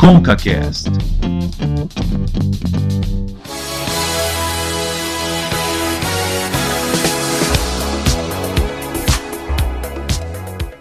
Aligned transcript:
ConcaCast. 0.00 0.88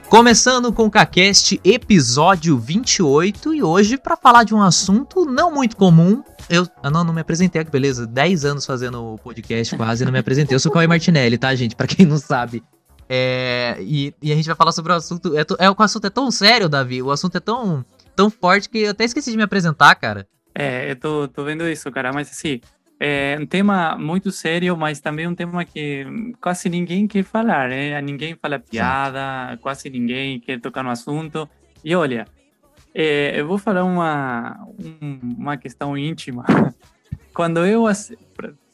Começando 0.10 0.72
com 0.72 0.86
o 0.86 0.90
CaCast 0.90 1.60
episódio 1.66 2.58
28 2.58 3.56
e 3.56 3.62
hoje 3.62 3.98
para 3.98 4.16
falar 4.16 4.46
de 4.46 4.56
um 4.56 4.62
assunto 4.62 5.26
não 5.26 5.52
muito 5.52 5.76
comum. 5.76 6.24
Eu 6.50 6.66
ah, 6.82 6.90
não, 6.90 7.04
não 7.04 7.14
me 7.14 7.20
apresentei, 7.20 7.62
que 7.66 7.70
beleza. 7.70 8.08
10 8.08 8.46
anos 8.46 8.66
fazendo 8.66 9.04
o 9.04 9.18
podcast 9.18 9.76
quase, 9.76 10.06
não 10.06 10.14
me 10.14 10.20
apresentei. 10.20 10.56
Eu 10.56 10.62
sou 10.62 10.70
o 10.70 10.74
Cauê 10.74 10.88
Martinelli, 10.88 11.38
tá, 11.38 11.54
gente? 11.56 11.76
Para 11.76 11.88
quem 11.88 12.06
não 12.06 12.18
sabe. 12.18 12.64
É, 13.12 13.76
e, 13.82 14.14
e, 14.22 14.32
a 14.32 14.36
gente 14.36 14.46
vai 14.46 14.56
falar 14.56 14.72
sobre 14.72 14.94
o 14.94 14.96
assunto. 14.96 15.36
É, 15.36 15.44
é, 15.58 15.70
o 15.70 15.76
assunto 15.80 16.06
é 16.06 16.12
tão 16.12 16.30
sério, 16.30 16.70
Davi. 16.70 17.02
O 17.02 17.10
assunto 17.10 17.36
é 17.36 17.40
tão, 17.40 17.84
tão 18.20 18.30
forte 18.30 18.70
que 18.70 18.80
eu 18.80 18.92
até 18.92 19.06
esqueci 19.06 19.32
de 19.32 19.38
me 19.38 19.44
apresentar, 19.44 19.96
cara. 19.96 20.28
É, 20.54 20.92
eu 20.92 20.96
tô, 20.98 21.26
tô 21.30 21.46
vendo 21.46 21.66
isso, 21.70 21.90
cara. 21.90 22.12
Mas 22.12 22.30
assim, 22.30 22.60
é 23.00 23.38
um 23.40 23.46
tema 23.46 23.96
muito 23.98 24.30
sério, 24.30 24.76
mas 24.76 25.00
também 25.00 25.26
um 25.26 25.34
tema 25.34 25.64
que 25.64 26.06
quase 26.42 26.68
ninguém 26.68 27.08
quer 27.08 27.24
falar, 27.24 27.70
né? 27.70 28.02
Ninguém 28.02 28.36
fala 28.36 28.60
piada, 28.60 29.58
quase 29.62 29.90
ninguém 29.90 30.38
quer 30.38 30.60
tocar 30.60 30.84
no 30.84 30.90
assunto. 30.90 31.50
E 31.82 31.96
olha, 31.96 32.28
é, 32.94 33.40
eu 33.40 33.48
vou 33.48 33.58
falar 33.58 33.86
uma, 33.86 34.68
uma 35.38 35.56
questão 35.56 35.98
íntima. 35.98 36.44
Quando 37.34 37.66
eu 37.66 37.86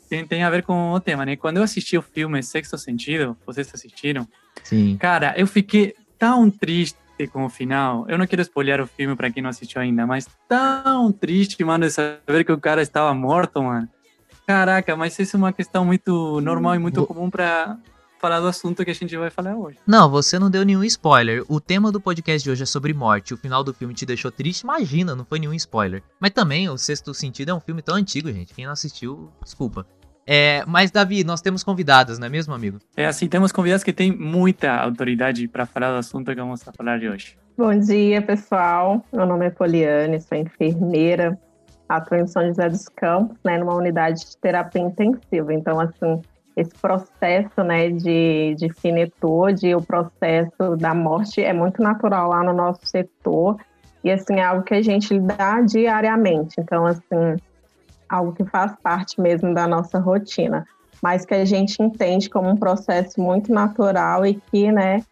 tem, 0.09 0.25
tem 0.25 0.43
a 0.43 0.49
ver 0.49 0.63
com 0.63 0.91
o 0.91 0.99
tema, 0.99 1.23
né? 1.23 1.35
Quando 1.35 1.57
eu 1.57 1.63
assisti 1.63 1.95
o 1.95 2.01
filme 2.01 2.41
Sexto 2.41 2.79
Sentido, 2.79 3.37
vocês 3.45 3.69
assistiram? 3.71 4.27
Sim. 4.63 4.97
Cara, 4.97 5.35
eu 5.37 5.45
fiquei 5.45 5.93
tão 6.17 6.49
triste 6.49 6.97
com 7.31 7.45
o 7.45 7.49
final. 7.49 8.05
Eu 8.07 8.17
não 8.17 8.27
quero 8.27 8.41
spoiler 8.41 8.81
o 8.81 8.87
filme 8.87 9.15
para 9.15 9.31
quem 9.31 9.41
não 9.41 9.49
assistiu 9.49 9.81
ainda, 9.81 10.05
mas 10.05 10.27
tão 10.47 11.11
triste, 11.11 11.63
mano, 11.63 11.85
de 11.85 11.91
saber 11.91 12.43
que 12.45 12.51
o 12.51 12.59
cara 12.59 12.81
estava 12.81 13.13
morto, 13.13 13.61
mano. 13.61 13.87
Caraca, 14.45 14.95
mas 14.95 15.17
isso 15.17 15.35
é 15.35 15.39
uma 15.39 15.53
questão 15.53 15.83
muito 15.83 16.39
normal 16.41 16.75
e 16.75 16.79
muito 16.79 16.97
Vou... 16.97 17.07
comum 17.07 17.29
para 17.29 17.77
falar 18.19 18.39
do 18.39 18.47
assunto 18.47 18.83
que 18.83 18.91
a 18.91 18.95
gente 18.95 19.15
vai 19.17 19.29
falar 19.29 19.55
hoje. 19.55 19.77
Não, 19.85 20.09
você 20.09 20.39
não 20.39 20.49
deu 20.49 20.63
nenhum 20.63 20.83
spoiler. 20.83 21.43
O 21.47 21.59
tema 21.59 21.91
do 21.91 22.01
podcast 22.01 22.43
de 22.43 22.49
hoje 22.49 22.63
é 22.63 22.65
sobre 22.65 22.93
morte. 22.93 23.33
O 23.33 23.37
final 23.37 23.63
do 23.63 23.73
filme 23.73 23.93
te 23.93 24.05
deixou 24.05 24.31
triste? 24.31 24.61
Imagina, 24.61 25.15
não 25.15 25.25
foi 25.25 25.39
nenhum 25.39 25.53
spoiler. 25.53 26.01
Mas 26.19 26.31
também, 26.31 26.69
O 26.69 26.77
Sexto 26.77 27.13
Sentido 27.13 27.49
é 27.49 27.53
um 27.53 27.59
filme 27.59 27.81
tão 27.81 27.95
antigo, 27.95 28.31
gente. 28.31 28.53
Quem 28.53 28.65
não 28.65 28.73
assistiu, 28.73 29.31
desculpa. 29.43 29.85
É, 30.27 30.63
mas, 30.65 30.89
Davi, 30.89 31.23
nós 31.23 31.41
temos 31.41 31.63
convidadas, 31.63 32.17
não 32.17 32.25
é 32.25 32.29
mesmo, 32.29 32.53
amigo? 32.53 32.79
É 32.97 33.05
assim, 33.05 33.27
temos 33.27 33.51
convidados 33.51 33.83
que 33.83 33.93
têm 33.93 34.11
muita 34.11 34.71
autoridade 34.75 35.47
para 35.47 35.65
falar 35.65 35.91
do 35.91 35.97
assunto 35.97 36.31
que 36.31 36.35
vamos 36.35 36.63
falar 36.63 36.97
de 36.97 37.07
hoje. 37.07 37.37
Bom 37.57 37.77
dia, 37.77 38.21
pessoal. 38.21 39.05
Meu 39.13 39.25
nome 39.25 39.45
é 39.45 39.49
Poliane, 39.49 40.19
sou 40.19 40.37
enfermeira, 40.37 41.39
atuo 41.87 42.17
em 42.17 42.27
São 42.27 42.45
José 42.47 42.67
dos 42.67 42.89
Campos, 42.89 43.37
né, 43.45 43.57
numa 43.57 43.75
unidade 43.75 44.25
de 44.25 44.37
terapia 44.37 44.81
intensiva. 44.81 45.53
Então, 45.53 45.79
assim, 45.79 46.21
esse 46.57 46.73
processo, 46.81 47.63
né, 47.63 47.91
de, 47.91 48.55
de 48.57 48.73
finitude, 48.73 49.75
o 49.75 49.81
processo 49.81 50.75
da 50.75 50.93
morte 50.93 51.41
é 51.41 51.53
muito 51.53 51.83
natural 51.83 52.29
lá 52.29 52.43
no 52.43 52.53
nosso 52.53 52.85
setor 52.85 53.57
e, 54.03 54.11
assim, 54.11 54.39
é 54.39 54.43
algo 54.43 54.63
que 54.63 54.73
a 54.73 54.81
gente 54.81 55.13
lidar 55.13 55.63
diariamente. 55.63 56.55
Então, 56.59 56.85
assim, 56.85 57.37
algo 58.09 58.33
que 58.33 58.45
faz 58.45 58.73
parte 58.81 59.19
mesmo 59.19 59.53
da 59.53 59.67
nossa 59.67 59.99
rotina, 59.99 60.65
mas 61.01 61.25
que 61.25 61.33
a 61.33 61.45
gente 61.45 61.81
entende 61.81 62.29
como 62.29 62.49
um 62.49 62.55
processo 62.55 63.19
muito 63.21 63.51
natural 63.51 64.25
e 64.25 64.35
que, 64.51 64.71
né, 64.71 65.03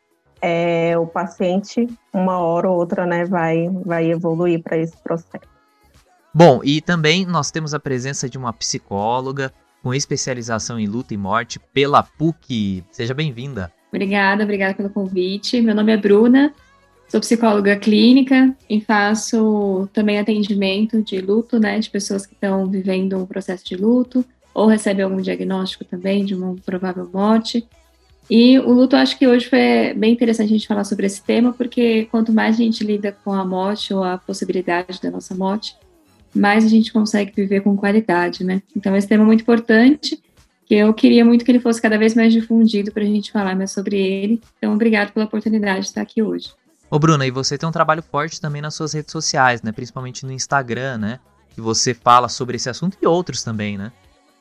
é, 0.42 0.98
o 0.98 1.08
paciente, 1.08 1.88
uma 2.14 2.40
hora 2.40 2.70
ou 2.70 2.78
outra, 2.78 3.06
né, 3.06 3.26
vai, 3.26 3.70
vai 3.86 4.12
evoluir 4.12 4.62
para 4.62 4.78
esse 4.78 4.98
processo. 4.98 5.48
Bom, 6.34 6.62
e 6.64 6.82
também 6.82 7.26
nós 7.26 7.52
temos 7.52 7.74
a 7.74 7.80
presença 7.80 8.28
de 8.28 8.38
uma 8.38 8.52
psicóloga 8.52 9.54
com 9.84 9.94
especialização 9.94 10.80
em 10.80 10.88
luta 10.88 11.14
e 11.14 11.18
morte 11.18 11.60
pela 11.60 12.02
PUC. 12.02 12.84
Seja 12.90 13.14
bem-vinda. 13.14 13.72
Obrigada, 13.90 14.44
obrigada 14.44 14.74
pelo 14.74 14.90
convite. 14.90 15.62
Meu 15.62 15.76
nome 15.76 15.94
é 15.94 15.98
Bruna, 15.98 16.52
sou 17.14 17.20
psicóloga 17.20 17.76
clínica 17.76 18.56
e 18.68 18.82
faço 18.82 19.88
também 19.94 20.18
atendimento 20.18 21.00
de 21.04 21.22
luto, 21.22 21.60
né, 21.60 21.78
de 21.78 21.88
pessoas 21.88 22.26
que 22.26 22.34
estão 22.34 22.66
vivendo 22.66 23.16
um 23.16 23.26
processo 23.28 23.64
de 23.64 23.76
luto 23.76 24.26
ou 24.52 24.66
recebem 24.66 25.06
algum 25.06 25.22
diagnóstico 25.22 25.86
também 25.86 26.26
de 26.26 26.34
uma 26.34 26.56
provável 26.66 27.08
morte. 27.14 27.68
E 28.28 28.58
o 28.58 28.74
luto, 28.74 28.96
acho 28.96 29.20
que 29.20 29.28
hoje 29.28 29.48
foi 29.48 29.94
bem 29.96 30.14
interessante 30.14 30.48
a 30.48 30.58
gente 30.58 30.68
falar 30.68 30.86
sobre 30.86 31.06
esse 31.06 31.22
tema, 31.22 31.54
porque 31.54 32.06
quanto 32.10 32.34
mais 32.34 32.56
a 32.56 32.64
gente 32.64 32.84
lida 32.84 33.16
com 33.24 33.32
a 33.32 33.46
morte 33.46 33.94
ou 33.94 34.04
a 34.04 34.18
possibilidade 34.18 35.00
da 35.00 35.12
nossa 35.12 35.36
morte, 35.36 35.76
mais 36.34 36.66
a 36.66 36.68
gente 36.68 36.92
consegue 36.92 37.32
viver 37.36 37.62
com 37.62 37.78
qualidade, 37.78 38.44
né? 38.44 38.64
Então, 38.76 38.96
esse 38.96 39.08
tema 39.08 39.24
é 39.24 39.28
muito 39.28 39.42
importante, 39.42 40.20
que 40.66 40.74
eu 40.74 40.92
queria 40.96 41.24
muito 41.24 41.46
que 41.46 41.52
ele 41.52 41.60
fosse 41.60 41.80
cada 41.80 41.96
vez 41.96 42.16
mais 42.16 42.34
difundido 42.34 42.92
para 42.92 43.04
a 43.04 43.06
gente 43.06 43.32
falar 43.32 43.56
mais 43.56 43.70
sobre 43.70 43.98
ele. 43.98 44.42
Então, 44.58 44.74
obrigado 44.74 45.14
pela 45.14 45.28
oportunidade 45.28 45.82
de 45.82 45.86
estar 45.88 46.02
aqui 46.02 46.24
hoje. 46.24 46.50
Ô, 46.94 47.00
Bruna, 47.00 47.26
e 47.26 47.32
você 47.32 47.58
tem 47.58 47.68
um 47.68 47.72
trabalho 47.72 48.04
forte 48.04 48.40
também 48.40 48.62
nas 48.62 48.76
suas 48.76 48.94
redes 48.94 49.12
sociais, 49.12 49.64
né? 49.64 49.72
Principalmente 49.72 50.28
no 50.28 50.32
Instagram, 50.32 51.00
né? 51.00 51.20
Que 51.56 51.60
você 51.60 51.92
fala 51.92 52.30
sobre 52.30 52.56
esse 52.56 52.70
assunto 52.70 52.96
e 53.02 53.08
outros 53.08 53.42
também, 53.42 53.80
né? 53.80 53.92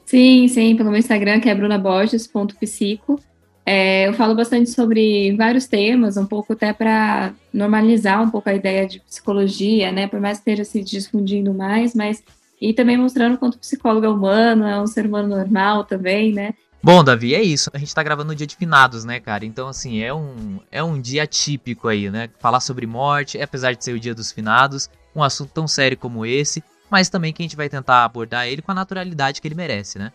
Sim, 0.04 0.46
sim, 0.48 0.76
pelo 0.76 0.90
meu 0.90 0.98
Instagram, 0.98 1.40
que 1.40 1.48
é 1.48 1.54
brunaborges.psico. 1.54 3.18
É, 3.64 4.06
eu 4.06 4.12
falo 4.12 4.34
bastante 4.34 4.68
sobre 4.68 5.34
vários 5.34 5.66
temas, 5.66 6.18
um 6.18 6.26
pouco 6.26 6.52
até 6.52 6.74
para 6.74 7.32
normalizar 7.54 8.22
um 8.22 8.28
pouco 8.28 8.50
a 8.50 8.54
ideia 8.54 8.86
de 8.86 9.00
psicologia, 9.00 9.90
né? 9.90 10.06
Por 10.06 10.20
mais 10.20 10.38
que 10.38 10.50
esteja 10.50 10.64
se 10.70 10.82
difundindo 10.82 11.54
mais, 11.54 11.94
mas 11.94 12.22
e 12.60 12.74
também 12.74 12.98
mostrando 12.98 13.38
quanto 13.38 13.54
o 13.54 13.60
psicólogo 13.60 14.04
é 14.04 14.10
humano, 14.10 14.66
é 14.66 14.78
um 14.78 14.86
ser 14.86 15.06
humano 15.06 15.26
normal 15.26 15.84
também, 15.84 16.34
né? 16.34 16.52
Bom, 16.84 17.04
Davi, 17.04 17.32
é 17.32 17.40
isso. 17.40 17.70
A 17.72 17.78
gente 17.78 17.94
tá 17.94 18.02
gravando 18.02 18.32
no 18.32 18.34
dia 18.34 18.46
de 18.46 18.56
finados, 18.56 19.04
né, 19.04 19.20
cara? 19.20 19.44
Então, 19.44 19.68
assim, 19.68 20.02
é 20.02 20.12
um, 20.12 20.58
é 20.70 20.82
um 20.82 21.00
dia 21.00 21.24
típico 21.28 21.86
aí, 21.86 22.10
né? 22.10 22.28
Falar 22.40 22.58
sobre 22.58 22.86
morte, 22.86 23.40
apesar 23.40 23.72
de 23.72 23.84
ser 23.84 23.92
o 23.92 24.00
dia 24.00 24.12
dos 24.12 24.32
finados, 24.32 24.90
um 25.14 25.22
assunto 25.22 25.52
tão 25.52 25.68
sério 25.68 25.96
como 25.96 26.26
esse, 26.26 26.62
mas 26.90 27.08
também 27.08 27.32
que 27.32 27.40
a 27.40 27.44
gente 27.44 27.54
vai 27.54 27.68
tentar 27.68 28.04
abordar 28.04 28.48
ele 28.48 28.62
com 28.62 28.72
a 28.72 28.74
naturalidade 28.74 29.40
que 29.40 29.46
ele 29.46 29.54
merece, 29.54 29.96
né? 29.96 30.12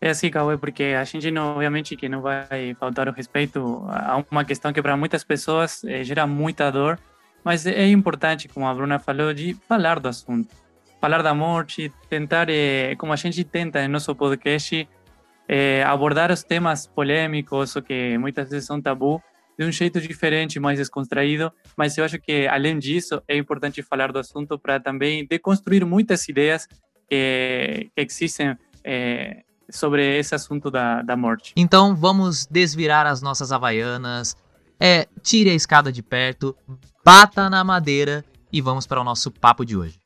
É 0.00 0.10
assim, 0.10 0.28
Cauê, 0.28 0.56
porque 0.56 0.82
a 0.82 1.04
gente, 1.04 1.30
não, 1.30 1.52
obviamente, 1.54 1.94
que 1.94 2.08
não 2.08 2.20
vai 2.20 2.74
faltar 2.80 3.06
o 3.08 3.12
respeito 3.12 3.84
a 3.88 4.24
uma 4.28 4.44
questão 4.44 4.72
que 4.72 4.82
para 4.82 4.96
muitas 4.96 5.22
pessoas 5.22 5.84
é, 5.84 6.02
gera 6.02 6.26
muita 6.26 6.70
dor, 6.72 6.98
mas 7.44 7.64
é 7.64 7.86
importante, 7.86 8.48
como 8.48 8.66
a 8.66 8.74
Bruna 8.74 8.98
falou, 8.98 9.32
de 9.32 9.54
falar 9.68 10.00
do 10.00 10.08
assunto. 10.08 10.48
Falar 11.00 11.22
da 11.22 11.32
morte, 11.32 11.92
tentar, 12.08 12.48
é, 12.50 12.96
como 12.96 13.12
a 13.12 13.16
gente 13.16 13.44
tenta 13.44 13.82
no 13.82 13.88
nosso 13.92 14.14
podcast, 14.14 14.88
é, 15.52 15.82
abordar 15.82 16.30
os 16.30 16.44
temas 16.44 16.86
polêmicos 16.86 17.74
ou 17.74 17.82
que 17.82 18.16
muitas 18.18 18.48
vezes 18.48 18.68
são 18.68 18.80
tabu 18.80 19.20
de 19.58 19.64
um 19.66 19.72
jeito 19.72 20.00
diferente, 20.00 20.60
mais 20.60 20.78
descontraído, 20.78 21.52
mas 21.76 21.98
eu 21.98 22.04
acho 22.04 22.20
que, 22.20 22.46
além 22.46 22.78
disso, 22.78 23.20
é 23.26 23.36
importante 23.36 23.82
falar 23.82 24.12
do 24.12 24.20
assunto 24.20 24.56
para 24.56 24.78
também 24.78 25.26
deconstruir 25.26 25.84
muitas 25.84 26.26
ideias 26.28 26.68
que, 27.08 27.90
que 27.94 28.00
existem 28.00 28.56
é, 28.84 29.42
sobre 29.68 30.18
esse 30.18 30.36
assunto 30.36 30.70
da, 30.70 31.02
da 31.02 31.16
morte. 31.16 31.52
Então 31.56 31.96
vamos 31.96 32.46
desvirar 32.46 33.04
as 33.04 33.20
nossas 33.20 33.50
havaianas, 33.50 34.36
é, 34.78 35.08
tire 35.20 35.50
a 35.50 35.54
escada 35.54 35.90
de 35.90 36.02
perto, 36.02 36.56
bata 37.04 37.50
na 37.50 37.64
madeira 37.64 38.24
e 38.52 38.60
vamos 38.60 38.86
para 38.86 39.00
o 39.00 39.04
nosso 39.04 39.32
papo 39.32 39.64
de 39.64 39.76
hoje. 39.76 39.99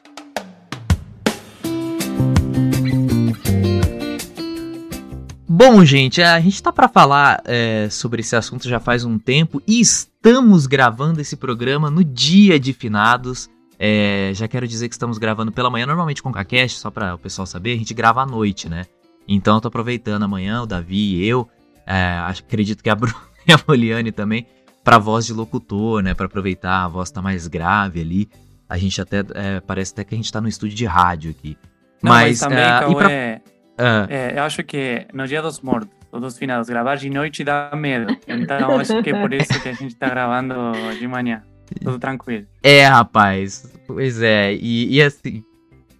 Bom, 5.56 5.84
gente, 5.84 6.20
a 6.20 6.41
gente 6.41 6.60
tá 6.60 6.72
para 6.72 6.88
falar 6.88 7.41
é, 7.44 7.88
sobre 7.88 8.22
esse 8.22 8.34
assunto 8.34 8.69
já 8.69 8.81
faz 8.81 9.04
um 9.04 9.20
tempo 9.20 9.62
e 9.69 9.81
estamos 9.81 10.66
gravando 10.66 11.20
esse 11.20 11.37
programa 11.37 11.88
no 11.88 12.03
dia 12.03 12.59
de 12.59 12.72
finados. 12.72 13.48
É, 13.78 14.32
já 14.34 14.48
quero 14.48 14.66
dizer 14.66 14.89
que 14.89 14.97
estamos 14.97 15.16
gravando 15.16 15.53
pela 15.53 15.71
manhã, 15.71 15.86
normalmente 15.86 16.21
com 16.21 16.30
o 16.30 16.68
só 16.71 16.91
para 16.91 17.15
o 17.15 17.18
pessoal 17.18 17.47
saber, 17.47 17.72
a 17.74 17.77
gente 17.77 17.95
grava 17.95 18.21
à 18.21 18.27
noite, 18.27 18.68
né? 18.68 18.84
Então 19.28 19.54
eu 19.54 19.60
tô 19.60 19.68
aproveitando 19.68 20.24
amanhã, 20.24 20.60
o 20.60 20.66
Davi 20.66 21.18
e 21.18 21.24
eu, 21.24 21.48
é, 21.86 22.18
acredito 22.27 22.83
que 22.83 22.91
a 22.91 22.95
Bruna 22.98 23.15
e 23.47 23.53
a 23.53 23.59
Poliane 23.59 24.10
também, 24.10 24.48
pra 24.83 24.98
voz 24.98 25.24
de 25.24 25.33
locutor, 25.33 26.03
né? 26.03 26.15
Pra 26.15 26.27
aproveitar, 26.27 26.83
a 26.83 26.89
voz 26.89 27.12
tá 27.12 27.22
mais 27.22 27.47
grave 27.47 28.01
ali. 28.01 28.28
A 28.68 28.77
gente 28.77 29.01
até, 29.01 29.24
é, 29.34 29.60
parece 29.60 29.92
até 29.92 30.03
que 30.03 30.16
a 30.16 30.18
gente 30.18 30.33
tá 30.33 30.41
no 30.41 30.48
estúdio 30.48 30.77
de 30.77 30.84
rádio 30.84 31.30
aqui. 31.30 31.56
Não, 32.03 32.10
mas, 32.10 32.41
mas 32.41 32.41
também, 32.41 32.59
é, 32.59 32.95
pra... 32.97 33.12
é, 33.12 33.41
é, 34.09 34.38
eu 34.38 34.42
acho 34.42 34.62
que 34.62 35.06
no 35.12 35.26
dia 35.26 35.42
dos 35.42 35.60
mortos, 35.60 35.91
dos 36.12 36.38
finados, 36.38 36.68
gravar 36.68 36.97
de 36.97 37.10
noite 37.10 37.42
dá 37.42 37.71
medo. 37.74 38.16
Então 38.26 38.78
acho 38.78 39.03
que 39.03 39.10
é 39.10 39.21
por 39.21 39.32
isso 39.32 39.60
que 39.60 39.68
a 39.68 39.72
gente 39.72 39.97
tá 39.97 40.09
gravando 40.09 40.54
de 40.98 41.06
manhã. 41.09 41.42
Tudo 41.82 41.98
tranquilo. 41.98 42.47
É, 42.62 42.84
rapaz. 42.86 43.72
Pois 43.86 44.21
é. 44.22 44.54
E, 44.54 44.94
e 44.94 45.03
assim, 45.03 45.42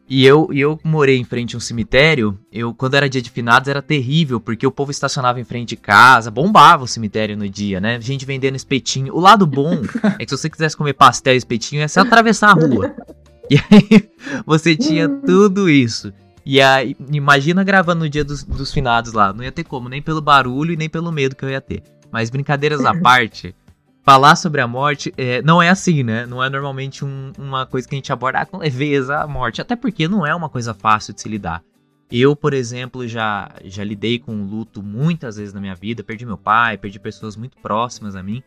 e 0.09 0.25
eu, 0.25 0.49
e 0.53 0.61
eu 0.61 0.79
morei 0.85 1.17
em 1.17 1.25
frente 1.25 1.55
a 1.55 1.59
um 1.59 1.61
cemitério. 1.61 2.38
Eu, 2.53 2.75
quando 2.75 2.94
era 2.94 3.09
dia 3.09 3.23
de 3.23 3.31
finados, 3.31 3.69
era 3.69 3.81
terrível, 3.81 4.38
porque 4.38 4.67
o 4.67 4.70
povo 4.70 4.91
estacionava 4.91 5.41
em 5.41 5.44
frente 5.44 5.70
de 5.70 5.77
casa, 5.77 6.31
bombava 6.31 6.85
o 6.85 6.88
cemitério 6.88 7.37
no 7.37 7.49
dia, 7.49 7.81
né? 7.81 8.00
Gente 8.00 8.27
vendendo 8.27 8.55
espetinho. 8.55 9.15
O 9.15 9.20
lado 9.20 9.47
bom 9.47 9.82
é 10.19 10.25
que 10.25 10.31
se 10.31 10.37
você 10.37 10.50
quisesse 10.50 10.77
comer 10.77 10.93
pastel 10.93 11.35
e 11.35 11.38
espetinho, 11.38 11.82
é 11.82 11.88
só 11.88 12.00
atravessar 12.00 12.50
a 12.50 12.53
rua. 12.53 12.94
E 13.50 13.56
aí 13.56 14.09
você 14.47 14.75
tinha 14.75 15.06
tudo 15.06 15.69
isso. 15.69 16.12
E 16.44 16.61
aí, 16.61 16.94
imagina 17.11 17.64
gravando 17.64 18.05
no 18.05 18.11
dia 18.11 18.25
dos, 18.25 18.44
dos 18.44 18.73
finados 18.73 19.12
lá. 19.12 19.32
Não 19.32 19.43
ia 19.43 19.52
ter 19.52 19.64
como, 19.64 19.88
nem 19.88 20.02
pelo 20.02 20.20
barulho 20.20 20.73
e 20.73 20.76
nem 20.76 20.88
pelo 20.88 21.11
medo 21.11 21.35
que 21.35 21.44
eu 21.44 21.50
ia 21.50 21.61
ter. 21.61 21.82
Mas 22.11 22.29
brincadeiras 22.29 22.85
à 22.85 22.94
parte, 23.00 23.55
falar 24.02 24.37
sobre 24.37 24.61
a 24.61 24.69
morte 24.69 25.12
é, 25.17 25.41
não 25.41 25.62
é 25.62 25.70
assim, 25.70 26.02
né? 26.02 26.26
Não 26.26 26.44
é 26.44 26.50
normalmente 26.50 27.05
um, 27.05 27.32
uma 27.38 27.64
coisa 27.64 27.88
que 27.88 27.94
a 27.94 27.99
gente 27.99 28.12
aborda 28.12 28.44
com 28.44 28.58
leveza 28.58 29.19
a 29.19 29.26
morte. 29.26 29.62
Até 29.62 29.75
porque 29.75 30.06
não 30.06 30.26
é 30.26 30.35
uma 30.35 30.50
coisa 30.50 30.75
fácil 30.75 31.14
de 31.14 31.23
se 31.23 31.29
lidar. 31.29 31.62
Eu, 32.12 32.37
por 32.37 32.52
exemplo, 32.52 33.08
já, 33.08 33.50
já 33.64 33.82
lidei 33.82 34.19
com 34.19 34.32
o 34.37 34.44
luto 34.44 34.82
muitas 34.82 35.37
vezes 35.37 35.55
na 35.55 35.61
minha 35.61 35.75
vida. 35.75 36.05
Perdi 36.05 36.26
meu 36.26 36.37
pai, 36.37 36.76
perdi 36.76 37.00
pessoas 37.00 37.37
muito 37.37 37.56
próximas 37.58 38.14
a 38.14 38.23
mim. 38.23 38.43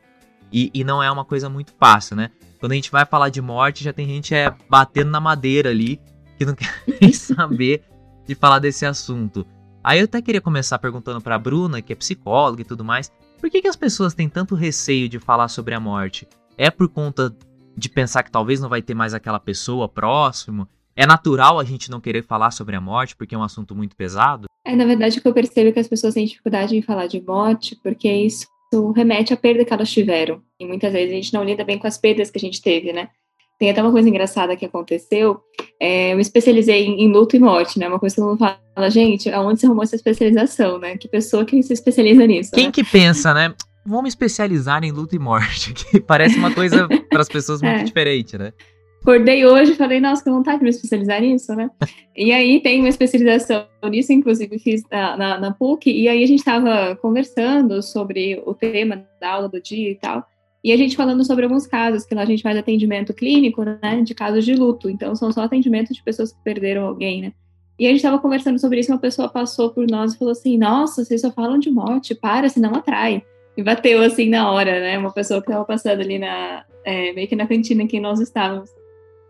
E, 0.53 0.69
e 0.73 0.83
não 0.83 1.01
é 1.01 1.11
uma 1.11 1.25
coisa 1.25 1.49
muito 1.49 1.73
fácil, 1.77 2.15
né? 2.15 2.29
Quando 2.59 2.71
a 2.71 2.75
gente 2.75 2.91
vai 2.91 3.05
falar 3.05 3.29
de 3.29 3.41
morte, 3.41 3.83
já 3.83 3.91
tem 3.91 4.07
gente 4.07 4.33
é, 4.33 4.53
batendo 4.69 5.11
na 5.11 5.19
madeira 5.19 5.69
ali, 5.69 5.99
que 6.37 6.45
não 6.45 6.55
quer 6.55 6.83
nem 7.01 7.11
saber 7.11 7.83
de 8.25 8.35
falar 8.35 8.59
desse 8.59 8.85
assunto. 8.85 9.45
Aí 9.83 9.99
eu 9.99 10.05
até 10.05 10.21
queria 10.21 10.41
começar 10.41 10.77
perguntando 10.79 11.21
pra 11.21 11.39
Bruna, 11.39 11.81
que 11.81 11.93
é 11.93 11.95
psicóloga 11.95 12.61
e 12.61 12.65
tudo 12.65 12.83
mais, 12.83 13.11
por 13.39 13.49
que, 13.49 13.61
que 13.61 13.67
as 13.67 13.75
pessoas 13.75 14.13
têm 14.13 14.27
tanto 14.27 14.55
receio 14.55 15.07
de 15.07 15.19
falar 15.19 15.47
sobre 15.47 15.73
a 15.73 15.79
morte? 15.79 16.27
É 16.57 16.69
por 16.69 16.89
conta 16.89 17.33
de 17.75 17.89
pensar 17.89 18.23
que 18.23 18.31
talvez 18.31 18.59
não 18.59 18.67
vai 18.67 18.81
ter 18.81 18.93
mais 18.93 19.13
aquela 19.13 19.39
pessoa 19.39 19.87
próximo? 19.87 20.67
É 20.95 21.05
natural 21.05 21.59
a 21.59 21.63
gente 21.63 21.91
não 21.91 22.01
querer 22.01 22.23
falar 22.23 22.51
sobre 22.51 22.75
a 22.75 22.81
morte 22.81 23.15
porque 23.15 23.35
é 23.35 23.37
um 23.37 23.43
assunto 23.43 23.75
muito 23.75 23.95
pesado? 23.95 24.47
É, 24.65 24.75
na 24.75 24.83
verdade, 24.83 25.21
que 25.21 25.27
eu 25.27 25.33
percebo 25.33 25.71
que 25.71 25.79
as 25.79 25.87
pessoas 25.87 26.15
têm 26.15 26.25
dificuldade 26.25 26.75
em 26.75 26.81
falar 26.81 27.07
de 27.07 27.21
morte 27.21 27.79
porque 27.81 28.11
isso 28.11 28.47
remete 28.95 29.33
à 29.33 29.37
perda 29.37 29.63
que 29.63 29.71
elas 29.71 29.89
tiveram. 29.89 30.41
E 30.59 30.65
muitas 30.65 30.91
vezes 30.91 31.11
a 31.11 31.15
gente 31.15 31.33
não 31.33 31.43
lida 31.43 31.63
bem 31.63 31.77
com 31.77 31.87
as 31.87 31.97
perdas 31.97 32.31
que 32.31 32.37
a 32.37 32.41
gente 32.41 32.61
teve, 32.61 32.91
né? 32.91 33.09
Tem 33.59 33.71
até 33.71 33.81
uma 33.81 33.91
coisa 33.91 34.07
engraçada 34.07 34.55
que 34.55 34.65
aconteceu. 34.65 35.41
É, 35.79 36.11
eu 36.11 36.15
me 36.15 36.21
especializei 36.21 36.85
em, 36.85 37.03
em, 37.03 37.11
luto 37.11 37.35
e 37.35 37.39
morte, 37.39 37.79
né? 37.79 37.87
Uma 37.87 37.99
coisa 37.99 38.15
que 38.15 38.21
todo 38.21 38.29
mundo 38.29 38.39
fala, 38.39 38.89
gente, 38.89 39.29
aonde 39.31 39.59
você 39.59 39.65
arrumou 39.65 39.83
essa 39.83 39.95
especialização, 39.95 40.77
né? 40.77 40.95
Que 40.97 41.07
pessoa 41.07 41.43
que 41.43 41.61
se 41.63 41.73
especializa 41.73 42.25
nisso? 42.27 42.51
Quem 42.51 42.67
né? 42.67 42.71
que 42.71 42.83
pensa, 42.83 43.33
né? 43.33 43.53
Vamos 43.85 44.09
especializar 44.09 44.83
em 44.83 44.91
luto 44.91 45.15
e 45.15 45.19
morte, 45.19 45.73
que 45.75 45.99
parece 45.99 46.37
uma 46.37 46.53
coisa 46.53 46.87
para 47.09 47.21
as 47.21 47.27
pessoas 47.27 47.61
muito 47.61 47.81
é. 47.81 47.83
diferente, 47.83 48.37
né? 48.37 48.53
Acordei 49.01 49.45
hoje 49.45 49.71
e 49.71 49.75
falei, 49.75 50.01
nossa, 50.01 50.21
que 50.21 50.29
vontade 50.29 50.57
de 50.57 50.65
me 50.65 50.69
especializar 50.69 51.21
nisso, 51.21 51.55
né? 51.55 51.69
e 52.15 52.31
aí 52.33 52.59
tem 52.59 52.79
uma 52.79 52.89
especialização 52.89 53.65
nisso, 53.89 54.11
inclusive 54.11 54.59
fiz 54.59 54.83
na, 54.91 55.15
na, 55.15 55.39
na 55.39 55.51
PUC, 55.53 55.89
e 55.89 56.09
aí 56.09 56.23
a 56.23 56.27
gente 56.27 56.39
estava 56.39 56.95
conversando 56.97 57.81
sobre 57.81 58.41
o 58.45 58.53
tema 58.53 59.05
da 59.21 59.31
aula 59.31 59.47
do 59.47 59.61
dia 59.61 59.91
e 59.91 59.95
tal. 59.95 60.27
E 60.67 60.73
a 60.73 60.75
gente 60.75 60.97
falando 60.97 61.23
sobre 61.23 61.45
alguns 61.45 61.65
casos, 61.65 62.05
que 62.05 62.13
lá 62.13 62.23
a 62.23 62.25
gente 62.25 62.43
faz 62.43 62.57
atendimento 62.57 63.13
clínico, 63.13 63.63
né, 63.63 64.01
de 64.03 64.13
casos 64.13 64.43
de 64.43 64.53
luto. 64.53 64.89
Então, 64.89 65.15
são 65.15 65.31
só 65.31 65.43
atendimentos 65.43 65.95
de 65.95 66.03
pessoas 66.03 66.33
que 66.33 66.39
perderam 66.43 66.85
alguém, 66.85 67.21
né? 67.21 67.31
E 67.79 67.85
a 67.85 67.89
gente 67.89 67.99
estava 67.99 68.19
conversando 68.19 68.59
sobre 68.59 68.81
isso, 68.81 68.91
uma 68.91 68.97
pessoa 68.97 69.29
passou 69.29 69.69
por 69.69 69.89
nós 69.89 70.13
e 70.13 70.17
falou 70.17 70.33
assim: 70.33 70.57
Nossa, 70.57 71.05
vocês 71.05 71.21
só 71.21 71.31
falam 71.31 71.57
de 71.57 71.71
morte, 71.71 72.13
para, 72.13 72.49
senão 72.49 72.75
atrai. 72.75 73.23
E 73.55 73.63
bateu 73.63 74.01
assim 74.01 74.27
na 74.27 74.51
hora, 74.51 74.81
né? 74.81 74.97
Uma 74.97 75.13
pessoa 75.13 75.41
que 75.41 75.47
estava 75.47 75.63
passando 75.63 76.01
ali 76.01 76.19
na, 76.19 76.65
é, 76.83 77.13
meio 77.13 77.29
que 77.29 77.35
na 77.37 77.47
cantina 77.47 77.83
em 77.83 77.87
que 77.87 78.01
nós 78.01 78.19
estávamos. 78.19 78.69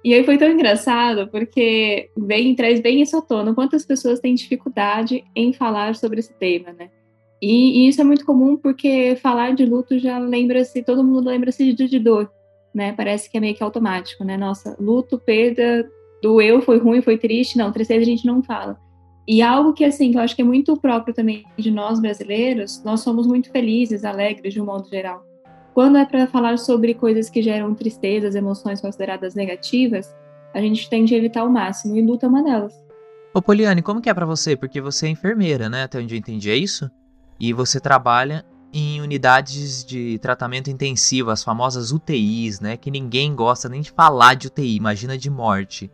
E 0.03 0.15
aí 0.15 0.23
foi 0.23 0.39
tão 0.39 0.49
engraçado, 0.49 1.27
porque 1.27 2.09
vem, 2.17 2.55
traz 2.55 2.79
bem 2.79 2.99
isso 2.99 3.15
à 3.15 3.21
tona, 3.21 3.53
quantas 3.53 3.85
pessoas 3.85 4.19
têm 4.19 4.33
dificuldade 4.33 5.23
em 5.35 5.53
falar 5.53 5.93
sobre 5.93 6.19
esse 6.19 6.33
tema, 6.33 6.73
né? 6.73 6.89
E, 7.41 7.85
e, 7.85 7.87
isso 7.87 8.01
é 8.01 8.03
muito 8.03 8.25
comum 8.25 8.57
porque 8.57 9.15
falar 9.21 9.53
de 9.53 9.65
luto 9.65 9.99
já 9.99 10.17
lembra-se, 10.17 10.83
todo 10.83 11.03
mundo 11.03 11.29
lembra-se 11.29 11.71
de, 11.73 11.87
de 11.87 11.99
dor, 11.99 12.31
né? 12.73 12.93
Parece 12.93 13.29
que 13.29 13.37
é 13.37 13.39
meio 13.39 13.55
que 13.55 13.63
automático, 13.63 14.23
né? 14.23 14.35
Nossa, 14.37 14.75
luto, 14.79 15.19
perda, 15.19 15.87
doeu, 16.21 16.61
foi 16.61 16.79
ruim, 16.79 17.01
foi 17.01 17.17
triste, 17.17 17.57
não, 17.57 17.71
tristeza 17.71 18.01
a 18.01 18.05
gente 18.05 18.25
não 18.25 18.41
fala. 18.41 18.77
E 19.27 19.41
algo 19.41 19.73
que, 19.73 19.83
assim, 19.83 20.11
que 20.11 20.17
eu 20.17 20.21
acho 20.21 20.35
que 20.35 20.41
é 20.41 20.45
muito 20.45 20.77
próprio 20.77 21.13
também 21.13 21.43
de 21.57 21.69
nós 21.69 21.99
brasileiros, 21.99 22.81
nós 22.83 23.01
somos 23.01 23.27
muito 23.27 23.51
felizes, 23.51 24.05
alegres 24.05 24.53
de 24.53 24.61
um 24.61 24.65
modo 24.65 24.87
geral. 24.89 25.23
Quando 25.73 25.97
é 25.97 26.05
para 26.05 26.25
falar 26.27 26.57
sobre 26.57 26.93
coisas 26.93 27.29
que 27.29 27.41
geram 27.41 27.75
tristezas, 27.75 28.35
emoções 28.35 28.81
consideradas 28.81 29.35
negativas, 29.35 30.15
a 30.53 30.61
gente 30.61 30.89
tende 30.89 31.13
a 31.13 31.17
evitar 31.17 31.41
ao 31.41 31.49
máximo, 31.49 31.95
e 31.97 32.01
luta 32.01 32.25
é 32.25 32.29
uma 32.29 32.41
delas. 32.41 32.73
Ô 33.33 33.41
Poliane, 33.41 33.83
como 33.83 34.01
que 34.01 34.09
é 34.09 34.13
para 34.13 34.25
você? 34.25 34.55
Porque 34.55 34.81
você 34.81 35.05
é 35.05 35.09
enfermeira, 35.09 35.69
né? 35.69 35.83
Até 35.83 35.99
onde 35.99 36.15
eu 36.15 36.17
entendi, 36.17 36.49
é 36.49 36.55
isso? 36.55 36.89
E 37.39 37.53
você 37.53 37.79
trabalha 37.79 38.45
em 38.73 39.01
unidades 39.01 39.83
de 39.83 40.19
tratamento 40.19 40.69
intensivo, 40.69 41.31
as 41.31 41.43
famosas 41.43 41.91
UTIs, 41.91 42.59
né? 42.59 42.77
Que 42.77 42.91
ninguém 42.91 43.33
gosta 43.35 43.69
nem 43.69 43.81
de 43.81 43.91
falar 43.91 44.35
de 44.35 44.47
UTI, 44.47 44.75
imagina 44.75 45.17
de 45.17 45.29
morte. 45.29 45.91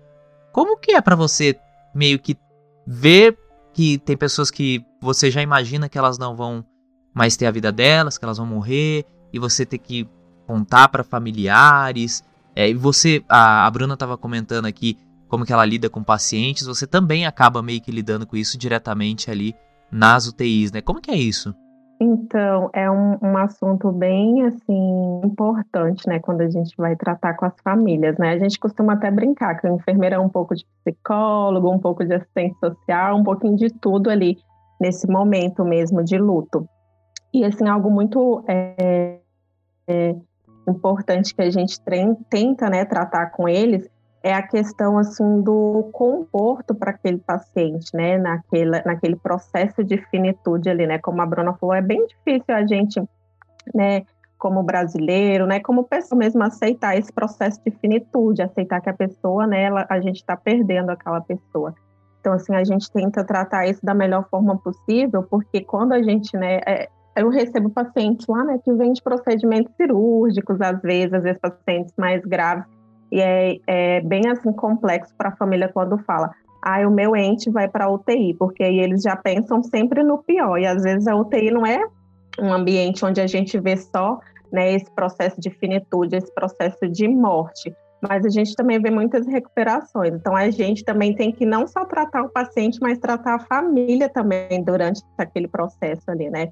Como 0.51 0.77
que 0.77 0.91
é 0.91 1.01
para 1.01 1.15
você 1.15 1.57
meio 1.93 2.19
que 2.19 2.37
ver 2.85 3.37
que 3.73 3.97
tem 3.97 4.17
pessoas 4.17 4.51
que 4.51 4.83
você 5.01 5.31
já 5.31 5.41
imagina 5.41 5.89
que 5.89 5.97
elas 5.97 6.17
não 6.17 6.35
vão 6.35 6.65
mais 7.13 7.35
ter 7.35 7.45
a 7.45 7.51
vida 7.51 7.71
delas, 7.71 8.17
que 8.17 8.25
elas 8.25 8.37
vão 8.37 8.47
morrer, 8.47 9.05
e 9.31 9.39
você 9.39 9.65
ter 9.65 9.77
que 9.77 10.07
contar 10.45 10.87
para 10.89 11.03
familiares. 11.03 12.23
É, 12.55 12.69
e 12.69 12.73
você, 12.73 13.23
a, 13.27 13.65
a 13.65 13.71
Bruna 13.71 13.95
estava 13.95 14.17
comentando 14.17 14.65
aqui 14.65 14.97
como 15.27 15.45
que 15.45 15.53
ela 15.53 15.65
lida 15.65 15.89
com 15.89 16.03
pacientes, 16.03 16.67
você 16.67 16.85
também 16.85 17.25
acaba 17.25 17.63
meio 17.63 17.81
que 17.81 17.91
lidando 17.91 18.27
com 18.27 18.37
isso 18.37 18.55
diretamente 18.55 19.31
ali 19.31 19.55
nas 19.93 20.27
UTIs, 20.27 20.71
né? 20.71 20.81
Como 20.81 21.01
que 21.01 21.11
é 21.11 21.15
isso? 21.15 21.53
Então, 22.01 22.69
é 22.73 22.89
um, 22.91 23.17
um, 23.21 23.37
assunto 23.37 23.89
bem, 23.91 24.43
assim, 24.45 25.21
importante, 25.23 26.05
né, 26.07 26.19
quando 26.19 26.41
a 26.41 26.49
gente 26.49 26.75
vai 26.75 26.97
tratar 26.97 27.35
com 27.35 27.45
as 27.45 27.53
famílias, 27.63 28.17
né? 28.17 28.31
A 28.31 28.37
gente 28.39 28.59
costuma 28.59 28.93
até 28.93 29.09
brincar 29.09 29.55
que 29.55 29.67
o 29.67 29.75
enfermeiro 29.75 30.15
é 30.15 30.19
um 30.19 30.27
pouco 30.27 30.53
de 30.53 30.65
psicólogo, 30.83 31.71
um 31.71 31.79
pouco 31.79 32.03
de 32.03 32.13
assistente 32.13 32.57
social, 32.59 33.15
um 33.15 33.23
pouquinho 33.23 33.55
de 33.55 33.69
tudo 33.69 34.09
ali, 34.09 34.37
nesse 34.81 35.07
momento 35.07 35.63
mesmo 35.63 36.03
de 36.03 36.17
luto. 36.17 36.67
E, 37.33 37.45
assim, 37.45 37.69
algo 37.69 37.89
muito 37.89 38.43
é, 38.49 39.19
é, 39.87 40.15
importante 40.67 41.33
que 41.33 41.41
a 41.41 41.49
gente 41.49 41.79
tenta, 42.29 42.69
né, 42.69 42.83
tratar 42.83 43.27
com 43.27 43.47
eles 43.47 43.87
é 44.23 44.33
a 44.33 44.41
questão 44.41 44.97
assim 44.97 45.41
do 45.41 45.89
conforto 45.91 46.73
para 46.73 46.91
aquele 46.91 47.17
paciente, 47.17 47.93
né, 47.93 48.17
naquele, 48.17 48.81
naquele 48.83 49.17
processo 49.17 49.83
de 49.83 49.97
finitude 50.09 50.69
ali, 50.69 50.87
né, 50.87 50.97
como 50.97 51.21
a 51.21 51.25
Bruna 51.25 51.53
falou, 51.53 51.75
é 51.75 51.81
bem 51.81 52.07
difícil 52.07 52.55
a 52.55 52.65
gente, 52.65 53.03
né, 53.75 54.03
como 54.39 54.63
brasileiro, 54.63 55.45
né, 55.45 55.59
como 55.59 55.83
pessoa 55.83 56.17
mesmo 56.17 56.41
aceitar 56.41 56.97
esse 56.97 57.11
processo 57.11 57.61
de 57.65 57.71
finitude, 57.71 58.41
aceitar 58.41 58.79
que 58.79 58.89
a 58.89 58.93
pessoa, 58.93 59.45
né, 59.45 59.63
ela, 59.63 59.85
a 59.89 59.99
gente 59.99 60.17
está 60.17 60.37
perdendo 60.37 60.89
aquela 60.89 61.19
pessoa. 61.19 61.75
Então, 62.21 62.31
assim, 62.31 62.55
a 62.55 62.63
gente 62.63 62.89
tenta 62.89 63.25
tratar 63.25 63.67
isso 63.67 63.85
da 63.85 63.93
melhor 63.93 64.25
forma 64.29 64.57
possível, 64.57 65.23
porque 65.23 65.59
quando 65.61 65.91
a 65.91 66.01
gente, 66.01 66.37
né, 66.37 66.61
é, 66.65 66.87
eu 67.17 67.27
recebo 67.27 67.69
pacientes 67.69 68.25
lá, 68.27 68.45
né, 68.45 68.57
que 68.63 68.71
vêm 68.73 68.93
de 68.93 69.01
procedimentos 69.01 69.73
cirúrgicos, 69.75 70.61
às 70.61 70.81
vezes, 70.81 71.13
às 71.13 71.23
vezes 71.23 71.41
pacientes 71.41 71.93
mais 71.97 72.21
graves, 72.23 72.65
e 73.13 73.21
é, 73.21 73.59
é 73.67 74.01
bem 74.01 74.27
assim 74.27 74.51
complexo 74.51 75.13
para 75.15 75.29
a 75.29 75.35
família 75.35 75.69
quando 75.71 75.99
fala, 75.99 76.31
ah, 76.63 76.79
o 76.87 76.89
meu 76.89 77.15
ente 77.15 77.47
vai 77.47 77.67
para 77.67 77.87
UTI, 77.87 78.33
porque 78.33 78.63
aí 78.63 78.79
eles 78.79 79.03
já 79.03 79.15
pensam 79.15 79.61
sempre 79.61 80.01
no 80.01 80.17
pior. 80.17 80.57
E 80.57 80.65
às 80.65 80.81
vezes 80.81 81.07
a 81.07 81.15
UTI 81.15 81.51
não 81.51 81.63
é 81.63 81.79
um 82.41 82.51
ambiente 82.51 83.05
onde 83.05 83.21
a 83.21 83.27
gente 83.27 83.59
vê 83.59 83.77
só 83.77 84.19
né, 84.51 84.73
esse 84.73 84.89
processo 84.89 85.39
de 85.39 85.51
finitude, 85.51 86.15
esse 86.15 86.33
processo 86.33 86.89
de 86.89 87.07
morte, 87.07 87.71
mas 88.01 88.25
a 88.25 88.29
gente 88.29 88.55
também 88.55 88.81
vê 88.81 88.89
muitas 88.89 89.27
recuperações. 89.27 90.15
Então 90.15 90.35
a 90.35 90.49
gente 90.49 90.83
também 90.83 91.13
tem 91.13 91.31
que 91.31 91.45
não 91.45 91.67
só 91.67 91.85
tratar 91.85 92.23
o 92.23 92.29
paciente, 92.29 92.79
mas 92.81 92.97
tratar 92.97 93.35
a 93.35 93.39
família 93.39 94.09
também 94.09 94.63
durante 94.63 95.03
aquele 95.19 95.47
processo 95.47 96.09
ali, 96.09 96.31
né? 96.31 96.51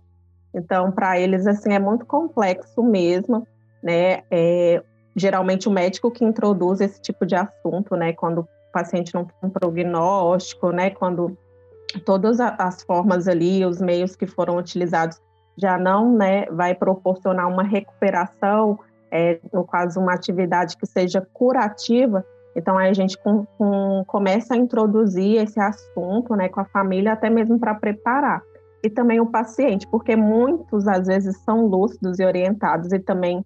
Então 0.53 0.91
para 0.91 1.19
eles 1.19 1.47
assim 1.47 1.73
é 1.73 1.79
muito 1.79 2.05
complexo 2.05 2.83
mesmo, 2.83 3.47
né? 3.81 4.21
É, 4.29 4.83
geralmente 5.15 5.67
o 5.67 5.71
médico 5.71 6.11
que 6.11 6.23
introduz 6.23 6.81
esse 6.81 7.01
tipo 7.01 7.25
de 7.25 7.35
assunto, 7.35 7.95
né, 7.95 8.13
quando 8.13 8.41
o 8.41 8.47
paciente 8.71 9.13
não 9.13 9.25
tem 9.25 9.35
um 9.43 9.49
prognóstico, 9.49 10.71
né, 10.71 10.89
quando 10.89 11.37
todas 12.05 12.39
as 12.39 12.83
formas 12.83 13.27
ali, 13.27 13.65
os 13.65 13.81
meios 13.81 14.15
que 14.15 14.25
foram 14.25 14.57
utilizados 14.57 15.19
já 15.57 15.77
não, 15.77 16.15
né, 16.15 16.45
vai 16.45 16.73
proporcionar 16.73 17.47
uma 17.47 17.63
recuperação, 17.63 18.79
é, 19.11 19.39
no 19.51 19.65
caso 19.65 19.99
uma 19.99 20.13
atividade 20.13 20.77
que 20.77 20.85
seja 20.85 21.27
curativa, 21.33 22.25
então 22.55 22.77
aí 22.77 22.89
a 22.89 22.93
gente 22.93 23.17
com, 23.17 23.45
com, 23.57 24.03
começa 24.07 24.53
a 24.53 24.57
introduzir 24.57 25.41
esse 25.41 25.59
assunto, 25.59 26.35
né, 26.35 26.49
com 26.49 26.59
a 26.59 26.65
família 26.65 27.13
até 27.13 27.29
mesmo 27.29 27.59
para 27.59 27.75
preparar. 27.75 28.41
E 28.83 28.89
também 28.89 29.19
o 29.19 29.27
paciente, 29.27 29.87
porque 29.87 30.15
muitos 30.15 30.87
às 30.87 31.05
vezes 31.05 31.37
são 31.43 31.67
lúcidos 31.67 32.19
e 32.19 32.25
orientados 32.25 32.91
e 32.91 32.99
também 32.99 33.45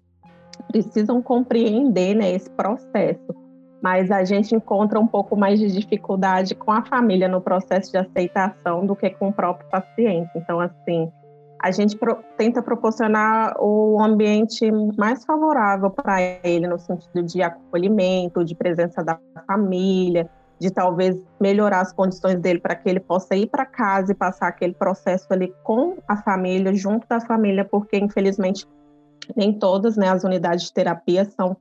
precisam 0.63 1.21
compreender 1.21 2.15
né, 2.15 2.31
esse 2.31 2.49
processo. 2.51 3.35
Mas 3.81 4.09
a 4.09 4.23
gente 4.23 4.55
encontra 4.55 4.99
um 4.99 5.07
pouco 5.07 5.35
mais 5.35 5.59
de 5.59 5.71
dificuldade 5.71 6.55
com 6.55 6.71
a 6.71 6.83
família 6.83 7.27
no 7.27 7.41
processo 7.41 7.91
de 7.91 7.97
aceitação 7.97 8.85
do 8.85 8.95
que 8.95 9.09
com 9.11 9.29
o 9.29 9.33
próprio 9.33 9.69
paciente. 9.69 10.31
Então, 10.35 10.59
assim, 10.59 11.11
a 11.59 11.71
gente 11.71 11.95
pro, 11.95 12.17
tenta 12.37 12.61
proporcionar 12.61 13.55
o 13.59 14.01
ambiente 14.01 14.71
mais 14.97 15.23
favorável 15.25 15.89
para 15.89 16.21
ele, 16.43 16.67
no 16.67 16.79
sentido 16.79 17.23
de 17.23 17.41
acolhimento, 17.41 18.43
de 18.43 18.55
presença 18.55 19.03
da 19.03 19.19
família, 19.47 20.29
de 20.59 20.71
talvez 20.71 21.17
melhorar 21.39 21.81
as 21.81 21.91
condições 21.91 22.39
dele 22.39 22.59
para 22.59 22.75
que 22.75 22.89
ele 22.89 22.99
possa 22.99 23.35
ir 23.35 23.47
para 23.47 23.65
casa 23.65 24.11
e 24.11 24.15
passar 24.15 24.47
aquele 24.47 24.73
processo 24.73 25.27
ali 25.31 25.53
com 25.63 25.97
a 26.07 26.17
família, 26.17 26.73
junto 26.73 27.07
da 27.07 27.19
família, 27.19 27.65
porque 27.65 27.97
infelizmente 27.97 28.65
nem 29.35 29.53
todas 29.53 29.95
né, 29.95 30.09
as 30.09 30.23
unidades 30.23 30.65
de 30.65 30.73
terapia 30.73 31.25
são 31.25 31.55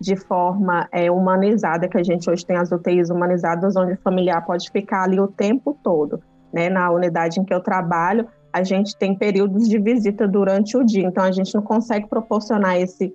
de 0.00 0.16
forma 0.16 0.88
é, 0.92 1.10
humanizada, 1.10 1.88
que 1.88 1.96
a 1.96 2.02
gente 2.02 2.28
hoje 2.28 2.44
tem 2.44 2.56
as 2.56 2.70
UTIs 2.70 3.10
humanizadas, 3.10 3.76
onde 3.76 3.92
o 3.92 3.98
familiar 3.98 4.44
pode 4.44 4.70
ficar 4.70 5.04
ali 5.04 5.20
o 5.20 5.28
tempo 5.28 5.78
todo. 5.82 6.20
Né? 6.52 6.68
Na 6.68 6.90
unidade 6.90 7.40
em 7.40 7.44
que 7.44 7.54
eu 7.54 7.60
trabalho, 7.60 8.28
a 8.52 8.62
gente 8.62 8.96
tem 8.96 9.16
períodos 9.16 9.68
de 9.68 9.78
visita 9.78 10.28
durante 10.28 10.76
o 10.76 10.84
dia, 10.84 11.06
então 11.06 11.24
a 11.24 11.32
gente 11.32 11.54
não 11.54 11.62
consegue 11.62 12.06
proporcionar 12.06 12.76
esse, 12.78 13.12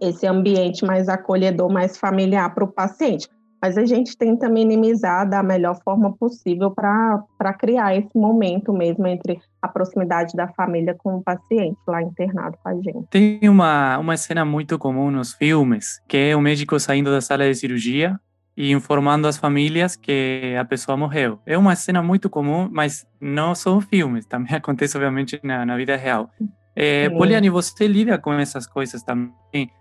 esse 0.00 0.26
ambiente 0.26 0.84
mais 0.84 1.08
acolhedor, 1.08 1.72
mais 1.72 1.96
familiar 1.96 2.54
para 2.54 2.64
o 2.64 2.68
paciente. 2.68 3.28
Mas 3.66 3.76
a 3.76 3.84
gente 3.84 4.16
tenta 4.16 4.48
minimizar 4.48 5.28
da 5.28 5.42
melhor 5.42 5.76
forma 5.82 6.16
possível 6.16 6.70
para 6.70 7.52
criar 7.58 7.96
esse 7.96 8.16
momento 8.16 8.72
mesmo 8.72 9.04
entre 9.08 9.40
a 9.60 9.66
proximidade 9.66 10.36
da 10.36 10.46
família 10.46 10.94
com 10.96 11.16
o 11.16 11.22
paciente 11.22 11.76
lá 11.88 12.00
internado 12.00 12.56
com 12.62 12.68
a 12.68 12.74
gente. 12.74 13.08
Tem 13.10 13.40
uma, 13.48 13.98
uma 13.98 14.16
cena 14.16 14.44
muito 14.44 14.78
comum 14.78 15.10
nos 15.10 15.32
filmes, 15.32 16.00
que 16.08 16.16
é 16.16 16.36
o 16.36 16.40
médico 16.40 16.78
saindo 16.78 17.10
da 17.10 17.20
sala 17.20 17.44
de 17.44 17.56
cirurgia 17.56 18.16
e 18.56 18.70
informando 18.70 19.26
as 19.26 19.36
famílias 19.36 19.96
que 19.96 20.54
a 20.56 20.64
pessoa 20.64 20.96
morreu. 20.96 21.40
É 21.44 21.58
uma 21.58 21.74
cena 21.74 22.00
muito 22.00 22.30
comum, 22.30 22.68
mas 22.70 23.04
não 23.20 23.52
são 23.52 23.80
filmes, 23.80 24.26
também 24.26 24.54
acontece 24.54 24.96
obviamente 24.96 25.40
na, 25.42 25.66
na 25.66 25.76
vida 25.76 25.96
real. 25.96 26.30
É, 26.76 27.10
Poliane, 27.10 27.50
você 27.50 27.88
lida 27.88 28.16
com 28.16 28.32
essas 28.34 28.64
coisas 28.64 29.02
também? 29.02 29.72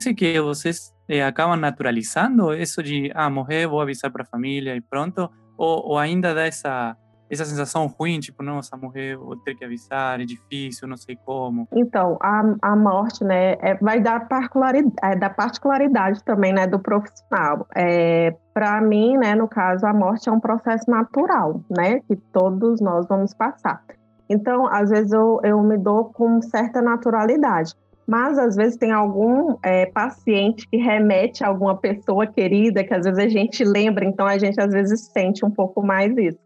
Sei 0.00 0.14
que 0.14 0.40
vocês 0.40 0.93
é, 1.08 1.22
acabam 1.22 1.58
naturalizando 1.58 2.52
isso 2.54 2.82
de, 2.82 3.10
ah, 3.14 3.30
morrer, 3.30 3.66
vou 3.66 3.80
avisar 3.80 4.10
para 4.10 4.22
a 4.22 4.26
família 4.26 4.76
e 4.76 4.80
pronto, 4.80 5.30
ou, 5.56 5.90
ou 5.90 5.98
ainda 5.98 6.34
dá 6.34 6.46
essa 6.46 6.96
essa 7.30 7.44
sensação 7.44 7.86
ruim, 7.86 8.20
tipo, 8.20 8.42
nossa, 8.42 8.76
morreu, 8.76 9.24
vou 9.24 9.36
ter 9.36 9.54
que 9.54 9.64
avisar, 9.64 10.20
é 10.20 10.24
difícil, 10.24 10.86
não 10.86 10.96
sei 10.96 11.16
como. 11.24 11.66
Então, 11.72 12.18
a, 12.20 12.42
a 12.62 12.76
morte, 12.76 13.24
né, 13.24 13.52
é, 13.60 13.74
vai 13.80 14.00
dar 14.00 14.28
particularidade, 14.28 14.94
é, 15.02 15.16
da 15.16 15.30
particularidade 15.30 16.22
também, 16.24 16.52
né, 16.52 16.66
do 16.66 16.78
profissional. 16.78 17.66
É, 17.74 18.34
Para 18.52 18.80
mim, 18.80 19.16
né, 19.16 19.34
no 19.34 19.48
caso, 19.48 19.86
a 19.86 19.92
morte 19.92 20.28
é 20.28 20.32
um 20.32 20.40
processo 20.40 20.88
natural, 20.90 21.60
né, 21.70 22.00
que 22.00 22.16
todos 22.32 22.80
nós 22.80 23.06
vamos 23.08 23.34
passar. 23.34 23.82
Então, 24.28 24.66
às 24.66 24.90
vezes 24.90 25.12
eu, 25.12 25.40
eu 25.42 25.62
me 25.62 25.76
dou 25.76 26.06
com 26.06 26.40
certa 26.40 26.80
naturalidade. 26.80 27.74
Mas 28.06 28.38
às 28.38 28.54
vezes 28.54 28.76
tem 28.76 28.92
algum 28.92 29.56
é, 29.62 29.86
paciente 29.86 30.68
que 30.68 30.76
remete 30.76 31.42
a 31.42 31.48
alguma 31.48 31.76
pessoa 31.76 32.26
querida, 32.26 32.84
que 32.84 32.92
às 32.92 33.04
vezes 33.04 33.18
a 33.18 33.28
gente 33.28 33.64
lembra, 33.64 34.04
então 34.04 34.26
a 34.26 34.36
gente 34.36 34.60
às 34.60 34.72
vezes 34.72 35.06
sente 35.12 35.44
um 35.44 35.50
pouco 35.50 35.82
mais 35.82 36.14
isso 36.16 36.44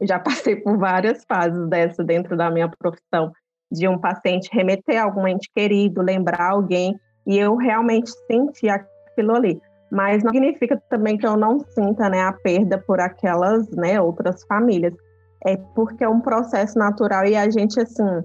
já 0.00 0.18
passei 0.18 0.56
por 0.56 0.78
várias 0.78 1.24
fases 1.24 1.68
dessa 1.68 2.02
dentro 2.02 2.36
da 2.36 2.50
minha 2.50 2.68
profissão, 2.68 3.32
de 3.70 3.86
um 3.86 3.98
paciente 3.98 4.50
remeter 4.52 5.00
a 5.00 5.04
algum 5.04 5.26
ente 5.26 5.50
querido, 5.54 6.02
lembrar 6.02 6.50
alguém, 6.50 6.98
e 7.26 7.38
eu 7.38 7.56
realmente 7.56 8.10
senti 8.26 8.68
aquilo 8.68 9.34
ali. 9.34 9.60
Mas 9.90 10.22
não 10.22 10.32
significa 10.32 10.80
também 10.88 11.18
que 11.18 11.26
eu 11.26 11.36
não 11.36 11.58
sinta 11.60 12.08
né, 12.08 12.22
a 12.22 12.32
perda 12.32 12.78
por 12.78 13.00
aquelas 13.00 13.68
né, 13.70 14.00
outras 14.00 14.42
famílias. 14.44 14.94
É 15.44 15.56
porque 15.74 16.04
é 16.04 16.08
um 16.08 16.20
processo 16.20 16.78
natural 16.78 17.24
e 17.26 17.36
a 17.36 17.48
gente, 17.50 17.80
assim, 17.80 18.22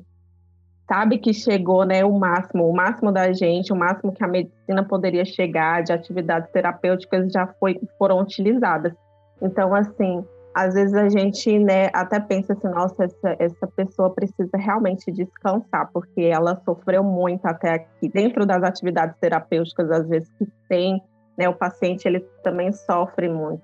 sabe 0.87 1.17
que 1.17 1.33
chegou 1.33 1.83
né, 1.85 2.03
o 2.05 2.11
máximo, 2.11 2.69
o 2.69 2.75
máximo 2.75 3.11
da 3.11 3.31
gente, 3.33 3.73
o 3.73 3.75
máximo 3.75 4.13
que 4.13 4.23
a 4.23 4.27
medicina 4.27 4.83
poderia 4.83 5.25
chegar 5.25 5.83
de 5.83 5.91
atividades 5.91 6.49
terapêuticas 6.51 7.31
já 7.31 7.47
foi, 7.59 7.79
foram 7.97 8.19
utilizadas. 8.19 8.93
Então, 9.41 9.73
assim, 9.73 10.23
às 10.53 10.73
vezes 10.73 10.93
a 10.93 11.09
gente 11.09 11.57
né, 11.59 11.89
até 11.91 12.19
pensa 12.19 12.53
assim, 12.53 12.67
nossa, 12.69 13.03
essa, 13.03 13.35
essa 13.39 13.67
pessoa 13.67 14.09
precisa 14.11 14.57
realmente 14.57 15.11
descansar, 15.11 15.89
porque 15.91 16.21
ela 16.21 16.61
sofreu 16.63 17.03
muito 17.03 17.45
até 17.45 17.73
aqui. 17.73 18.07
Dentro 18.07 18.45
das 18.45 18.63
atividades 18.63 19.17
terapêuticas, 19.19 19.91
às 19.91 20.07
vezes 20.07 20.29
que 20.37 20.47
tem, 20.69 21.01
né, 21.37 21.49
o 21.49 21.53
paciente 21.53 22.07
ele 22.07 22.21
também 22.43 22.71
sofre 22.71 23.27
muito. 23.27 23.61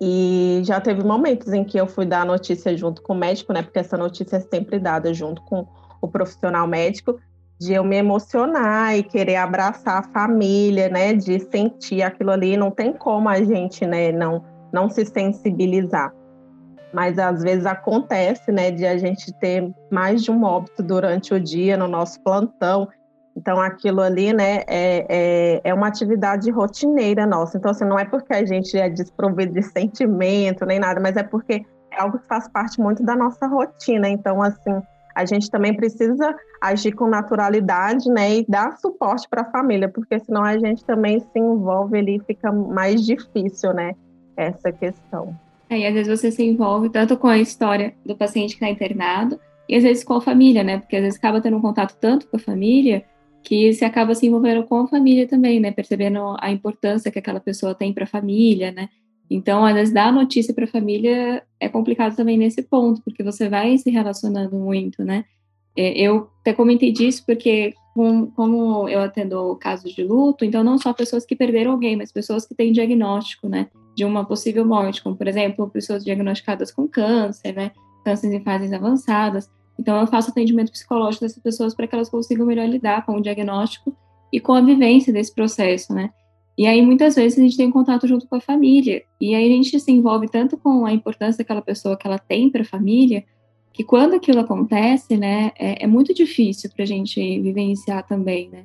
E 0.00 0.62
já 0.64 0.80
teve 0.80 1.02
momentos 1.02 1.52
em 1.52 1.64
que 1.64 1.78
eu 1.78 1.86
fui 1.86 2.04
dar 2.04 2.22
a 2.22 2.24
notícia 2.24 2.76
junto 2.76 3.02
com 3.02 3.14
o 3.14 3.16
médico, 3.16 3.52
né, 3.52 3.62
porque 3.62 3.78
essa 3.78 3.96
notícia 3.96 4.36
é 4.36 4.40
sempre 4.40 4.78
dada 4.78 5.12
junto 5.14 5.42
com 5.42 5.66
o 6.00 6.08
profissional 6.08 6.66
médico, 6.66 7.18
de 7.60 7.74
eu 7.74 7.84
me 7.84 7.96
emocionar 7.96 8.96
e 8.96 9.02
querer 9.02 9.36
abraçar 9.36 9.98
a 9.98 10.02
família, 10.02 10.88
né, 10.88 11.12
de 11.12 11.38
sentir 11.40 12.02
aquilo 12.02 12.30
ali. 12.30 12.56
Não 12.56 12.70
tem 12.70 12.92
como 12.92 13.28
a 13.28 13.42
gente, 13.42 13.86
né, 13.86 14.10
não 14.10 14.42
não 14.72 14.88
se 14.88 15.04
sensibilizar. 15.04 16.14
Mas 16.92 17.18
às 17.18 17.42
vezes 17.42 17.66
acontece, 17.66 18.50
né, 18.50 18.70
de 18.70 18.86
a 18.86 18.96
gente 18.96 19.32
ter 19.38 19.72
mais 19.90 20.22
de 20.22 20.30
um 20.30 20.42
óbito 20.42 20.82
durante 20.82 21.34
o 21.34 21.40
dia 21.40 21.76
no 21.76 21.86
nosso 21.86 22.20
plantão. 22.22 22.88
Então 23.36 23.60
aquilo 23.60 24.00
ali, 24.00 24.32
né, 24.32 24.62
é, 24.66 25.06
é, 25.08 25.60
é 25.64 25.74
uma 25.74 25.86
atividade 25.86 26.50
rotineira 26.50 27.26
nossa. 27.26 27.58
Então, 27.58 27.70
assim, 27.70 27.84
não 27.84 27.98
é 27.98 28.04
porque 28.04 28.34
a 28.34 28.44
gente 28.44 28.76
é 28.76 28.88
desprovido 28.88 29.52
de 29.52 29.62
sentimento 29.62 30.64
nem 30.64 30.78
nada, 30.78 31.00
mas 31.00 31.16
é 31.16 31.22
porque 31.22 31.64
é 31.92 32.00
algo 32.00 32.18
que 32.18 32.26
faz 32.26 32.48
parte 32.48 32.80
muito 32.80 33.04
da 33.04 33.14
nossa 33.14 33.46
rotina. 33.46 34.08
Então, 34.08 34.42
assim, 34.42 34.82
a 35.20 35.24
gente 35.24 35.50
também 35.50 35.74
precisa 35.74 36.34
agir 36.60 36.92
com 36.92 37.06
naturalidade, 37.06 38.08
né, 38.08 38.38
e 38.38 38.46
dar 38.48 38.76
suporte 38.78 39.28
para 39.28 39.42
a 39.42 39.50
família, 39.50 39.88
porque 39.88 40.18
senão 40.18 40.42
a 40.42 40.58
gente 40.58 40.84
também 40.84 41.20
se 41.20 41.38
envolve 41.38 41.98
ali 41.98 42.16
e 42.16 42.20
fica 42.20 42.52
mais 42.52 43.04
difícil, 43.04 43.72
né, 43.72 43.94
essa 44.36 44.72
questão. 44.72 45.34
É, 45.68 45.78
e 45.78 45.86
às 45.86 45.94
vezes 45.94 46.20
você 46.20 46.30
se 46.32 46.42
envolve 46.42 46.90
tanto 46.90 47.16
com 47.16 47.28
a 47.28 47.38
história 47.38 47.94
do 48.04 48.16
paciente 48.16 48.56
que 48.56 48.64
está 48.64 48.68
internado, 48.68 49.38
e 49.70 49.76
às 49.76 49.84
vezes 49.84 50.02
com 50.02 50.14
a 50.14 50.20
família, 50.20 50.64
né? 50.64 50.78
Porque 50.78 50.96
às 50.96 51.02
vezes 51.02 51.16
acaba 51.16 51.40
tendo 51.40 51.56
um 51.56 51.60
contato 51.60 51.96
tanto 52.00 52.26
com 52.26 52.36
a 52.36 52.40
família 52.40 53.04
que 53.40 53.72
se 53.72 53.84
acaba 53.84 54.16
se 54.16 54.26
envolvendo 54.26 54.64
com 54.64 54.80
a 54.80 54.88
família 54.88 55.28
também, 55.28 55.60
né? 55.60 55.70
Percebendo 55.70 56.36
a 56.40 56.50
importância 56.50 57.08
que 57.08 57.20
aquela 57.20 57.38
pessoa 57.38 57.72
tem 57.72 57.92
para 57.94 58.02
a 58.02 58.08
família, 58.08 58.72
né? 58.72 58.88
Então, 59.30 59.64
às 59.64 59.74
vezes, 59.74 59.94
dar 59.94 60.08
a 60.08 60.12
notícia 60.12 60.52
para 60.52 60.64
a 60.64 60.68
família 60.68 61.42
é 61.60 61.68
complicado 61.68 62.16
também 62.16 62.36
nesse 62.36 62.62
ponto, 62.62 63.00
porque 63.02 63.22
você 63.22 63.48
vai 63.48 63.78
se 63.78 63.88
relacionando 63.88 64.56
muito, 64.56 65.04
né? 65.04 65.24
É, 65.76 65.92
eu 66.00 66.28
até 66.40 66.52
comentei 66.52 66.90
disso 66.90 67.22
porque, 67.24 67.72
como 67.94 68.88
eu 68.88 69.00
atendo 69.00 69.56
casos 69.56 69.92
de 69.92 70.02
luto, 70.02 70.44
então 70.44 70.64
não 70.64 70.78
só 70.78 70.92
pessoas 70.92 71.24
que 71.24 71.36
perderam 71.36 71.70
alguém, 71.70 71.96
mas 71.96 72.10
pessoas 72.10 72.44
que 72.44 72.56
têm 72.56 72.72
diagnóstico, 72.72 73.48
né? 73.48 73.68
de 73.94 74.04
uma 74.04 74.24
possível 74.24 74.64
morte, 74.64 75.02
como 75.02 75.16
por 75.16 75.28
exemplo, 75.28 75.68
pessoas 75.68 76.04
diagnosticadas 76.04 76.70
com 76.70 76.88
câncer, 76.88 77.54
né, 77.54 77.72
cânceres 78.04 78.34
em 78.34 78.42
fases 78.42 78.72
avançadas. 78.72 79.50
Então 79.78 79.98
eu 80.00 80.06
faço 80.06 80.30
atendimento 80.30 80.72
psicológico 80.72 81.24
dessas 81.24 81.42
pessoas 81.42 81.74
para 81.74 81.86
que 81.86 81.94
elas 81.94 82.08
consigam 82.08 82.46
melhor 82.46 82.68
lidar 82.68 83.04
com 83.04 83.16
o 83.16 83.20
diagnóstico 83.20 83.94
e 84.32 84.40
com 84.40 84.52
a 84.52 84.60
vivência 84.60 85.12
desse 85.12 85.34
processo, 85.34 85.92
né? 85.92 86.10
E 86.58 86.66
aí 86.66 86.82
muitas 86.82 87.14
vezes 87.14 87.38
a 87.38 87.42
gente 87.42 87.56
tem 87.56 87.68
um 87.68 87.72
contato 87.72 88.06
junto 88.06 88.26
com 88.28 88.36
a 88.36 88.40
família 88.40 89.02
e 89.20 89.34
aí 89.34 89.50
a 89.50 89.56
gente 89.56 89.78
se 89.80 89.90
envolve 89.90 90.28
tanto 90.28 90.56
com 90.58 90.84
a 90.84 90.92
importância 90.92 91.38
daquela 91.38 91.62
pessoa 91.62 91.96
que 91.96 92.06
ela 92.06 92.18
tem 92.18 92.50
para 92.50 92.62
a 92.62 92.66
família, 92.66 93.24
que 93.72 93.84
quando 93.84 94.14
aquilo 94.14 94.40
acontece, 94.40 95.16
né, 95.16 95.52
é, 95.58 95.84
é 95.84 95.86
muito 95.86 96.12
difícil 96.12 96.70
para 96.74 96.82
a 96.82 96.86
gente 96.86 97.18
vivenciar 97.40 98.06
também, 98.06 98.48
né? 98.50 98.64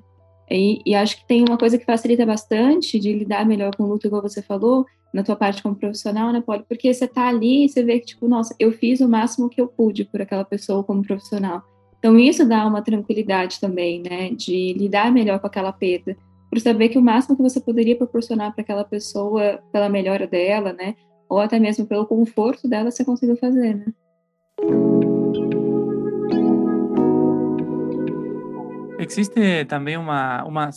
E, 0.49 0.81
e, 0.85 0.93
acho 0.93 1.17
que 1.17 1.27
tem 1.27 1.43
uma 1.43 1.57
coisa 1.57 1.77
que 1.77 1.85
facilita 1.85 2.25
bastante 2.25 2.99
de 2.99 3.11
lidar 3.13 3.45
melhor 3.45 3.75
com 3.75 3.83
o 3.83 3.87
luto, 3.87 4.05
igual 4.05 4.21
você 4.21 4.41
falou, 4.43 4.85
na 5.11 5.23
tua 5.23 5.35
parte 5.35 5.63
como 5.63 5.75
profissional, 5.75 6.31
né, 6.31 6.41
Poli? 6.41 6.63
Porque 6.67 6.93
você 6.93 7.07
tá 7.07 7.27
ali 7.27 7.65
e 7.65 7.69
você 7.69 7.83
vê 7.83 7.99
que, 7.99 8.07
tipo, 8.07 8.27
nossa, 8.27 8.55
eu 8.59 8.71
fiz 8.71 8.99
o 8.99 9.09
máximo 9.09 9.49
que 9.49 9.59
eu 9.59 9.67
pude 9.67 10.05
por 10.05 10.21
aquela 10.21 10.45
pessoa 10.45 10.83
como 10.83 11.01
profissional. 11.01 11.63
Então, 11.97 12.19
isso 12.19 12.47
dá 12.47 12.67
uma 12.67 12.81
tranquilidade 12.81 13.59
também, 13.59 14.03
né, 14.03 14.29
de 14.31 14.73
lidar 14.73 15.11
melhor 15.11 15.39
com 15.39 15.47
aquela 15.47 15.71
perda, 15.71 16.15
por 16.55 16.61
saber 16.61 16.87
que 16.87 16.97
o 16.97 17.01
máximo 17.01 17.35
que 17.35 17.43
você 17.43 17.59
poderia 17.59 17.97
proporcionar 17.97 18.53
para 18.53 18.61
aquela 18.61 18.85
pessoa, 18.85 19.59
pela 19.73 19.89
melhora 19.89 20.25
dela, 20.25 20.71
né, 20.71 20.95
ou 21.27 21.37
até 21.37 21.59
mesmo 21.59 21.85
pelo 21.85 22.05
conforto 22.05 22.65
dela, 22.65 22.89
você 22.89 23.03
conseguiu 23.03 23.35
fazer, 23.35 23.75
né. 23.75 23.85
Existe 28.97 29.65
também 29.65 29.97
uma, 29.97 30.45
uma, 30.45 30.69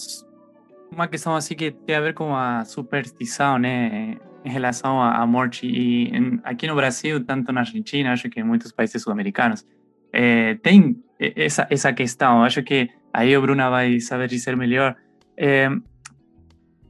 uma 0.91 1.07
questão 1.07 1.37
assim 1.37 1.55
que 1.55 1.71
tem 1.71 1.95
a 1.95 2.01
ver 2.01 2.13
com 2.13 2.35
a 2.35 2.65
superstição, 2.65 3.57
né? 3.57 4.17
em 4.45 4.51
relação 4.51 5.01
à, 5.01 5.25
morte. 5.27 5.67
E 5.67 6.09
em, 6.09 6.41
aqui 6.43 6.67
no 6.67 6.75
Brasil, 6.75 7.25
tanto 7.25 7.53
na 7.53 7.61
Argentina, 7.61 8.13
acho 8.13 8.29
que 8.29 8.41
em 8.41 8.45
muitos 8.45 8.73
países 8.73 9.01
sul-americanos, 9.03 9.65
é, 10.13 10.55
tem 10.57 10.97
essa, 11.21 11.67
essa 11.71 11.93
questão. 11.93 12.43
Acho 12.43 12.63
que 12.63 12.89
aí 13.13 13.35
a 13.35 13.41
Bruna 13.41 13.71
vai 13.71 14.01
saber 14.01 14.27
dizer 14.27 14.57
melhor. 14.57 14.97
É, 15.39 15.71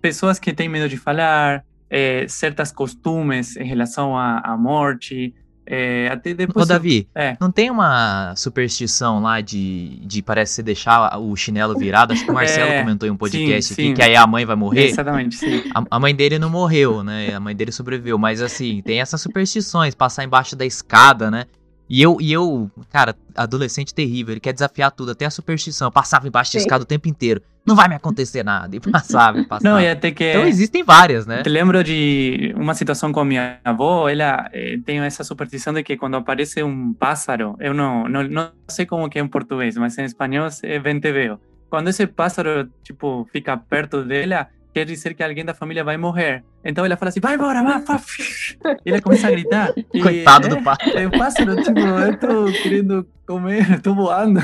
pessoas 0.00 0.38
que 0.38 0.52
têm 0.54 0.68
medo 0.68 0.88
de 0.88 0.96
falar, 0.96 1.62
é, 1.90 2.26
certas 2.28 2.72
costumes 2.72 3.56
em 3.56 3.66
relação 3.66 4.16
à, 4.16 4.38
à 4.38 4.56
morte, 4.56 5.34
É, 5.70 6.08
até 6.10 6.32
depois. 6.32 6.64
Ô, 6.64 6.66
Davi, 6.66 7.06
é. 7.14 7.36
não 7.38 7.52
tem 7.52 7.70
uma 7.70 8.34
superstição 8.36 9.20
lá 9.20 9.42
de, 9.42 10.00
de 10.06 10.22
parece 10.22 10.54
você 10.54 10.62
deixar 10.62 11.18
o 11.18 11.36
chinelo 11.36 11.78
virado? 11.78 12.14
Acho 12.14 12.24
que 12.24 12.30
o 12.30 12.34
Marcelo 12.34 12.70
É, 12.70 12.80
comentou 12.80 13.06
em 13.06 13.12
um 13.12 13.16
podcast 13.18 13.74
sim, 13.74 13.74
aqui 13.74 13.88
sim. 13.88 13.94
que 13.94 14.02
aí 14.02 14.16
a 14.16 14.26
mãe 14.26 14.46
vai 14.46 14.56
morrer. 14.56 14.86
Exatamente, 14.86 15.36
sim. 15.36 15.62
A, 15.74 15.84
a 15.90 16.00
mãe 16.00 16.14
dele 16.14 16.38
não 16.38 16.48
morreu, 16.48 17.04
né? 17.04 17.34
A 17.34 17.38
mãe 17.38 17.54
dele 17.54 17.70
sobreviveu. 17.70 18.16
Mas 18.16 18.40
assim, 18.40 18.80
tem 18.80 19.02
essas 19.02 19.20
superstições, 19.20 19.94
passar 19.94 20.24
embaixo 20.24 20.56
da 20.56 20.64
escada, 20.64 21.30
né? 21.30 21.44
E 21.86 22.00
eu, 22.00 22.16
e 22.18 22.32
eu, 22.32 22.70
cara, 22.90 23.14
adolescente 23.34 23.92
terrível, 23.94 24.32
ele 24.32 24.40
quer 24.40 24.54
desafiar 24.54 24.90
tudo, 24.90 25.10
até 25.10 25.26
a 25.26 25.30
superstição. 25.30 25.88
Eu 25.88 25.92
passava 25.92 26.26
embaixo 26.26 26.54
da 26.54 26.60
escada 26.60 26.82
o 26.82 26.86
tempo 26.86 27.08
inteiro. 27.08 27.42
Não 27.68 27.76
vai 27.76 27.86
me 27.86 27.96
acontecer 27.96 28.42
nada. 28.42 28.74
E 28.74 28.80
passava, 28.80 29.38
e 29.38 29.44
passava. 29.46 29.74
Não, 29.74 29.78
e 29.78 29.86
até 29.86 30.10
que. 30.10 30.24
Então 30.24 30.46
existem 30.46 30.82
várias, 30.82 31.26
né? 31.26 31.42
Te 31.42 31.50
lembro 31.50 31.84
de 31.84 32.54
uma 32.56 32.72
situação 32.72 33.12
com 33.12 33.22
minha 33.24 33.58
avó, 33.62 34.08
ela 34.08 34.48
eh, 34.54 34.78
tem 34.86 35.00
essa 35.00 35.22
superstição 35.22 35.74
de 35.74 35.82
que 35.82 35.98
quando 35.98 36.16
aparece 36.16 36.62
um 36.62 36.94
pássaro, 36.94 37.56
eu 37.60 37.74
não, 37.74 38.08
não, 38.08 38.22
não 38.26 38.50
sei 38.68 38.86
como 38.86 39.10
que 39.10 39.18
é 39.18 39.22
em 39.22 39.28
português, 39.28 39.76
mas 39.76 39.98
em 39.98 40.04
espanhol 40.04 40.48
é 40.62 40.78
venteveo. 40.78 41.38
Quando 41.68 41.88
esse 41.88 42.06
pássaro, 42.06 42.70
tipo, 42.82 43.28
fica 43.30 43.54
perto 43.54 44.02
dela, 44.02 44.48
quer 44.72 44.86
dizer 44.86 45.12
que 45.12 45.22
alguém 45.22 45.44
da 45.44 45.52
família 45.52 45.84
vai 45.84 45.98
morrer. 45.98 46.42
Então 46.64 46.86
ela 46.86 46.96
fala 46.96 47.10
assim, 47.10 47.20
vai 47.20 47.34
embora, 47.34 47.62
vai, 47.62 47.82
vai. 47.82 48.00
E 48.86 48.90
ela 48.90 49.02
começa 49.02 49.28
a 49.28 49.30
gritar. 49.30 49.74
E, 49.92 50.00
Coitado 50.00 50.46
é, 50.46 50.50
do 50.50 50.62
pássaro. 50.62 50.98
É 50.98 51.06
o 51.06 51.10
pássaro, 51.10 51.62
tipo, 51.62 51.80
eu 51.80 52.18
tô 52.18 52.44
querendo 52.62 53.06
comer, 53.26 53.74
eu 53.74 53.80
tô 53.84 53.94
voando. 53.94 54.40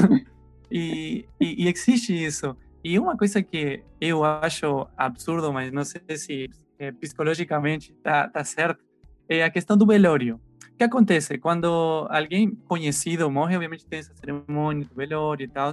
E, 0.71 1.25
e, 1.41 1.65
e 1.65 1.69
existe 1.69 2.13
isso. 2.13 2.55
E 2.85 2.99
uma 2.99 3.17
coisa 3.17 3.43
que 3.43 3.83
eu 3.99 4.23
acho 4.23 4.87
absurdo, 4.95 5.51
mas 5.51 5.73
não 5.73 5.83
sei 5.85 6.03
se 6.19 6.51
eh, 6.79 6.93
psicologicamente 6.93 7.95
tá, 8.03 8.29
tá 8.29 8.45
certo, 8.45 8.85
é 9.27 9.43
a 9.43 9.49
questão 9.49 9.75
do 9.75 9.87
velório. 9.87 10.39
O 10.75 10.77
que 10.77 10.85
acontece? 10.85 11.39
Quando 11.39 12.07
alguém 12.11 12.51
conhecido 12.69 13.31
morre, 13.31 13.57
obviamente 13.57 13.87
tem 13.87 14.01
essa 14.01 14.13
cerimônia 14.15 14.85
do 14.85 14.95
velório 14.95 15.45
e 15.45 15.49
tal. 15.49 15.73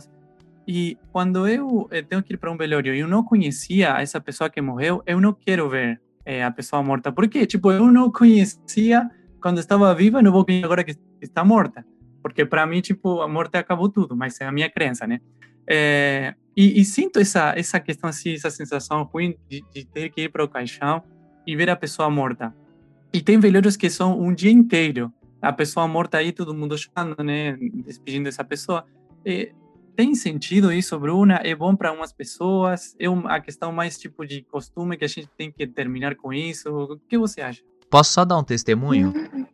E 0.65 0.97
quando 1.11 1.45
eu 1.49 1.85
eh, 1.91 2.01
tenho 2.01 2.23
que 2.23 2.33
ir 2.33 2.37
para 2.37 2.49
um 2.49 2.55
velório 2.55 2.95
e 2.95 2.99
eu 2.99 3.07
não 3.09 3.23
conhecia 3.25 3.99
essa 3.99 4.21
pessoa 4.21 4.49
que 4.49 4.61
morreu, 4.61 5.03
eu 5.05 5.19
não 5.19 5.33
quero 5.33 5.67
ver 5.67 5.99
eh, 6.23 6.43
a 6.43 6.51
pessoa 6.51 6.81
morta. 6.81 7.11
Por 7.11 7.27
quê? 7.27 7.45
Tipo, 7.45 7.73
eu 7.73 7.91
não 7.91 8.09
conhecia 8.09 9.09
quando 9.41 9.59
estava 9.59 9.93
viva, 9.93 10.21
não 10.21 10.31
vou 10.31 10.45
conhecer 10.45 10.63
agora 10.63 10.81
que 10.81 10.95
está 11.19 11.43
morta. 11.43 11.85
Porque 12.21 12.45
para 12.45 12.65
mim, 12.65 12.79
tipo, 12.79 13.19
a 13.21 13.27
morte 13.27 13.57
acabou 13.57 13.89
tudo, 13.89 14.15
mas 14.15 14.39
é 14.39 14.45
a 14.45 14.51
minha 14.51 14.69
crença, 14.69 15.05
né? 15.05 15.19
É, 15.67 16.35
e, 16.55 16.79
e 16.81 16.85
sinto 16.85 17.19
essa 17.19 17.53
essa 17.55 17.79
questão 17.79 18.09
assim, 18.09 18.33
essa 18.33 18.49
sensação 18.49 19.03
ruim 19.03 19.35
de, 19.49 19.63
de 19.73 19.85
ter 19.85 20.09
que 20.09 20.21
ir 20.21 20.29
para 20.29 20.43
o 20.43 20.49
caixão 20.49 21.03
e 21.45 21.55
ver 21.55 21.69
a 21.69 21.75
pessoa 21.75 22.09
morta. 22.09 22.53
E 23.13 23.21
tem 23.21 23.39
velórios 23.39 23.75
que 23.75 23.89
são 23.89 24.19
um 24.19 24.33
dia 24.33 24.51
inteiro, 24.51 25.11
a 25.41 25.51
pessoa 25.51 25.87
morta 25.87 26.17
aí, 26.19 26.31
todo 26.31 26.53
mundo 26.53 26.77
chorando, 26.77 27.23
né, 27.23 27.57
despedindo 27.85 28.29
essa 28.29 28.43
pessoa. 28.43 28.85
E 29.25 29.51
tem 29.95 30.15
sentido 30.15 30.71
isso, 30.71 30.97
Bruna? 30.99 31.41
É 31.43 31.55
bom 31.55 31.75
para 31.75 31.91
umas 31.91 32.13
pessoas? 32.13 32.95
É 32.99 33.09
uma 33.09 33.35
a 33.35 33.41
questão 33.41 33.71
mais 33.71 33.97
tipo 33.97 34.25
de 34.25 34.43
costume 34.43 34.97
que 34.97 35.05
a 35.05 35.07
gente 35.07 35.29
tem 35.37 35.51
que 35.51 35.65
terminar 35.67 36.15
com 36.15 36.31
isso? 36.31 36.69
O 36.69 36.97
que 37.09 37.17
você 37.17 37.41
acha? 37.41 37.61
Posso 37.89 38.13
só 38.13 38.23
dar 38.23 38.37
um 38.37 38.43
testemunho? 38.43 39.13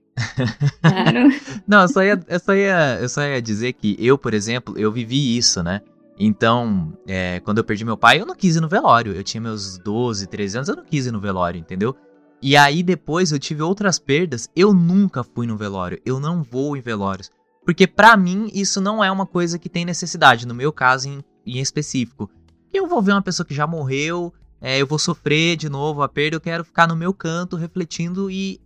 Claro. 0.81 1.29
Não, 1.67 1.81
eu 1.83 1.87
só, 1.87 2.01
ia, 2.01 2.19
eu, 2.27 2.39
só 2.39 2.55
ia, 2.55 2.97
eu 2.99 3.07
só 3.07 3.21
ia 3.21 3.39
dizer 3.39 3.73
que 3.73 3.95
eu, 3.99 4.17
por 4.17 4.33
exemplo, 4.33 4.75
eu 4.75 4.91
vivi 4.91 5.37
isso, 5.37 5.61
né? 5.61 5.79
Então, 6.19 6.97
é, 7.07 7.39
quando 7.41 7.59
eu 7.59 7.63
perdi 7.63 7.86
meu 7.86 7.97
pai, 7.97 8.19
eu 8.19 8.25
não 8.25 8.36
quis 8.36 8.55
ir 8.55 8.62
no 8.62 8.67
velório. 8.67 9.13
Eu 9.13 9.24
tinha 9.24 9.39
meus 9.39 9.77
12, 9.77 10.25
13 10.27 10.57
anos, 10.57 10.69
eu 10.69 10.75
não 10.75 10.83
quis 10.83 11.05
ir 11.05 11.12
no 11.12 11.19
velório, 11.19 11.59
entendeu? 11.59 11.95
E 12.41 12.55
aí 12.55 12.83
depois 12.83 13.31
eu 13.31 13.39
tive 13.39 13.62
outras 13.62 13.97
perdas, 13.97 14.50
eu 14.55 14.74
nunca 14.74 15.24
fui 15.24 15.45
no 15.47 15.57
velório. 15.57 16.00
Eu 16.05 16.19
não 16.19 16.43
vou 16.43 16.75
em 16.75 16.81
velórios. 16.81 17.29
Porque 17.63 17.86
pra 17.86 18.15
mim 18.15 18.50
isso 18.53 18.79
não 18.79 19.03
é 19.03 19.12
uma 19.12 19.25
coisa 19.25 19.59
que 19.59 19.69
tem 19.69 19.86
necessidade, 19.86 20.47
no 20.47 20.55
meu 20.55 20.71
caso 20.71 21.09
em, 21.09 21.24
em 21.45 21.59
específico. 21.59 22.29
Eu 22.74 22.88
vou 22.88 23.01
ver 23.01 23.12
uma 23.12 23.21
pessoa 23.21 23.45
que 23.45 23.53
já 23.53 23.67
morreu, 23.67 24.33
é, 24.62 24.81
eu 24.81 24.88
vou 24.88 24.97
sofrer 24.97 25.55
de 25.55 25.69
novo 25.69 26.01
a 26.01 26.09
perda, 26.09 26.36
eu 26.36 26.41
quero 26.41 26.63
ficar 26.63 26.88
no 26.88 26.95
meu 26.95 27.13
canto 27.13 27.55
refletindo 27.55 28.29
e, 28.31 28.59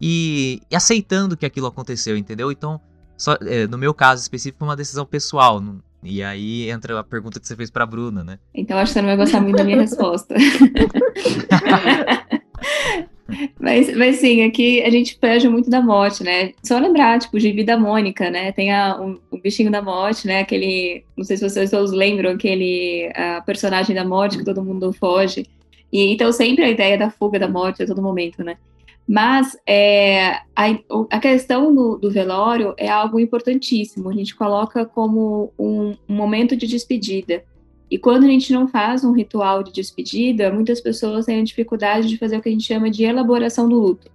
e, 0.00 0.60
e 0.70 0.76
aceitando 0.76 1.36
que 1.36 1.44
aquilo 1.44 1.66
aconteceu, 1.66 2.16
entendeu? 2.16 2.50
Então, 2.52 2.80
só, 3.16 3.36
é, 3.42 3.66
no 3.66 3.76
meu 3.78 3.92
caso 3.92 4.22
específico, 4.22 4.58
foi 4.58 4.68
uma 4.68 4.76
decisão 4.76 5.04
pessoal. 5.04 5.60
E 6.04 6.22
aí 6.22 6.68
entra 6.68 7.00
a 7.00 7.04
pergunta 7.04 7.40
que 7.40 7.48
você 7.48 7.56
fez 7.56 7.70
pra 7.70 7.86
Bruna, 7.86 8.22
né? 8.22 8.38
Então 8.54 8.76
acho 8.76 8.90
que 8.90 8.94
você 8.94 9.00
não 9.00 9.08
vai 9.08 9.16
gostar 9.16 9.40
muito 9.40 9.56
da 9.56 9.64
minha 9.64 9.80
resposta. 9.80 10.34
mas, 13.58 13.96
mas 13.96 14.16
sim, 14.16 14.42
aqui 14.42 14.82
a 14.82 14.90
gente 14.90 15.16
pede 15.16 15.48
muito 15.48 15.70
da 15.70 15.80
morte, 15.80 16.22
né? 16.22 16.52
Só 16.62 16.78
lembrar, 16.78 17.18
tipo, 17.18 17.38
o 17.38 17.40
gibi 17.40 17.64
da 17.64 17.78
Mônica, 17.78 18.30
né? 18.30 18.52
Tem 18.52 18.70
a, 18.70 19.00
um, 19.00 19.18
o 19.30 19.38
bichinho 19.38 19.70
da 19.70 19.80
morte, 19.80 20.26
né? 20.26 20.40
Aquele. 20.40 21.02
Não 21.16 21.24
sei 21.24 21.38
se 21.38 21.48
vocês 21.48 21.70
todos 21.70 21.90
lembram, 21.90 22.32
aquele 22.32 23.10
a 23.14 23.40
personagem 23.40 23.96
da 23.96 24.04
morte 24.04 24.36
que 24.36 24.44
todo 24.44 24.62
mundo 24.62 24.92
foge. 24.92 25.46
E, 25.90 26.12
então, 26.12 26.30
sempre 26.32 26.64
a 26.64 26.68
ideia 26.68 26.98
da 26.98 27.08
fuga 27.08 27.38
da 27.38 27.48
morte 27.48 27.82
a 27.82 27.86
todo 27.86 28.02
momento, 28.02 28.44
né? 28.44 28.58
Mas 29.06 29.56
é, 29.66 30.38
a, 30.56 30.78
a 31.10 31.18
questão 31.20 31.74
do, 31.74 31.96
do 31.96 32.10
velório 32.10 32.74
é 32.78 32.88
algo 32.88 33.20
importantíssimo. 33.20 34.08
A 34.08 34.14
gente 34.14 34.34
coloca 34.34 34.86
como 34.86 35.52
um, 35.58 35.94
um 36.08 36.14
momento 36.14 36.56
de 36.56 36.66
despedida. 36.66 37.44
E 37.90 37.98
quando 37.98 38.24
a 38.24 38.28
gente 38.28 38.52
não 38.52 38.66
faz 38.66 39.04
um 39.04 39.12
ritual 39.12 39.62
de 39.62 39.72
despedida, 39.72 40.50
muitas 40.50 40.80
pessoas 40.80 41.26
têm 41.26 41.40
a 41.40 41.44
dificuldade 41.44 42.08
de 42.08 42.16
fazer 42.16 42.38
o 42.38 42.42
que 42.42 42.48
a 42.48 42.52
gente 42.52 42.64
chama 42.64 42.90
de 42.90 43.04
elaboração 43.04 43.68
do 43.68 43.78
luto. 43.78 44.10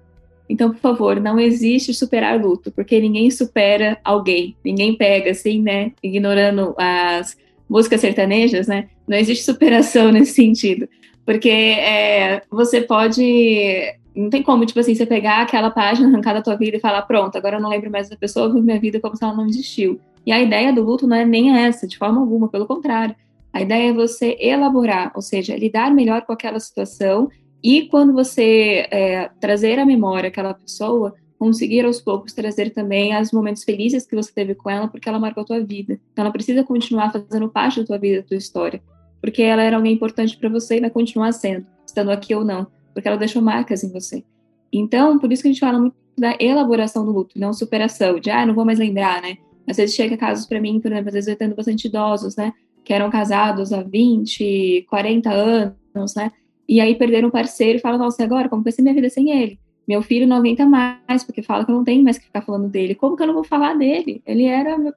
Então, 0.50 0.72
por 0.72 0.80
favor, 0.80 1.20
não 1.22 1.40
existe 1.40 1.94
superar 1.94 2.42
luto, 2.42 2.72
porque 2.72 3.00
ninguém 3.00 3.30
supera 3.30 4.00
alguém. 4.04 4.58
Ninguém 4.66 4.96
pega 4.96 5.30
assim, 5.30 5.62
né? 5.62 5.92
Ignorando 6.02 6.74
as 6.76 7.38
músicas 7.70 8.02
sertanejas, 8.02 8.68
né? 8.68 8.90
Não 9.08 9.16
existe 9.16 9.46
superação 9.46 10.10
nesse 10.12 10.34
sentido. 10.34 10.90
Porque 11.24 11.50
é, 11.50 12.42
você 12.50 12.82
pode. 12.82 13.94
Não 14.16 14.30
tem 14.30 14.44
como, 14.44 14.66
tipo 14.66 14.80
assim, 14.80 14.96
você 14.96 15.06
pegar 15.06 15.42
aquela 15.42 15.70
página, 15.70 16.08
arrancar 16.08 16.34
da 16.34 16.42
tua 16.42 16.56
vida 16.56 16.78
e 16.78 16.80
falar, 16.80 17.04
pronto, 17.04 17.38
agora 17.38 17.58
eu 17.58 17.62
não 17.62 17.70
lembro 17.70 17.92
mais 17.92 18.10
da 18.10 18.18
pessoa, 18.18 18.48
vivo 18.48 18.62
minha 18.62 18.80
vida 18.80 19.00
como 19.00 19.16
se 19.16 19.24
ela 19.24 19.36
não 19.36 19.46
existiu. 19.46 20.00
E 20.26 20.32
a 20.32 20.42
ideia 20.42 20.74
do 20.74 20.84
luto 20.84 21.08
não 21.08 21.16
é 21.16 21.26
nem 21.26 21.58
essa, 21.58 21.88
de 21.88 21.98
forma 21.98 22.20
alguma, 22.20 22.50
pelo 22.50 22.66
contrário. 22.66 23.16
A 23.54 23.62
ideia 23.62 23.90
é 23.90 23.94
você 23.94 24.38
elaborar, 24.40 25.12
ou 25.16 25.22
seja, 25.22 25.56
lidar 25.56 25.94
melhor 25.94 26.24
com 26.24 26.34
aquela 26.34 26.60
situação 26.60 27.30
e 27.64 27.88
quando 27.88 28.14
você 28.14 28.88
é, 28.90 29.30
trazer 29.40 29.80
à 29.80 29.86
memória 29.86 30.30
aquela 30.30 30.54
pessoa, 30.54 31.14
conseguir 31.38 31.86
aos 31.86 32.02
poucos 32.02 32.34
trazer 32.34 32.70
também 32.72 33.18
os 33.20 33.32
momentos 33.32 33.64
felizes 33.64 34.06
que 34.06 34.16
você 34.16 34.32
teve 34.32 34.56
com 34.56 34.70
ela, 34.70 34.88
porque 34.88 35.08
ela 35.08 35.20
marcou 35.20 35.44
a 35.44 35.46
tua 35.46 35.64
vida. 35.64 36.00
Então 36.12 36.24
ela 36.24 36.32
precisa 36.32 36.64
continuar 36.64 37.12
fazendo 37.12 37.50
parte 37.50 37.80
da 37.80 37.86
tua 37.86 37.98
vida, 37.98 38.22
da 38.22 38.28
tua 38.28 38.38
história, 38.38 38.82
porque 39.22 39.42
ela 39.42 39.64
era 39.64 39.78
alguém 39.78 39.94
importante 39.94 40.38
para 40.38 40.50
você 40.50 40.78
e 40.78 40.82
vai 40.82 40.90
continuar 40.90 41.32
sendo, 41.32 41.66
estando 41.86 42.12
aqui 42.12 42.34
ou 42.36 42.44
não, 42.44 42.68
porque 42.94 43.08
ela 43.08 43.18
deixou 43.18 43.42
marcas 43.42 43.84
em 43.84 43.92
você. 43.92 44.24
Então, 44.72 45.18
por 45.20 45.32
isso 45.32 45.42
que 45.42 45.50
a 45.50 45.52
gente 45.52 45.60
fala 45.60 45.80
muito 45.80 45.96
da 46.18 46.36
elaboração 46.40 47.06
do 47.06 47.12
luto, 47.12 47.40
não 47.40 47.54
superação, 47.54 48.20
de 48.20 48.30
ah, 48.30 48.46
não 48.46 48.54
vou 48.54 48.66
mais 48.66 48.78
lembrar, 48.78 49.22
né? 49.22 49.38
Às 49.68 49.78
vezes 49.78 49.96
chega 49.96 50.18
casos 50.18 50.46
para 50.46 50.60
mim, 50.60 50.80
por 50.80 50.92
exemplo, 50.92 51.08
às 51.08 51.14
vezes 51.14 51.28
eu 51.28 51.36
tendo 51.36 51.56
bastante 51.56 51.88
idosos, 51.88 52.36
né? 52.36 52.54
que 52.90 52.94
eram 52.94 53.12
casados 53.12 53.72
há 53.72 53.84
20, 53.84 54.88
40 54.90 55.30
anos, 55.30 56.16
né? 56.16 56.32
E 56.68 56.82
aí 56.82 56.96
perderam 56.96 57.28
um 57.28 57.32
parceiro 57.32 57.78
e 57.78 57.82
falam, 57.82 58.00
nossa, 58.00 58.24
agora, 58.24 58.50
como 58.50 58.64
vai 58.64 58.72
ser 58.72 58.82
minha 58.82 58.96
vida 58.96 59.12
sem 59.12 59.30
ele? 59.30 59.60
Meu 59.88 60.02
filho 60.02 60.28
não 60.28 60.38
aguenta 60.38 60.66
mais, 60.66 61.24
porque 61.24 61.44
fala 61.44 61.64
que 61.64 61.70
eu 61.70 61.76
não 61.76 61.84
tenho 61.84 62.04
mais 62.04 62.18
que 62.18 62.26
ficar 62.26 62.42
falando 62.42 62.68
dele. 62.68 62.96
Como 62.96 63.16
que 63.16 63.22
eu 63.22 63.28
não 63.28 63.36
vou 63.36 63.44
falar 63.44 63.76
dele? 63.76 64.24
Ele 64.26 64.46
era 64.46 64.76
meu, 64.78 64.94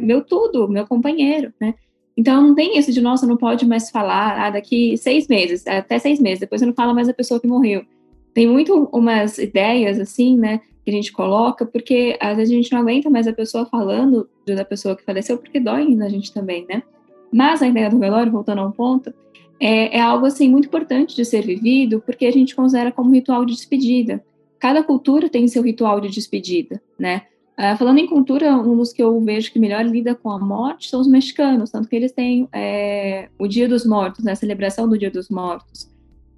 meu 0.00 0.24
tudo, 0.24 0.68
meu 0.68 0.88
companheiro, 0.88 1.52
né? 1.60 1.74
Então 2.20 2.48
não 2.48 2.54
tem 2.54 2.76
isso 2.76 2.92
de, 2.92 3.00
nossa, 3.00 3.26
não 3.26 3.38
pode 3.38 3.64
mais 3.64 3.88
falar 3.88 4.38
ah, 4.38 4.50
daqui 4.50 4.94
seis 4.98 5.26
meses, 5.26 5.66
até 5.66 5.98
seis 5.98 6.20
meses, 6.20 6.38
depois 6.38 6.60
você 6.60 6.66
não 6.66 6.74
fala 6.74 6.92
mais 6.92 7.06
da 7.06 7.14
pessoa 7.14 7.40
que 7.40 7.46
morreu. 7.46 7.82
Tem 8.34 8.46
muito 8.46 8.90
umas 8.92 9.38
ideias, 9.38 9.98
assim, 9.98 10.36
né, 10.36 10.60
que 10.84 10.90
a 10.90 10.92
gente 10.92 11.12
coloca, 11.12 11.64
porque 11.64 12.18
às 12.20 12.36
vezes 12.36 12.52
a 12.52 12.56
gente 12.56 12.72
não 12.72 12.80
aguenta 12.80 13.08
mais 13.08 13.26
a 13.26 13.32
pessoa 13.32 13.64
falando 13.64 14.28
da 14.46 14.66
pessoa 14.66 14.94
que 14.94 15.02
faleceu, 15.02 15.38
porque 15.38 15.58
dói 15.58 15.94
na 15.94 16.10
gente 16.10 16.30
também, 16.30 16.66
né? 16.68 16.82
Mas 17.32 17.62
a 17.62 17.68
ideia 17.68 17.88
do 17.88 17.98
velório, 17.98 18.30
voltando 18.30 18.60
ao 18.60 18.70
ponto, 18.70 19.14
é, 19.58 19.96
é, 19.96 20.00
algo 20.02 20.26
assim 20.26 20.46
muito 20.50 20.66
importante 20.66 21.16
de 21.16 21.24
ser 21.24 21.46
vivido, 21.46 22.02
porque 22.04 22.26
a 22.26 22.30
gente 22.30 22.54
considera 22.54 22.92
como 22.92 23.14
ritual 23.14 23.46
de 23.46 23.54
despedida. 23.54 24.22
Cada 24.58 24.82
cultura 24.82 25.30
tem 25.30 25.48
seu 25.48 25.62
ritual 25.62 26.02
de 26.02 26.10
despedida, 26.10 26.82
né? 26.98 27.22
Uh, 27.58 27.76
falando 27.76 27.98
em 27.98 28.06
cultura, 28.06 28.56
um 28.56 28.76
dos 28.76 28.92
que 28.92 29.02
eu 29.02 29.20
vejo 29.20 29.52
que 29.52 29.58
melhor 29.58 29.84
lida 29.84 30.14
com 30.14 30.30
a 30.30 30.38
morte 30.38 30.88
são 30.88 31.00
os 31.00 31.06
mexicanos, 31.06 31.70
tanto 31.70 31.88
que 31.88 31.96
eles 31.96 32.12
têm 32.12 32.48
é, 32.52 33.28
o 33.38 33.46
Dia 33.46 33.68
dos 33.68 33.84
Mortos, 33.84 34.24
né, 34.24 34.32
a 34.32 34.36
celebração 34.36 34.88
do 34.88 34.96
Dia 34.96 35.10
dos 35.10 35.28
Mortos. 35.28 35.90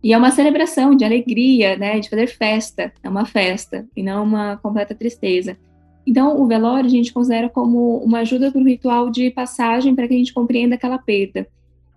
E 0.02 0.12
é 0.12 0.18
uma 0.18 0.32
celebração 0.32 0.96
de 0.96 1.04
alegria, 1.04 1.76
né, 1.76 2.00
de 2.00 2.10
fazer 2.10 2.26
festa, 2.26 2.92
é 3.04 3.08
uma 3.08 3.24
festa, 3.24 3.86
e 3.96 4.02
não 4.02 4.24
uma 4.24 4.56
completa 4.56 4.96
tristeza. 4.96 5.56
Então, 6.04 6.40
o 6.40 6.46
velório 6.48 6.86
a 6.86 6.90
gente 6.90 7.12
considera 7.12 7.48
como 7.48 7.98
uma 7.98 8.18
ajuda 8.20 8.50
para 8.50 8.60
o 8.60 8.64
ritual 8.64 9.08
de 9.08 9.30
passagem 9.30 9.94
para 9.94 10.08
que 10.08 10.14
a 10.14 10.18
gente 10.18 10.34
compreenda 10.34 10.74
aquela 10.74 10.98
perda. 10.98 11.46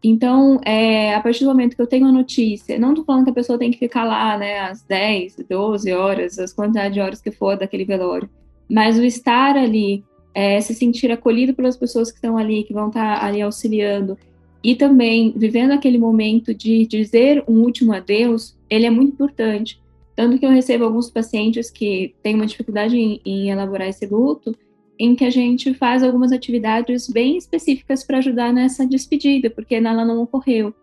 Então, 0.03 0.59
é, 0.63 1.15
a 1.15 1.19
partir 1.19 1.43
do 1.43 1.49
momento 1.49 1.75
que 1.75 1.81
eu 1.81 1.87
tenho 1.87 2.05
a 2.05 2.11
notícia, 2.11 2.77
não 2.77 2.89
estou 2.89 3.03
falando 3.03 3.23
que 3.23 3.31
a 3.31 3.33
pessoa 3.33 3.57
tem 3.57 3.71
que 3.71 3.79
ficar 3.79 4.03
lá, 4.03 4.37
né, 4.37 4.59
às 4.59 4.83
10, 4.83 5.37
12 5.49 5.91
horas, 5.91 6.37
as 6.37 6.53
quantidades 6.53 6.93
de 6.93 6.99
horas 6.99 7.19
que 7.19 7.31
for 7.31 7.57
daquele 7.57 7.85
velório, 7.85 8.29
mas 8.69 8.97
o 8.97 9.03
estar 9.03 9.55
ali, 9.55 10.03
é, 10.33 10.59
se 10.61 10.73
sentir 10.73 11.11
acolhido 11.11 11.53
pelas 11.53 11.77
pessoas 11.77 12.11
que 12.11 12.17
estão 12.17 12.37
ali, 12.37 12.63
que 12.63 12.73
vão 12.73 12.87
estar 12.87 13.19
tá 13.19 13.25
ali 13.25 13.41
auxiliando, 13.41 14.17
e 14.63 14.75
também 14.75 15.33
vivendo 15.37 15.71
aquele 15.71 15.97
momento 15.97 16.53
de 16.53 16.87
dizer 16.87 17.43
um 17.47 17.61
último 17.61 17.93
adeus, 17.93 18.57
ele 18.69 18.85
é 18.85 18.89
muito 18.89 19.13
importante. 19.13 19.79
Tanto 20.15 20.39
que 20.39 20.45
eu 20.45 20.49
recebo 20.49 20.85
alguns 20.85 21.09
pacientes 21.09 21.69
que 21.69 22.15
têm 22.23 22.35
uma 22.35 22.45
dificuldade 22.45 22.97
em, 22.97 23.21
em 23.25 23.51
elaborar 23.51 23.87
esse 23.87 24.05
luto, 24.07 24.55
em 24.97 25.15
que 25.15 25.25
a 25.25 25.29
gente 25.29 25.73
faz 25.73 26.01
algumas 26.01 26.31
atividades 26.31 27.07
bem 27.09 27.37
específicas 27.37 28.03
para 28.03 28.17
ajudar 28.19 28.53
nessa 28.53 28.87
despedida, 28.87 29.49
porque 29.49 29.75
ela 29.75 30.05
não 30.05 30.21
ocorreu. 30.21 30.73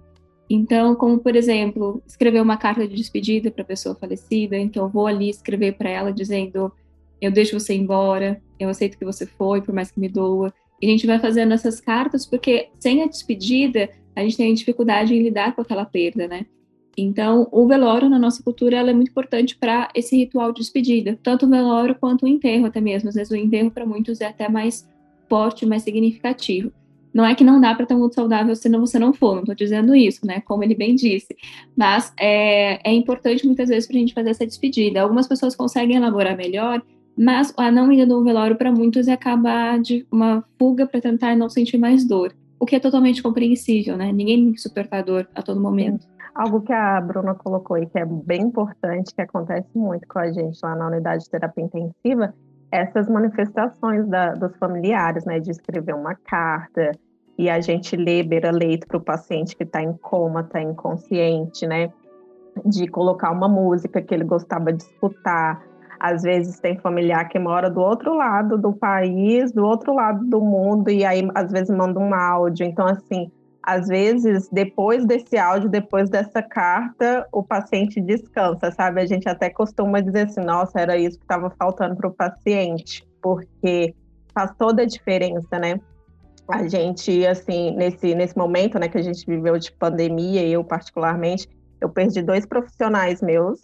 Então, 0.48 0.94
como 0.94 1.18
por 1.18 1.34
exemplo, 1.34 2.02
escrever 2.06 2.42
uma 2.42 2.58
carta 2.58 2.86
de 2.86 2.94
despedida 2.94 3.50
para 3.50 3.62
a 3.62 3.66
pessoa 3.66 3.94
falecida, 3.94 4.56
então 4.56 4.84
eu 4.84 4.90
vou 4.90 5.06
ali 5.06 5.30
escrever 5.30 5.72
para 5.72 5.88
ela 5.88 6.12
dizendo: 6.12 6.70
eu 7.22 7.30
deixo 7.30 7.58
você 7.58 7.74
embora, 7.74 8.42
eu 8.58 8.68
aceito 8.68 8.98
que 8.98 9.04
você 9.04 9.24
foi, 9.24 9.62
por 9.62 9.72
mais 9.72 9.90
que 9.90 10.00
me 10.00 10.08
doa. 10.08 10.52
E 10.80 10.86
a 10.86 10.90
gente 10.90 11.06
vai 11.06 11.18
fazendo 11.20 11.54
essas 11.54 11.80
cartas 11.80 12.26
porque 12.26 12.68
sem 12.80 13.02
a 13.02 13.06
despedida 13.06 13.88
a 14.14 14.22
gente 14.22 14.36
tem 14.36 14.52
dificuldade 14.52 15.14
em 15.14 15.22
lidar 15.22 15.54
com 15.54 15.62
aquela 15.62 15.84
perda, 15.84 16.26
né? 16.26 16.44
Então, 16.98 17.48
o 17.50 17.66
velório 17.66 18.08
na 18.10 18.18
nossa 18.18 18.42
cultura 18.42 18.76
é 18.76 18.92
muito 18.92 19.10
importante 19.10 19.56
para 19.56 19.88
esse 19.94 20.14
ritual 20.16 20.52
de 20.52 20.60
despedida, 20.60 21.18
tanto 21.22 21.46
o 21.46 21.48
velório 21.48 21.96
quanto 21.98 22.26
o 22.26 22.28
enterro 22.28 22.66
até 22.66 22.80
mesmo. 22.80 23.08
Às 23.08 23.14
vezes 23.14 23.30
o 23.30 23.36
enterro 23.36 23.70
para 23.70 23.86
muitos 23.86 24.20
é 24.20 24.26
até 24.26 24.48
mais 24.48 24.86
forte, 25.28 25.64
mais 25.64 25.82
significativo. 25.82 26.70
Não 27.14 27.24
é 27.24 27.34
que 27.34 27.44
não 27.44 27.60
dá 27.60 27.74
para 27.74 27.86
ter 27.86 27.94
um 27.94 27.98
luto 27.98 28.14
saudável 28.14 28.54
se 28.56 28.68
você 28.68 28.98
não 28.98 29.12
for, 29.12 29.34
não 29.34 29.40
estou 29.42 29.54
dizendo 29.54 29.94
isso, 29.94 30.26
né? 30.26 30.40
Como 30.40 30.64
ele 30.64 30.74
bem 30.74 30.94
disse. 30.94 31.36
Mas 31.76 32.12
é, 32.18 32.80
é 32.88 32.92
importante 32.92 33.46
muitas 33.46 33.68
vezes 33.68 33.86
para 33.86 33.96
a 33.96 34.00
gente 34.00 34.14
fazer 34.14 34.30
essa 34.30 34.46
despedida. 34.46 35.00
Algumas 35.00 35.28
pessoas 35.28 35.54
conseguem 35.54 35.96
elaborar 35.96 36.36
melhor, 36.36 36.82
mas 37.16 37.52
a 37.56 37.70
não 37.70 37.92
ida 37.92 38.06
do 38.06 38.24
velório 38.24 38.56
para 38.56 38.72
muitos 38.72 39.08
é 39.08 39.12
acabar 39.12 39.78
de 39.80 40.06
uma 40.10 40.44
fuga 40.58 40.86
para 40.86 41.00
tentar 41.00 41.36
não 41.36 41.48
sentir 41.48 41.78
mais 41.78 42.06
dor, 42.06 42.34
o 42.58 42.66
que 42.66 42.76
é 42.76 42.80
totalmente 42.80 43.22
compreensível, 43.22 43.96
né? 43.96 44.12
Ninguém 44.12 44.44
tem 44.44 44.52
que 44.52 44.60
suportar 44.60 45.02
dor 45.02 45.28
a 45.34 45.42
todo 45.42 45.60
momento. 45.60 46.06
Algo 46.34 46.62
que 46.62 46.72
a 46.72 47.00
Bruna 47.00 47.34
colocou 47.34 47.76
e 47.76 47.86
que 47.86 47.98
é 47.98 48.06
bem 48.06 48.42
importante, 48.42 49.14
que 49.14 49.20
acontece 49.20 49.68
muito 49.74 50.06
com 50.08 50.18
a 50.18 50.32
gente 50.32 50.58
lá 50.62 50.74
na 50.74 50.86
unidade 50.86 51.24
de 51.24 51.30
terapia 51.30 51.64
intensiva, 51.64 52.34
essas 52.70 53.06
manifestações 53.08 54.08
da, 54.08 54.32
dos 54.32 54.56
familiares, 54.56 55.26
né, 55.26 55.38
de 55.38 55.50
escrever 55.50 55.94
uma 55.94 56.14
carta 56.14 56.92
e 57.38 57.50
a 57.50 57.60
gente 57.60 57.96
lê 57.96 58.22
beira-leito 58.22 58.86
para 58.86 58.96
o 58.96 59.00
paciente 59.00 59.54
que 59.54 59.62
está 59.62 59.82
em 59.82 59.92
coma, 59.94 60.40
está 60.40 60.60
inconsciente, 60.62 61.66
né, 61.66 61.92
de 62.64 62.86
colocar 62.86 63.30
uma 63.30 63.48
música 63.48 64.00
que 64.00 64.14
ele 64.14 64.24
gostava 64.24 64.72
de 64.72 64.82
escutar. 64.82 65.62
Às 66.02 66.22
vezes 66.22 66.58
tem 66.58 66.76
familiar 66.76 67.28
que 67.28 67.38
mora 67.38 67.70
do 67.70 67.80
outro 67.80 68.12
lado 68.12 68.58
do 68.58 68.72
país, 68.72 69.52
do 69.52 69.64
outro 69.64 69.94
lado 69.94 70.24
do 70.24 70.40
mundo, 70.40 70.90
e 70.90 71.04
aí 71.04 71.22
às 71.32 71.52
vezes 71.52 71.70
manda 71.70 72.00
um 72.00 72.12
áudio. 72.12 72.66
Então, 72.66 72.88
assim, 72.88 73.30
às 73.62 73.86
vezes, 73.86 74.48
depois 74.50 75.06
desse 75.06 75.38
áudio, 75.38 75.70
depois 75.70 76.10
dessa 76.10 76.42
carta, 76.42 77.24
o 77.30 77.40
paciente 77.40 78.00
descansa, 78.00 78.72
sabe? 78.72 79.00
A 79.00 79.06
gente 79.06 79.28
até 79.28 79.48
costuma 79.48 80.00
dizer 80.00 80.26
assim: 80.26 80.40
nossa, 80.40 80.80
era 80.80 80.96
isso 80.96 81.16
que 81.18 81.24
estava 81.24 81.48
faltando 81.50 81.94
para 81.94 82.08
o 82.08 82.12
paciente, 82.12 83.06
porque 83.22 83.94
faz 84.34 84.50
toda 84.58 84.82
a 84.82 84.86
diferença, 84.86 85.56
né? 85.56 85.78
A 86.48 86.66
gente, 86.66 87.24
assim, 87.24 87.70
nesse, 87.76 88.12
nesse 88.16 88.36
momento 88.36 88.76
né, 88.76 88.88
que 88.88 88.98
a 88.98 89.02
gente 89.02 89.24
viveu 89.24 89.56
de 89.56 89.70
pandemia, 89.70 90.44
eu 90.44 90.64
particularmente, 90.64 91.48
eu 91.80 91.88
perdi 91.88 92.20
dois 92.22 92.44
profissionais 92.44 93.22
meus 93.22 93.60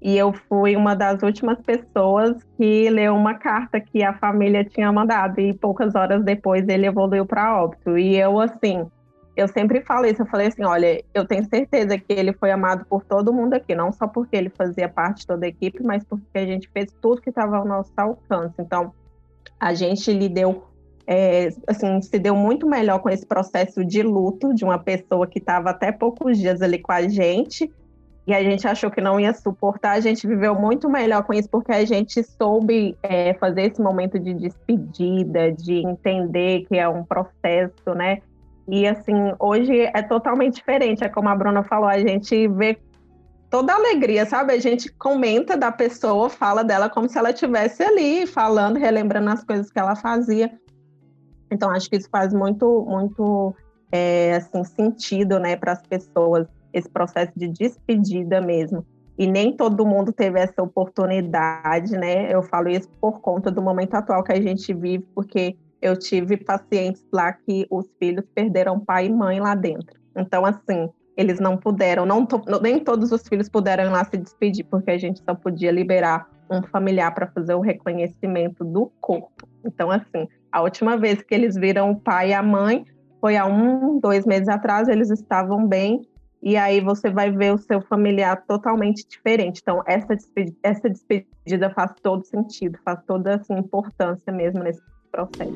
e 0.00 0.16
eu 0.16 0.32
fui 0.32 0.76
uma 0.76 0.94
das 0.94 1.22
últimas 1.22 1.58
pessoas 1.62 2.36
que 2.56 2.88
leu 2.90 3.14
uma 3.14 3.34
carta 3.34 3.80
que 3.80 4.02
a 4.02 4.12
família 4.14 4.64
tinha 4.64 4.92
mandado 4.92 5.40
e 5.40 5.54
poucas 5.54 5.94
horas 5.94 6.22
depois 6.22 6.68
ele 6.68 6.86
evoluiu 6.86 7.24
para 7.24 7.62
óbito. 7.62 7.96
E 7.96 8.16
eu, 8.16 8.38
assim, 8.38 8.86
eu 9.36 9.48
sempre 9.48 9.80
falo 9.82 10.06
isso, 10.06 10.22
eu 10.22 10.26
falei 10.26 10.48
assim, 10.48 10.64
olha, 10.64 11.02
eu 11.14 11.26
tenho 11.26 11.44
certeza 11.48 11.98
que 11.98 12.12
ele 12.12 12.32
foi 12.32 12.50
amado 12.50 12.84
por 12.86 13.04
todo 13.04 13.32
mundo 13.32 13.54
aqui, 13.54 13.74
não 13.74 13.90
só 13.90 14.06
porque 14.06 14.36
ele 14.36 14.50
fazia 14.50 14.88
parte 14.88 15.20
de 15.20 15.26
toda 15.26 15.46
a 15.46 15.48
equipe, 15.48 15.82
mas 15.82 16.04
porque 16.04 16.38
a 16.38 16.46
gente 16.46 16.68
fez 16.72 16.90
tudo 17.00 17.20
que 17.20 17.30
estava 17.30 17.56
ao 17.56 17.66
nosso 17.66 17.92
alcance. 17.96 18.54
Então, 18.58 18.92
a 19.58 19.74
gente 19.74 20.12
lhe 20.12 20.28
deu, 20.28 20.64
é, 21.06 21.48
assim, 21.66 22.00
se 22.02 22.18
deu 22.18 22.34
muito 22.36 22.66
melhor 22.66 22.98
com 22.98 23.10
esse 23.10 23.26
processo 23.26 23.84
de 23.84 24.02
luto 24.02 24.54
de 24.54 24.64
uma 24.64 24.78
pessoa 24.78 25.26
que 25.26 25.38
estava 25.38 25.70
até 25.70 25.90
poucos 25.90 26.38
dias 26.38 26.62
ali 26.62 26.78
com 26.78 26.92
a 26.92 27.08
gente, 27.08 27.70
e 28.26 28.34
a 28.34 28.42
gente 28.42 28.66
achou 28.66 28.90
que 28.90 29.00
não 29.00 29.20
ia 29.20 29.32
suportar, 29.32 29.92
a 29.92 30.00
gente 30.00 30.26
viveu 30.26 30.54
muito 30.54 30.90
melhor 30.90 31.22
com 31.22 31.32
isso, 31.32 31.48
porque 31.48 31.70
a 31.70 31.84
gente 31.84 32.22
soube 32.24 32.96
é, 33.02 33.34
fazer 33.34 33.70
esse 33.70 33.80
momento 33.80 34.18
de 34.18 34.34
despedida, 34.34 35.52
de 35.52 35.86
entender 35.86 36.66
que 36.66 36.76
é 36.76 36.88
um 36.88 37.04
processo, 37.04 37.94
né? 37.94 38.18
E 38.68 38.84
assim, 38.84 39.14
hoje 39.38 39.80
é 39.80 40.02
totalmente 40.02 40.56
diferente. 40.56 41.04
É 41.04 41.08
como 41.08 41.28
a 41.28 41.36
Bruna 41.36 41.62
falou, 41.62 41.88
a 41.88 42.00
gente 42.00 42.48
vê 42.48 42.76
toda 43.48 43.72
a 43.72 43.76
alegria, 43.76 44.26
sabe? 44.26 44.52
A 44.52 44.58
gente 44.58 44.90
comenta 44.92 45.56
da 45.56 45.70
pessoa, 45.70 46.28
fala 46.28 46.64
dela 46.64 46.90
como 46.90 47.08
se 47.08 47.16
ela 47.16 47.30
estivesse 47.30 47.82
ali, 47.82 48.26
falando, 48.26 48.76
relembrando 48.76 49.30
as 49.30 49.44
coisas 49.44 49.70
que 49.70 49.78
ela 49.78 49.94
fazia. 49.94 50.52
Então, 51.48 51.70
acho 51.70 51.88
que 51.88 51.96
isso 51.96 52.08
faz 52.10 52.34
muito, 52.34 52.84
muito 52.88 53.54
é, 53.92 54.34
assim, 54.34 54.64
sentido, 54.64 55.38
né, 55.38 55.54
para 55.54 55.72
as 55.72 55.82
pessoas, 55.82 56.48
esse 56.76 56.88
processo 56.88 57.32
de 57.36 57.48
despedida 57.48 58.40
mesmo. 58.40 58.84
E 59.18 59.26
nem 59.26 59.56
todo 59.56 59.86
mundo 59.86 60.12
teve 60.12 60.38
essa 60.38 60.62
oportunidade, 60.62 61.92
né? 61.92 62.32
Eu 62.32 62.42
falo 62.42 62.68
isso 62.68 62.88
por 63.00 63.20
conta 63.20 63.50
do 63.50 63.62
momento 63.62 63.94
atual 63.94 64.22
que 64.22 64.32
a 64.32 64.40
gente 64.40 64.74
vive, 64.74 65.06
porque 65.14 65.56
eu 65.80 65.96
tive 65.96 66.36
pacientes 66.36 67.02
lá 67.10 67.32
que 67.32 67.66
os 67.70 67.86
filhos 67.98 68.24
perderam 68.34 68.78
pai 68.78 69.06
e 69.06 69.12
mãe 69.12 69.40
lá 69.40 69.54
dentro. 69.54 69.98
Então, 70.14 70.44
assim, 70.44 70.90
eles 71.16 71.40
não 71.40 71.56
puderam, 71.56 72.04
não 72.04 72.26
to, 72.26 72.42
nem 72.60 72.78
todos 72.78 73.10
os 73.10 73.26
filhos 73.26 73.48
puderam 73.48 73.84
ir 73.84 73.90
lá 73.90 74.04
se 74.04 74.18
despedir, 74.18 74.66
porque 74.66 74.90
a 74.90 74.98
gente 74.98 75.22
só 75.24 75.34
podia 75.34 75.70
liberar 75.70 76.28
um 76.50 76.62
familiar 76.62 77.12
para 77.14 77.26
fazer 77.28 77.54
o 77.54 77.60
reconhecimento 77.60 78.62
do 78.64 78.92
corpo. 79.00 79.48
Então, 79.64 79.90
assim, 79.90 80.28
a 80.52 80.60
última 80.60 80.96
vez 80.96 81.22
que 81.22 81.34
eles 81.34 81.54
viram 81.56 81.90
o 81.90 81.96
pai 81.96 82.30
e 82.30 82.34
a 82.34 82.42
mãe 82.42 82.84
foi 83.20 83.36
há 83.36 83.46
um, 83.46 83.98
dois 83.98 84.26
meses 84.26 84.48
atrás, 84.48 84.88
eles 84.88 85.10
estavam 85.10 85.66
bem, 85.66 86.02
e 86.46 86.56
aí 86.56 86.80
você 86.80 87.10
vai 87.10 87.28
ver 87.28 87.52
o 87.52 87.58
seu 87.58 87.80
familiar 87.80 88.44
totalmente 88.46 89.04
diferente. 89.04 89.58
Então, 89.60 89.82
essa 89.84 90.14
despedida, 90.14 90.56
essa 90.62 90.88
despedida 90.88 91.70
faz 91.70 91.92
todo 92.00 92.24
sentido, 92.24 92.78
faz 92.84 93.00
toda 93.04 93.34
assim, 93.34 93.54
importância 93.54 94.32
mesmo 94.32 94.62
nesse 94.62 94.80
processo. 95.10 95.50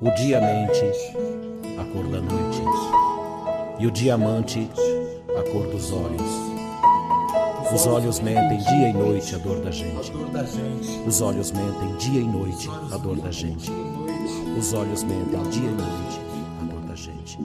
O 0.00 0.10
dia 0.16 0.40
mente, 0.40 0.84
a 1.78 1.84
noite, 1.84 2.60
e 3.78 3.86
o 3.86 3.90
diamante, 3.92 4.68
a 5.40 5.44
cor 5.50 5.66
dos 5.68 5.90
olhos. 5.90 6.30
Os 7.72 7.86
olhos 7.86 8.20
mentem 8.20 8.58
dia 8.58 8.90
e 8.90 8.92
noite 8.92 9.34
a 9.34 9.38
dor 9.38 9.60
da 9.60 9.70
gente. 9.70 10.12
Os 11.06 11.20
olhos 11.20 11.50
mentem 11.52 11.96
dia 11.96 12.20
e 12.20 12.24
noite 12.24 12.68
a 12.92 12.96
dor 12.98 13.16
da 13.16 13.30
gente. 13.30 13.70
Os 14.58 14.72
olhos 14.74 15.02
mentem 15.02 15.42
dia 15.50 15.70
e 15.70 15.74
noite 15.74 16.20
a 16.60 16.64
dor 16.64 16.80
da 16.82 16.94
gente. 16.94 17.38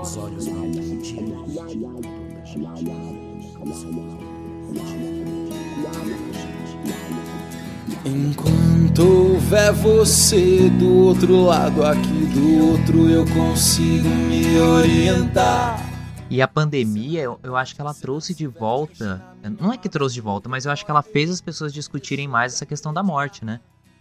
Os 0.00 0.16
olhos 0.16 0.46
mentem 0.46 0.98
dia 0.98 1.20
e 1.20 1.26
noite 1.26 1.66
a 1.66 1.76
dor 1.76 2.32
da 2.34 2.42
gente. 2.42 2.86
Enquanto 8.04 9.02
houver 9.02 9.72
você 9.72 10.70
do 10.70 11.06
outro 11.06 11.42
lado, 11.42 11.84
aqui 11.84 12.26
do 12.32 12.70
outro 12.70 13.10
eu 13.10 13.26
consigo 13.26 14.08
me 14.08 14.58
orientar. 14.58 15.85
E 16.28 16.42
a 16.42 16.48
pandemia, 16.48 17.22
eu, 17.22 17.56
acho 17.56 17.74
que 17.74 17.80
ela 17.80 17.94
trouxe 17.94 18.34
de 18.34 18.46
volta. 18.46 19.24
Não 19.60 19.72
é 19.72 19.76
que 19.76 19.88
trouxe 19.88 20.16
de 20.16 20.20
volta, 20.20 20.48
mas 20.48 20.64
eu 20.64 20.72
acho 20.72 20.84
que 20.84 20.90
ela 20.90 21.02
fez 21.02 21.30
as 21.30 21.40
pessoas 21.40 21.72
discutirem 21.72 22.26
mais 22.26 22.54
essa 22.54 22.66
questão 22.66 22.92
da 22.92 23.02
morte, 23.02 23.44
né? 23.44 23.60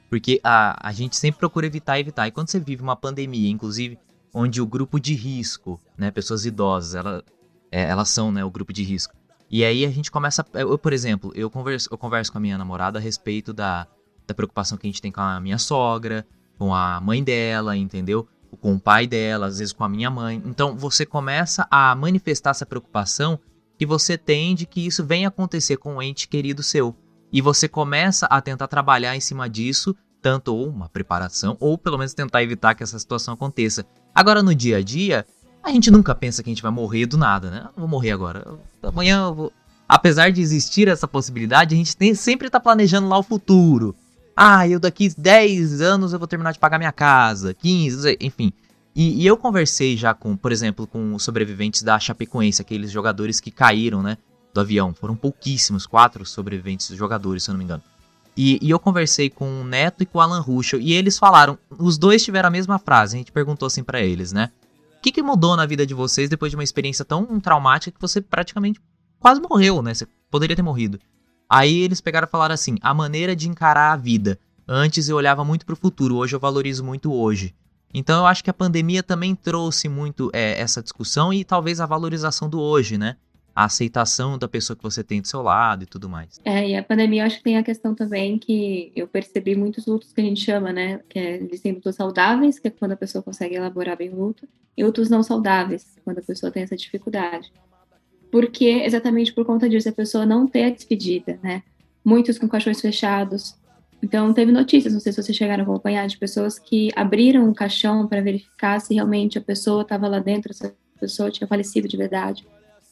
Porque 0.10 0.40
a, 0.44 0.90
a 0.90 0.92
gente 0.92 1.16
sempre 1.16 1.40
procura 1.40 1.68
evitar, 1.68 2.00
evitar. 2.00 2.28
E 2.28 2.32
quando 2.32 2.50
você 2.50 2.60
vive 2.60 2.82
uma 2.82 2.96
pandemia, 2.96 3.50
inclusive, 3.50 4.00
onde 4.34 4.60
o 4.60 4.66
grupo 4.66 5.00
de 5.00 5.14
risco, 5.14 5.80
né? 5.96 6.10
Pessoas 6.10 6.46
idosas, 6.46 6.96
ela, 6.96 7.24
é, 7.72 7.84
elas 7.84 8.10
são 8.10 8.32
né, 8.32 8.44
o 8.44 8.50
grupo 8.50 8.74
de 8.74 8.84
risco. 8.84 9.14
E 9.50 9.64
aí 9.64 9.86
a 9.86 9.92
gente 9.92 10.12
começa. 10.12 10.44
Eu, 10.54 10.78
por 10.80 10.94
exemplo, 10.94 11.32
eu 11.36 11.50
converso, 11.50 11.88
eu 11.92 11.98
converso 11.98 12.32
com 12.32 12.40
a 12.40 12.42
minha 12.42 12.58
namorada 12.58 12.98
a 12.98 13.02
respeito 13.02 13.54
da, 13.54 13.88
da 14.26 14.34
preocupação 14.34 14.78
que 14.78 14.88
a 14.88 14.90
gente 14.90 15.02
tem 15.02 15.12
com 15.12 15.22
a 15.22 15.40
minha 15.40 15.60
sogra, 15.60 16.26
com 16.58 16.74
a 16.74 17.00
mãe 17.00 17.24
dela, 17.24 17.78
entendeu? 17.78 18.28
Com 18.56 18.76
o 18.76 18.80
pai 18.80 19.08
dela, 19.08 19.48
às 19.48 19.60
vezes 19.60 19.74
com 19.74 19.84
a 19.84 19.90
minha 19.90 20.10
mãe. 20.10 20.42
Então 20.46 20.78
você 20.78 21.06
começa 21.06 21.68
a 21.70 21.94
manifestar 21.96 22.52
essa 22.52 22.66
preocupação 22.66 23.40
que 23.78 23.86
você 23.86 24.18
tem 24.18 24.56
de 24.56 24.66
que 24.66 24.86
isso 24.86 25.04
venha 25.04 25.28
acontecer 25.28 25.78
com 25.78 25.96
um 25.96 26.02
ente 26.02 26.28
querido 26.28 26.64
seu. 26.64 26.96
E 27.32 27.42
você 27.42 27.68
começa 27.68 28.26
a 28.28 28.40
tentar 28.40 28.68
trabalhar 28.68 29.16
em 29.16 29.20
cima 29.20 29.50
disso, 29.50 29.96
tanto 30.22 30.56
ou 30.56 30.70
uma 30.70 30.88
preparação, 30.88 31.58
ou 31.60 31.78
pelo 31.78 31.98
menos 31.98 32.14
tentar 32.14 32.42
evitar 32.42 32.74
que 32.74 32.84
essa 32.84 32.98
situação 32.98 33.34
aconteça. 33.34 33.86
Agora, 34.14 34.42
no 34.42 34.56
dia 34.56 34.78
a 34.78 34.82
dia, 34.82 35.26
a 35.62 35.70
gente 35.70 35.92
nunca 35.92 36.16
pensa 36.16 36.42
que 36.42 36.50
a 36.50 36.54
gente 36.54 36.64
vai 36.64 36.72
morrer 36.72 37.06
do 37.06 37.18
nada, 37.18 37.50
né? 37.50 37.64
Eu 37.76 37.82
vou 37.82 37.88
morrer 37.88 38.12
agora. 38.12 38.58
Amanhã 38.82 39.26
eu 39.26 39.36
vou. 39.36 39.54
Apesar 39.88 40.32
de 40.32 40.42
existir 40.42 40.88
essa 40.88 41.08
possibilidade, 41.08 41.76
a 41.76 41.78
gente 41.78 41.96
tem, 41.96 42.16
sempre 42.16 42.50
tá 42.50 42.60
planejando 42.60 43.08
lá 43.08 43.18
o 43.18 43.24
futuro. 43.24 43.96
Ah, 44.36 44.68
eu 44.68 44.80
daqui 44.80 45.10
10 45.18 45.80
anos 45.80 46.12
eu 46.12 46.20
vou 46.20 46.28
terminar 46.28 46.52
de 46.52 46.60
pagar 46.60 46.78
minha 46.78 46.92
casa, 46.92 47.54
15, 47.54 48.18
enfim. 48.20 48.52
E, 48.94 49.24
e, 49.24 49.28
eu 49.28 49.38
conversei 49.38 49.96
já 49.96 50.14
com, 50.14 50.36
por 50.36 50.52
exemplo, 50.52 50.88
com 50.88 51.16
os 51.16 51.24
sobreviventes 51.24 51.82
da 51.84 52.00
Chapecoense, 52.00 52.62
aqueles 52.62 52.92
jogadores 52.92 53.40
que 53.40 53.52
caíram, 53.52 54.02
né, 54.02 54.18
do 54.54 54.62
avião. 54.62 54.94
Foram 54.94 55.16
pouquíssimos, 55.16 55.86
quatro 55.86 56.26
sobreviventes 56.26 56.88
jogadores, 56.96 57.44
se 57.44 57.50
eu 57.50 57.54
não 57.54 57.60
me 57.60 57.66
engano. 57.66 57.84
E, 58.36 58.60
e, 58.62 58.70
eu 58.70 58.80
conversei 58.80 59.30
com 59.30 59.62
o 59.62 59.64
Neto 59.64 60.04
e 60.04 60.06
com 60.06 60.18
o 60.18 60.22
Alan 60.22 60.42
Ruschel, 60.42 60.80
e 60.82 60.94
eles 60.94 61.18
falaram, 61.18 61.58
os 61.70 61.98
dois 61.98 62.24
tiveram 62.24 62.48
a 62.48 62.52
mesma 62.52 62.78
frase, 62.78 63.16
a 63.16 63.20
gente 63.20 63.32
perguntou 63.32 63.66
assim 63.66 63.84
para 63.84 64.02
eles, 64.02 64.34
né? 64.34 64.52
O 64.98 65.02
que, 65.02 65.12
que 65.12 65.22
mudou 65.22 65.56
na 65.56 65.66
vida 65.66 65.86
de 65.86 65.94
vocês 65.94 66.30
depois 66.30 66.52
de 66.52 66.58
uma 66.58 66.64
experiência 66.64 67.06
tão 67.06 67.40
traumática 67.40 67.92
que 67.92 68.02
você 68.02 68.20
praticamente 68.20 68.82
quase 69.20 69.40
morreu, 69.40 69.82
né? 69.82 69.94
Você 69.94 70.08
poderia 70.30 70.56
ter 70.56 70.62
morrido. 70.62 71.00
Aí 71.50 71.80
eles 71.80 72.02
pegaram 72.02 72.28
e 72.28 72.32
falaram 72.32 72.54
assim: 72.54 72.76
a 72.82 72.94
maneira 72.94 73.36
de 73.36 73.48
encarar 73.50 73.94
a 73.94 73.98
vida. 73.98 74.40
Antes 74.68 75.10
eu 75.10 75.16
olhava 75.16 75.46
muito 75.46 75.66
pro 75.66 75.76
futuro, 75.76 76.16
hoje 76.16 76.36
eu 76.36 76.40
valorizo 76.40 76.84
muito 76.84 77.14
hoje. 77.14 77.54
Então 77.94 78.20
eu 78.20 78.26
acho 78.26 78.44
que 78.44 78.50
a 78.50 78.54
pandemia 78.54 79.02
também 79.02 79.36
trouxe 79.36 79.88
muito 79.88 80.30
é, 80.34 80.60
essa 80.60 80.82
discussão 80.82 81.32
e 81.32 81.46
talvez 81.46 81.80
a 81.80 81.86
valorização 81.86 82.50
do 82.50 82.60
hoje, 82.60 82.98
né? 82.98 83.16
A 83.56 83.66
aceitação 83.66 84.38
da 84.38 84.50
pessoa 84.50 84.76
que 84.76 84.84
você 84.84 85.02
tem 85.02 85.22
do 85.22 85.28
seu 85.28 85.42
lado 85.42 85.84
e 85.84 85.86
tudo 85.86 86.10
mais. 86.10 86.42
É, 86.44 86.68
e 86.68 86.76
a 86.76 86.84
pandemia 86.84 87.22
eu 87.22 87.26
acho 87.26 87.38
que 87.38 87.44
tem 87.44 87.58
a 87.58 87.64
questão 87.64 87.96
também 87.96 88.38
que 88.38 88.92
eu 88.96 89.08
percebi 89.08 89.56
muitos 89.56 89.86
lutos 89.86 90.12
que 90.12 90.20
a 90.20 90.24
gente 90.24 90.42
chama, 90.42 90.74
né? 90.74 91.00
Que 91.08 91.20
é, 91.20 91.38
existem 91.42 91.72
lutos 91.72 91.96
saudáveis, 91.96 92.60
que 92.60 92.68
é 92.68 92.72
quando 92.72 92.92
a 92.92 92.98
pessoa 92.98 93.24
consegue 93.24 93.56
elaborar 93.56 93.96
bem 93.96 94.10
o 94.10 94.16
luto, 94.16 94.46
e 94.76 94.84
lutos 94.84 95.10
não 95.10 95.24
saudáveis, 95.24 95.96
quando 96.04 96.18
a 96.18 96.22
pessoa 96.24 96.52
tem 96.52 96.64
essa 96.64 96.76
dificuldade. 96.76 97.54
Porque 98.36 98.66
exatamente 98.66 99.32
por 99.32 99.46
conta 99.46 99.70
disso 99.70 99.88
a 99.88 99.94
pessoa 99.94 100.26
não 100.26 100.46
ter 100.46 100.66
a 100.66 100.70
despedida, 100.70 101.40
né? 101.42 101.64
Muitos 102.04 102.38
com 102.38 102.50
caixões 102.50 102.82
fechados, 102.82 103.56
então, 104.04 104.34
teve 104.34 104.52
notícias, 104.52 104.94
não 104.94 105.00
sei 105.00 105.14
se 105.14 105.24
vocês 105.24 105.36
chegaram 105.36 105.64
a 105.64 105.66
acompanhar, 105.66 106.06
de 106.06 106.18
pessoas 106.18 106.60
que 106.60 106.92
abriram 106.96 107.50
o 107.50 107.56
caixão 107.56 108.06
para 108.08 108.22
verificar 108.22 108.80
se 108.80 108.94
realmente 108.94 109.38
a 109.38 109.42
pessoa 109.42 109.82
estava 109.82 110.08
lá 110.08 110.20
dentro, 110.20 110.54
se 110.54 110.68
a 110.68 110.72
pessoa 111.00 111.32
tinha 111.32 111.48
falecido 111.48 111.88
de 111.88 111.98
verdade. 111.98 112.46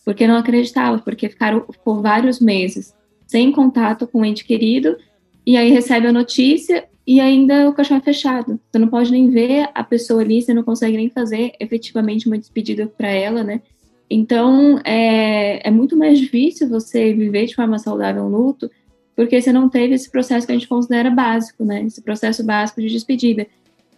Porque 0.06 0.26
não 0.26 0.38
acreditavam, 0.38 1.00
porque 1.00 1.30
ficaram 1.30 1.68
por 1.84 2.02
vários 2.02 2.40
meses 2.40 2.96
sem 3.28 3.52
contato 3.52 4.08
com 4.08 4.22
o 4.22 4.26
ente 4.26 4.46
querido, 4.46 4.98
e 5.46 5.58
aí 5.58 5.70
recebe 5.72 6.08
a 6.08 6.12
notícia 6.14 6.86
e 7.06 7.20
ainda 7.20 7.70
o 7.70 7.74
caixão 7.74 7.98
é 7.98 8.02
fechado. 8.02 8.60
Você 8.72 8.80
não 8.80 8.88
pode 8.88 9.12
nem 9.12 9.30
ver 9.30 9.70
a 9.76 9.84
pessoa 9.84 10.22
ali, 10.22 10.42
você 10.42 10.54
não 10.54 10.64
consegue 10.64 10.98
nem 10.98 11.10
fazer 11.10 11.52
efetivamente 11.60 12.28
uma 12.28 12.38
despedida 12.38 12.88
para 12.88 13.10
ela, 13.10 13.44
né? 13.44 13.62
Então, 14.10 14.80
é, 14.84 15.68
é 15.68 15.72
muito 15.72 15.98
mais 15.98 16.20
difícil 16.20 16.70
você 16.70 17.14
viver 17.14 17.46
de 17.46 17.56
forma 17.56 17.80
saudável 17.80 18.24
um 18.24 18.30
luto 18.30 18.70
porque 19.16 19.40
você 19.40 19.52
não 19.52 19.70
teve 19.70 19.94
esse 19.94 20.10
processo 20.10 20.46
que 20.46 20.52
a 20.52 20.56
gente 20.56 20.68
considera 20.68 21.10
básico, 21.10 21.64
né? 21.64 21.84
Esse 21.84 22.02
processo 22.02 22.44
básico 22.44 22.82
de 22.82 22.90
despedida. 22.90 23.46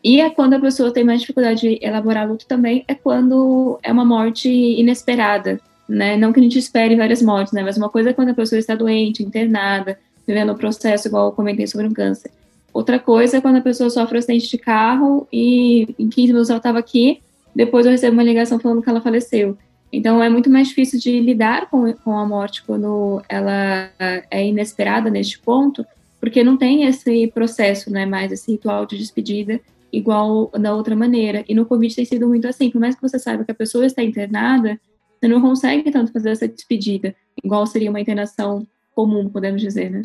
E 0.03 0.21
é 0.21 0.29
quando 0.29 0.53
a 0.53 0.59
pessoa 0.59 0.91
tem 0.91 1.03
mais 1.03 1.21
dificuldade 1.21 1.61
de 1.61 1.79
elaborar 1.81 2.27
luto 2.27 2.45
também, 2.45 2.83
é 2.87 2.93
quando 2.93 3.79
é 3.81 3.91
uma 3.91 4.05
morte 4.05 4.49
inesperada, 4.49 5.59
né? 5.87 6.17
Não 6.17 6.31
que 6.31 6.39
a 6.39 6.43
gente 6.43 6.59
espere 6.59 6.95
várias 6.95 7.21
mortes, 7.21 7.53
né? 7.53 7.63
Mas 7.63 7.77
uma 7.77 7.89
coisa 7.89 8.09
é 8.09 8.13
quando 8.13 8.29
a 8.29 8.33
pessoa 8.33 8.59
está 8.59 8.75
doente, 8.75 9.23
internada, 9.23 9.97
vivendo 10.27 10.51
o 10.51 10.55
processo, 10.55 11.07
igual 11.07 11.27
eu 11.27 11.31
comentei 11.31 11.65
sobre 11.65 11.87
o 11.87 11.93
câncer. 11.93 12.29
Outra 12.73 12.99
coisa 12.99 13.37
é 13.37 13.41
quando 13.41 13.55
a 13.55 13.61
pessoa 13.61 13.89
sofre 13.89 14.17
um 14.17 14.19
acidente 14.19 14.49
de 14.49 14.57
carro 14.57 15.27
e 15.31 15.87
em 15.97 16.09
15 16.09 16.27
minutos 16.27 16.49
ela 16.49 16.57
estava 16.57 16.77
aqui, 16.77 17.21
depois 17.55 17.85
eu 17.85 17.91
recebo 17.91 18.13
uma 18.13 18.23
ligação 18.23 18.59
falando 18.59 18.81
que 18.81 18.89
ela 18.89 18.99
faleceu. 18.99 19.57
Então 19.95 20.21
é 20.21 20.29
muito 20.29 20.49
mais 20.49 20.67
difícil 20.67 20.99
de 20.99 21.21
lidar 21.21 21.69
com, 21.69 21.91
com 21.93 22.17
a 22.17 22.25
morte 22.25 22.61
quando 22.63 23.21
ela 23.29 23.89
é 24.29 24.45
inesperada 24.45 25.09
neste 25.09 25.39
ponto, 25.39 25.85
porque 26.19 26.43
não 26.43 26.57
tem 26.57 26.83
esse 26.83 27.27
processo, 27.27 27.89
né, 27.89 28.05
mais 28.05 28.29
esse 28.29 28.51
ritual 28.51 28.85
de 28.85 28.97
despedida 28.97 29.59
igual 29.93 30.51
da 30.59 30.75
outra 30.75 30.97
maneira. 30.97 31.45
E 31.47 31.55
no 31.55 31.65
Covid 31.65 31.95
tem 31.95 32.03
sido 32.03 32.27
muito 32.27 32.45
assim, 32.45 32.69
por 32.69 32.81
mais 32.81 32.95
que 32.95 33.01
você 33.01 33.17
saiba 33.17 33.45
que 33.45 33.51
a 33.51 33.55
pessoa 33.55 33.85
está 33.85 34.03
internada, 34.03 34.77
você 35.17 35.29
não 35.29 35.39
consegue 35.39 35.89
tanto 35.89 36.11
fazer 36.11 36.31
essa 36.31 36.47
despedida, 36.47 37.15
igual 37.41 37.65
seria 37.65 37.89
uma 37.89 38.01
internação 38.01 38.67
comum, 38.93 39.29
podemos 39.29 39.61
dizer, 39.61 39.89
né? 39.89 40.01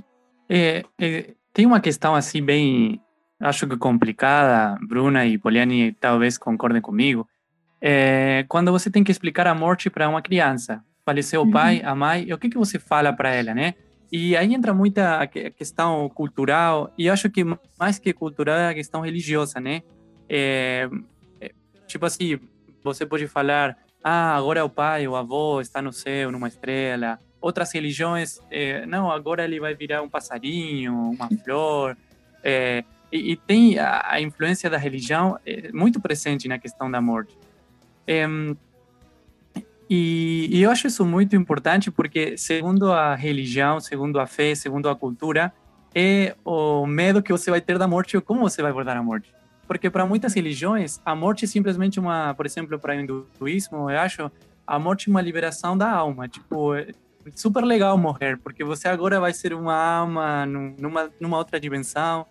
É, 0.49 0.85
é, 1.01 1.31
tem 1.53 1.67
uma 1.67 1.81
questão 1.81 2.15
assim 2.15 2.41
bem, 2.41 3.01
acho 3.41 3.67
que 3.67 3.77
complicada, 3.77 4.79
Bruna 4.87 5.27
e 5.27 5.37
Poliani 5.37 5.93
talvez 5.99 6.39
concordem 6.39 6.81
comigo, 6.81 7.27
é, 7.81 8.45
quando 8.49 8.71
você 8.71 8.91
tem 8.91 9.03
que 9.03 9.11
explicar 9.11 9.47
a 9.47 9.55
morte 9.55 9.89
para 9.89 10.09
uma 10.09 10.21
criança, 10.21 10.83
faleceu 11.05 11.43
o 11.43 11.51
pai, 11.51 11.81
a 11.85 11.95
mãe, 11.95 12.33
o 12.33 12.39
que 12.39 12.51
que 12.51 12.59
você 12.59 12.79
fala 12.79 13.13
para 13.13 13.31
ela, 13.31 13.55
né? 13.55 13.75
E 14.13 14.37
aí 14.37 14.53
entra 14.53 14.75
muita 14.75 15.27
questão 15.27 16.09
cultural, 16.09 16.93
e 16.99 17.09
acho 17.09 17.31
que 17.31 17.45
mais 17.79 17.99
que 17.99 18.13
cultural 18.13 18.57
é 18.57 18.69
a 18.69 18.75
questão 18.75 19.01
religiosa, 19.01 19.61
né? 19.61 19.83
É, 20.29 20.89
tipo 21.87 22.07
assim, 22.07 22.39
você 22.83 23.07
pode 23.07 23.27
falar, 23.27 23.77
ah, 24.03 24.37
agora 24.37 24.65
o 24.65 24.71
pai, 24.71 25.07
o 25.07 25.17
avô 25.17 25.61
está 25.61 25.81
no 25.81 25.93
céu, 25.93 26.31
numa 26.31 26.49
estrela. 26.49 27.19
Outras 27.41 27.73
religiões, 27.73 28.41
é, 28.51 28.85
não, 28.87 29.11
agora 29.11 29.45
ele 29.45 29.59
vai 29.59 29.75
virar 29.75 30.03
um 30.03 30.09
passarinho, 30.09 31.11
uma 31.11 31.29
flor. 31.43 31.97
É, 32.43 32.85
e, 33.13 33.33
e, 33.33 33.37
tem 33.37 33.79
a, 33.79 34.13
a, 34.13 34.21
influência 34.21 34.71
da 34.71 34.79
religião 34.79 35.39
muito 35.73 36.01
presente 36.01 36.49
na 36.49 36.59
questão 36.59 36.91
da 36.91 37.01
morte. 37.01 37.37
É, 38.07 38.27
e, 39.89 40.49
e, 40.53 40.63
eu 40.63 40.71
acho 40.71 40.87
isso 40.87 41.05
muito 41.05 41.35
importante 41.35 41.91
porque, 41.91 42.37
segundo 42.37 42.93
a 42.93 43.17
religião, 43.17 43.81
segundo 43.81 44.21
a 44.21 44.27
fé, 44.27 44.55
segundo 44.55 44.89
a 44.89 44.95
cultura, 44.95 45.53
é 45.93 46.37
o 46.45 46.87
medo 46.87 47.21
que 47.21 47.33
você 47.33 47.51
vai 47.51 47.61
ter 47.61 47.77
da 47.77 47.89
morte 47.89 48.17
ou 48.17 48.23
como 48.23 48.43
você 48.43 48.63
vai 48.63 48.71
abordar 48.71 48.97
a 48.97 49.03
morte. 49.03 49.35
Porque 49.67 49.91
para 49.91 50.07
muitas 50.07 50.33
religiões, 50.33 51.01
a 51.05 51.15
morte 51.17 51.45
é 51.45 51.49
simplesmente 51.49 51.99
uma, 51.99 52.35
por 52.35 52.47
exemplo, 52.47 52.79
para 52.79 52.97
o 52.97 53.01
hinduísmo, 53.01 53.91
eu 53.91 53.99
acho, 53.99 54.31
a 54.65 54.79
morte 54.79 55.09
é 55.09 55.11
uma 55.11 55.21
liberação 55.21 55.77
da 55.77 55.91
alma. 55.91 56.29
Tipo, 56.29 56.77
é 56.77 56.93
super 57.35 57.65
legal 57.65 57.99
morrer, 57.99 58.39
porque 58.39 58.63
você 58.63 58.87
agora 58.87 59.19
vai 59.19 59.33
ser 59.33 59.53
uma 59.53 59.75
alma 59.75 60.47
numa, 60.47 61.11
numa 61.21 61.37
outra 61.37 61.59
dimensão. 61.59 62.27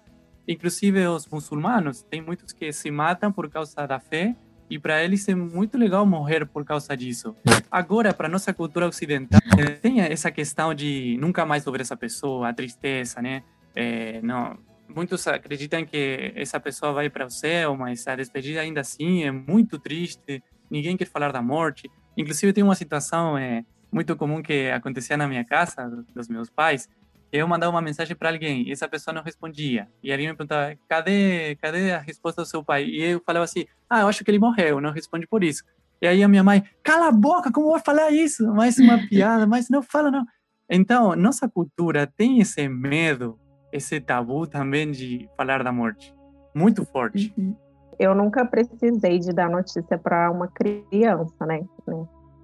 Inclusive 0.48 1.06
os 1.08 1.28
muçulmanos, 1.28 2.04
tem 2.04 2.22
muitos 2.22 2.54
que 2.54 2.72
se 2.72 2.90
matam 2.90 3.34
por 3.34 3.50
causa 3.50 3.86
da 3.86 4.00
fé 4.00 4.34
e 4.70 4.78
para 4.78 5.04
eles 5.04 5.28
é 5.28 5.36
muito 5.36 5.78
legal 5.78 6.06
morrer 6.06 6.46
por 6.46 6.64
causa 6.64 6.96
disso. 6.96 7.36
Agora, 7.72 8.14
para 8.14 8.30
nossa 8.30 8.54
cultura 8.54 8.88
ocidental, 8.88 9.40
tem 9.82 10.02
essa 10.02 10.30
questão 10.30 10.74
de 10.74 11.18
nunca 11.20 11.46
mais 11.46 11.66
ver 11.66 11.82
essa 11.82 11.98
pessoa, 11.98 12.50
a 12.50 12.54
tristeza, 12.54 13.22
né? 13.22 13.44
É, 13.76 14.22
não, 14.22 14.58
muitos 14.94 15.28
acreditam 15.28 15.86
que 15.86 16.34
essa 16.36 16.60
pessoa 16.60 16.94
vai 16.94 17.10
para 17.10 17.26
o 17.26 17.30
céu, 17.30 17.76
mas 17.76 18.08
a 18.08 18.16
despedida 18.16 18.62
ainda 18.62 18.82
assim 18.82 19.24
é 19.24 19.32
muito 19.32 19.80
triste. 19.80 20.44
Ninguém 20.70 20.98
quer 20.98 21.06
falar 21.06 21.32
da 21.32 21.42
morte. 21.42 21.90
Inclusive 22.18 22.54
tem 22.54 22.64
uma 22.64 22.76
situação 22.76 23.38
é, 23.38 23.64
muito 23.92 24.16
comum 24.16 24.42
que 24.42 24.70
acontecia 24.70 25.18
na 25.18 25.28
minha 25.28 25.44
casa 25.44 26.06
dos 26.14 26.28
meus 26.28 26.50
pais, 26.50 26.88
eu 27.32 27.48
mandava 27.48 27.72
uma 27.72 27.82
mensagem 27.82 28.15
para 28.15 28.30
alguém 28.30 28.68
e 28.68 28.72
essa 28.72 28.88
pessoa 28.88 29.13
não 29.13 29.22
respondia. 29.22 29.88
E 30.02 30.12
alguém 30.12 30.28
me 30.28 30.34
perguntava, 30.34 30.76
cadê, 30.88 31.56
cadê 31.62 31.92
a 31.92 32.00
resposta 32.00 32.42
do 32.42 32.48
seu 32.48 32.63
pai? 32.63 32.86
E 32.86 33.04
eu 33.04 33.22
falava 33.24 33.46
assim, 33.46 33.65
ah, 33.89 34.02
eu 34.02 34.08
acho 34.08 34.24
que 34.24 34.32
ele 34.32 34.39
morreu, 34.39 34.82
não 34.82 34.92
responde 34.92 35.28
por 35.28 35.44
isso. 35.44 35.63
E 36.02 36.08
aí 36.08 36.24
a 36.24 36.28
minha 36.28 36.44
mãe, 36.44 36.63
cala 36.84 37.08
a 37.08 37.12
boca, 37.12 37.52
como 37.52 37.72
vai 37.72 37.82
falar 37.82 38.12
isso? 38.12 38.48
Mais 38.54 38.78
uma 38.78 38.98
piada, 39.08 39.46
mas 39.46 39.70
não 39.70 39.84
fala 39.84 40.10
não. 40.10 40.26
Então, 40.70 41.15
nossa 41.15 41.48
cultura 41.48 42.08
tem 42.08 42.39
esse 42.39 42.68
medo, 42.68 43.39
esse 43.72 44.00
tabu 44.00 44.48
também 44.48 44.92
de 44.92 45.30
falar 45.38 45.63
da 45.63 45.72
morte. 45.72 46.15
Muito 46.56 46.86
forte. 46.86 47.34
Uhum. 47.38 47.56
Eu 48.00 48.15
nunca 48.15 48.46
precisei 48.46 49.20
de 49.20 49.34
dar 49.34 49.50
notícia 49.50 49.98
para 49.98 50.32
uma 50.32 50.48
criança, 50.48 51.46
né? 51.46 51.62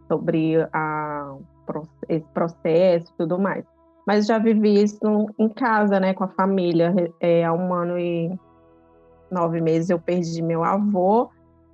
Sobre 0.08 0.58
a, 0.74 1.38
esse 2.10 2.28
processo 2.34 3.12
e 3.14 3.18
tudo 3.18 3.40
mais 3.40 3.66
mas 4.06 4.26
já 4.26 4.38
vivi 4.38 4.84
isso 4.84 5.28
em 5.38 5.50
casa, 5.50 6.00
né, 6.00 6.14
com 6.14 6.24
a 6.24 6.30
família. 6.30 6.94
É, 7.20 7.44
há 7.44 7.54
um 7.54 7.74
ano 7.74 7.98
e 7.98 8.32
nove 9.32 9.60
meses 9.60 9.90
eu 9.90 10.00
perdi 10.00 10.42
meu 10.42 10.64
avô, 10.64 11.30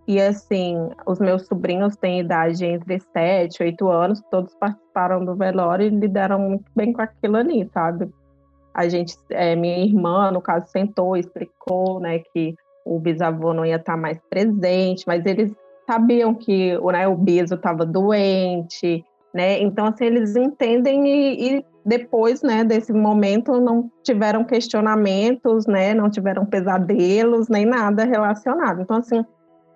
e 0.08 0.20
assim, 0.20 0.90
os 1.06 1.20
meus 1.20 1.46
sobrinhos 1.46 1.96
têm 1.96 2.20
idade 2.20 2.66
entre 2.66 3.00
sete 3.14 3.60
e 3.60 3.66
oito 3.66 3.88
anos, 3.88 4.22
todos 4.32 4.54
participaram 4.56 5.24
do 5.24 5.36
velório 5.36 5.86
e 5.86 5.90
lidaram 5.90 6.40
muito 6.40 6.66
bem 6.76 6.92
com 6.92 7.02
aquilo 7.02 7.38
ali, 7.38 7.70
sabe? 7.74 8.10
A 8.74 8.90
gente, 8.90 9.16
é, 9.30 9.56
minha 9.56 9.78
irmã, 9.78 10.32
no 10.32 10.42
caso, 10.42 10.68
sentou, 10.68 11.16
explicou, 11.16 12.00
né, 12.00 12.20
que 12.20 12.56
o 12.86 13.00
bisavô 13.00 13.54
não 13.54 13.66
ia 13.66 13.76
estar 13.76 13.96
mais 13.96 14.20
presente, 14.30 15.04
mas 15.06 15.26
eles 15.26 15.54
sabiam 15.86 16.34
que 16.34 16.78
né, 16.92 17.08
o 17.08 17.16
biso 17.16 17.56
estava 17.56 17.86
doente, 17.86 19.06
né? 19.34 19.60
Então, 19.62 19.88
assim, 19.88 20.06
eles 20.06 20.36
entendem 20.36 21.08
e, 21.08 21.58
e 21.58 21.66
depois, 21.86 22.42
né, 22.42 22.64
desse 22.64 22.94
momento, 22.94 23.60
não 23.60 23.92
tiveram 24.04 24.44
questionamentos, 24.44 25.66
né, 25.66 25.94
não 25.94 26.10
tiveram 26.10 26.46
pesadelos, 26.46 27.48
nem 27.50 27.66
nada 27.66 28.04
relacionado. 28.06 28.82
Então, 28.82 28.98
assim, 28.98 29.26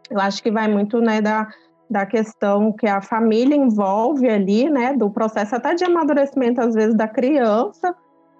eu 0.09 0.19
acho 0.19 0.41
que 0.41 0.51
vai 0.51 0.67
muito, 0.67 0.99
né, 0.99 1.21
da, 1.21 1.47
da 1.89 2.05
questão 2.05 2.71
que 2.71 2.87
a 2.87 3.01
família 3.01 3.55
envolve 3.55 4.29
ali, 4.29 4.69
né, 4.69 4.93
do 4.93 5.09
processo 5.09 5.55
até 5.55 5.73
de 5.73 5.83
amadurecimento, 5.83 6.61
às 6.61 6.75
vezes, 6.75 6.95
da 6.95 7.07
criança, 7.07 7.95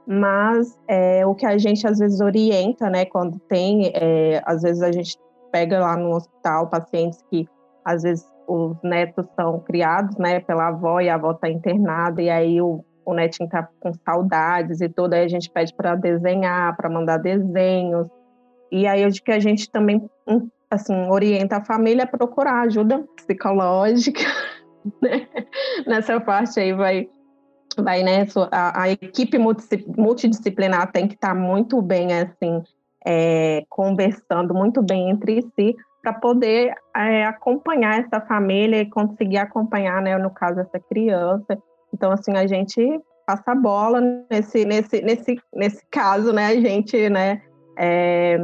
mas 0.08 0.78
é, 0.88 1.26
o 1.26 1.34
que 1.34 1.46
a 1.46 1.58
gente, 1.58 1.88
às 1.88 1.98
vezes, 1.98 2.22
orienta, 2.22 2.90
né, 2.90 3.06
quando 3.06 3.40
tem, 3.50 3.92
é, 3.96 4.42
às 4.46 4.62
vezes 4.62 4.84
a 4.84 4.92
gente 4.92 5.18
pega 5.52 5.80
lá 5.80 5.98
no 5.98 6.16
hospital 6.16 6.68
pacientes 6.70 7.24
que, 7.32 7.48
às 7.84 8.04
vezes, 8.04 8.26
os 8.48 8.78
netos 8.84 9.26
são 9.36 9.60
criados, 9.60 10.16
né, 10.18 10.40
pela 10.40 10.68
avó 10.68 11.00
e 11.00 11.10
a 11.10 11.16
avó 11.16 11.32
está 11.32 11.50
internada, 11.50 12.22
e 12.22 12.30
aí 12.30 12.62
o, 12.62 12.84
o 13.06 13.14
netinho 13.14 13.48
está 13.48 13.68
com 13.80 13.94
saudades 13.94 14.82
e 14.82 14.90
tudo, 14.90 15.14
aí 15.14 15.24
a 15.24 15.28
gente 15.28 15.50
pede 15.50 15.74
para 15.74 15.96
desenhar, 15.96 16.76
para 16.76 16.90
mandar 16.90 17.18
desenhos, 17.18 18.08
e 18.72 18.88
aí 18.88 19.06
o 19.06 19.12
que 19.12 19.32
a 19.32 19.40
gente 19.40 19.70
também, 19.70 20.10
hum, 20.28 20.50
assim, 20.70 21.08
orienta 21.10 21.58
a 21.58 21.66
família 21.66 22.04
a 22.04 22.08
procurar 22.08 22.62
ajuda 22.62 23.06
psicológica, 23.16 24.24
né? 25.02 25.28
Nessa 25.86 26.20
parte 26.20 26.60
aí 26.60 26.74
vai, 26.74 27.08
vai 27.78 28.04
né, 28.04 28.28
a, 28.52 28.84
a 28.84 28.90
equipe 28.90 29.38
multidisciplinar 29.38 30.92
tem 30.92 31.08
que 31.08 31.16
estar 31.16 31.30
tá 31.30 31.36
muito 31.36 31.82
bem, 31.82 32.14
assim, 32.14 32.62
é, 33.06 33.64
conversando 33.70 34.54
muito 34.54 34.82
bem 34.82 35.12
entre 35.12 35.42
si, 35.56 35.76
para 36.06 36.14
poder 36.14 36.72
é, 36.96 37.26
acompanhar 37.26 38.00
essa 38.00 38.22
família 38.22 38.82
e 38.82 38.90
conseguir 38.90 39.38
acompanhar, 39.38 40.04
né, 40.04 40.16
no 40.20 40.30
caso, 40.30 40.60
essa 40.60 40.80
criança. 40.80 41.58
Então, 41.92 42.12
assim, 42.12 42.38
a 42.38 42.46
gente 42.46 43.02
passa 43.26 43.54
a 43.54 43.56
bola 43.56 44.00
nesse, 44.30 44.64
nesse, 44.66 45.02
nesse, 45.02 45.36
nesse 45.52 45.84
caso, 45.90 46.32
né, 46.32 46.46
a 46.46 46.62
gente, 46.62 47.10
né, 47.10 47.42
é, 47.76 48.38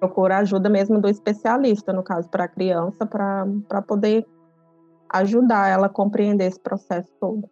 procura 0.00 0.38
ajuda 0.38 0.70
mesmo 0.70 0.98
do 0.98 1.06
especialista, 1.06 1.92
no 1.92 2.02
caso, 2.02 2.30
para 2.30 2.44
a 2.44 2.48
criança, 2.48 3.04
para 3.04 3.82
poder 3.86 4.24
ajudar 5.10 5.68
ela 5.68 5.88
a 5.88 5.90
compreender 5.90 6.46
esse 6.46 6.58
processo 6.58 7.12
todo. 7.20 7.46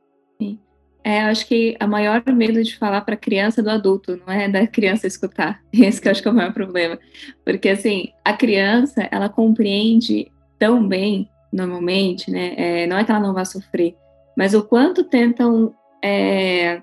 É, 1.07 1.21
acho 1.21 1.47
que 1.47 1.77
a 1.79 1.87
maior 1.87 2.23
medo 2.33 2.65
de 2.65 2.79
falar 2.79 3.03
para 3.03 3.13
a 3.13 3.19
criança 3.19 3.63
do 3.63 3.69
adulto, 3.69 4.17
não 4.17 4.33
é 4.33 4.49
da 4.49 4.67
criança 4.67 5.07
escutar. 5.07 5.61
Esse 5.71 6.01
que 6.01 6.09
eu 6.09 6.13
acho 6.13 6.23
que 6.23 6.29
é 6.29 6.31
o 6.31 6.35
maior 6.35 6.55
problema. 6.55 6.99
Porque, 7.45 7.69
assim, 7.69 8.09
a 8.25 8.33
criança, 8.33 9.07
ela 9.13 9.29
compreende 9.29 10.33
tão 10.59 10.89
bem, 10.89 11.29
normalmente, 11.53 12.31
né? 12.31 12.55
É, 12.57 12.87
não 12.87 12.97
é 12.97 13.05
que 13.05 13.11
ela 13.11 13.21
não 13.21 13.35
vá 13.35 13.45
sofrer, 13.45 13.95
mas 14.37 14.55
o 14.55 14.65
quanto 14.65 15.05
tentam 15.05 15.75
é, 16.03 16.81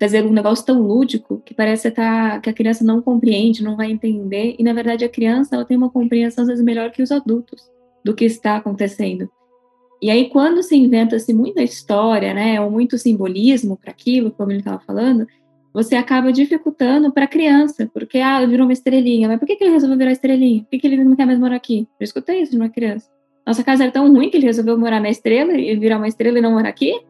fazer 0.00 0.24
um 0.24 0.32
negócio 0.32 0.64
tão 0.64 0.80
lúdico 0.80 1.42
que 1.44 1.52
parece 1.52 1.90
tá, 1.90 2.38
que 2.38 2.48
a 2.48 2.54
criança 2.54 2.84
não 2.84 3.02
compreende, 3.02 3.64
não 3.64 3.76
vai 3.76 3.90
entender. 3.90 4.54
E, 4.56 4.62
na 4.62 4.72
verdade, 4.72 5.04
a 5.04 5.08
criança 5.08 5.56
ela 5.56 5.64
tem 5.64 5.76
uma 5.76 5.90
compreensão, 5.90 6.42
às 6.42 6.48
vezes, 6.48 6.64
melhor 6.64 6.92
que 6.92 7.02
os 7.02 7.10
adultos 7.10 7.68
do 8.04 8.14
que 8.14 8.24
está 8.24 8.56
acontecendo. 8.56 9.28
E 10.00 10.10
aí, 10.10 10.28
quando 10.28 10.62
se 10.62 10.76
inventa-se 10.76 11.32
muita 11.34 11.62
história, 11.62 12.32
né, 12.32 12.60
ou 12.60 12.70
muito 12.70 12.96
simbolismo 12.96 13.76
para 13.76 13.90
aquilo, 13.90 14.30
como 14.30 14.52
ele 14.52 14.60
estava 14.60 14.78
falando, 14.80 15.26
você 15.72 15.96
acaba 15.96 16.32
dificultando 16.32 17.12
para 17.12 17.24
a 17.24 17.28
criança, 17.28 17.90
porque, 17.92 18.18
ah, 18.18 18.44
virou 18.46 18.66
uma 18.66 18.72
estrelinha, 18.72 19.28
mas 19.28 19.38
por 19.38 19.46
que, 19.46 19.56
que 19.56 19.64
ele 19.64 19.72
resolveu 19.72 19.98
virar 19.98 20.12
estrelinha? 20.12 20.62
Por 20.62 20.70
que, 20.70 20.78
que 20.78 20.86
ele 20.86 21.04
não 21.04 21.16
quer 21.16 21.26
mais 21.26 21.38
morar 21.38 21.56
aqui? 21.56 21.86
Eu 22.00 22.04
escutei 22.04 22.40
isso 22.40 22.52
de 22.52 22.56
uma 22.56 22.68
criança. 22.68 23.08
Nossa 23.46 23.64
casa 23.64 23.84
era 23.84 23.92
tão 23.92 24.12
ruim 24.12 24.28
que 24.28 24.36
ele 24.36 24.46
resolveu 24.46 24.78
morar 24.78 25.00
na 25.00 25.08
estrela 25.08 25.52
e 25.54 25.74
virar 25.76 25.96
uma 25.96 26.08
estrela 26.08 26.38
e 26.38 26.42
não 26.42 26.52
morar 26.52 26.68
aqui? 26.68 27.00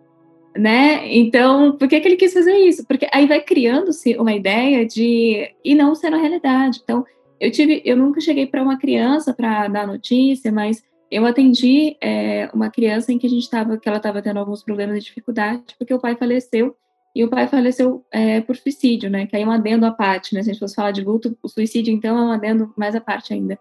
Né? 0.56 1.16
Então, 1.16 1.76
por 1.76 1.88
que, 1.88 2.00
que 2.00 2.08
ele 2.08 2.16
quis 2.16 2.32
fazer 2.32 2.56
isso? 2.58 2.86
Porque 2.86 3.08
aí 3.12 3.26
vai 3.26 3.40
criando-se 3.40 4.16
uma 4.16 4.32
ideia 4.32 4.86
de. 4.86 5.50
e 5.64 5.74
não 5.74 5.94
sendo 5.94 6.16
a 6.16 6.20
realidade. 6.20 6.80
Então, 6.82 7.04
eu 7.40 7.50
tive. 7.50 7.82
Eu 7.84 7.96
nunca 7.96 8.20
cheguei 8.20 8.46
para 8.46 8.62
uma 8.62 8.78
criança 8.78 9.34
para 9.34 9.68
dar 9.68 9.86
notícia, 9.86 10.50
mas 10.52 10.82
eu 11.10 11.24
atendi 11.24 11.96
é, 12.00 12.50
uma 12.52 12.70
criança 12.70 13.12
em 13.12 13.18
que 13.18 13.26
a 13.26 13.30
gente 13.30 13.42
estava, 13.42 13.78
que 13.78 13.88
ela 13.88 13.98
estava 13.98 14.20
tendo 14.20 14.38
alguns 14.38 14.62
problemas 14.62 14.98
de 14.98 15.04
dificuldade, 15.04 15.74
porque 15.78 15.94
o 15.94 15.98
pai 15.98 16.16
faleceu, 16.16 16.76
e 17.14 17.24
o 17.24 17.28
pai 17.28 17.48
faleceu 17.48 18.04
é, 18.12 18.40
por 18.40 18.54
suicídio, 18.54 19.10
né? 19.10 19.26
Que 19.26 19.34
aí 19.34 19.42
é 19.42 19.46
um 19.46 19.50
adendo 19.50 19.86
à 19.86 19.90
parte, 19.90 20.34
né? 20.34 20.42
Se 20.42 20.50
a 20.50 20.52
gente 20.52 20.60
fosse 20.60 20.74
falar 20.74 20.92
de 20.92 21.02
luto, 21.02 21.36
o 21.42 21.48
suicídio, 21.48 21.92
então, 21.92 22.16
é 22.16 22.22
um 22.22 22.30
adendo 22.30 22.72
mais 22.76 22.94
à 22.94 23.00
parte 23.00 23.32
ainda. 23.32 23.58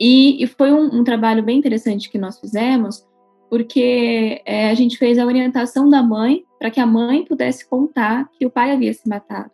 E, 0.00 0.42
e 0.42 0.46
foi 0.46 0.72
um, 0.72 1.00
um, 1.00 1.04
trabalho 1.04 1.42
bem 1.42 1.58
interessante 1.58 2.08
que 2.08 2.16
nós 2.16 2.38
fizemos, 2.38 3.04
porque 3.50 4.40
é, 4.46 4.70
a 4.70 4.74
gente 4.74 4.96
fez 4.96 5.18
a 5.18 5.26
orientação 5.26 5.90
da 5.90 6.02
mãe 6.02 6.44
para 6.58 6.70
que 6.70 6.80
a 6.80 6.86
mãe 6.86 7.24
pudesse 7.24 7.68
contar 7.68 8.30
que 8.38 8.46
o 8.46 8.50
pai 8.50 8.70
havia 8.70 8.94
se 8.94 9.08
matado. 9.08 9.50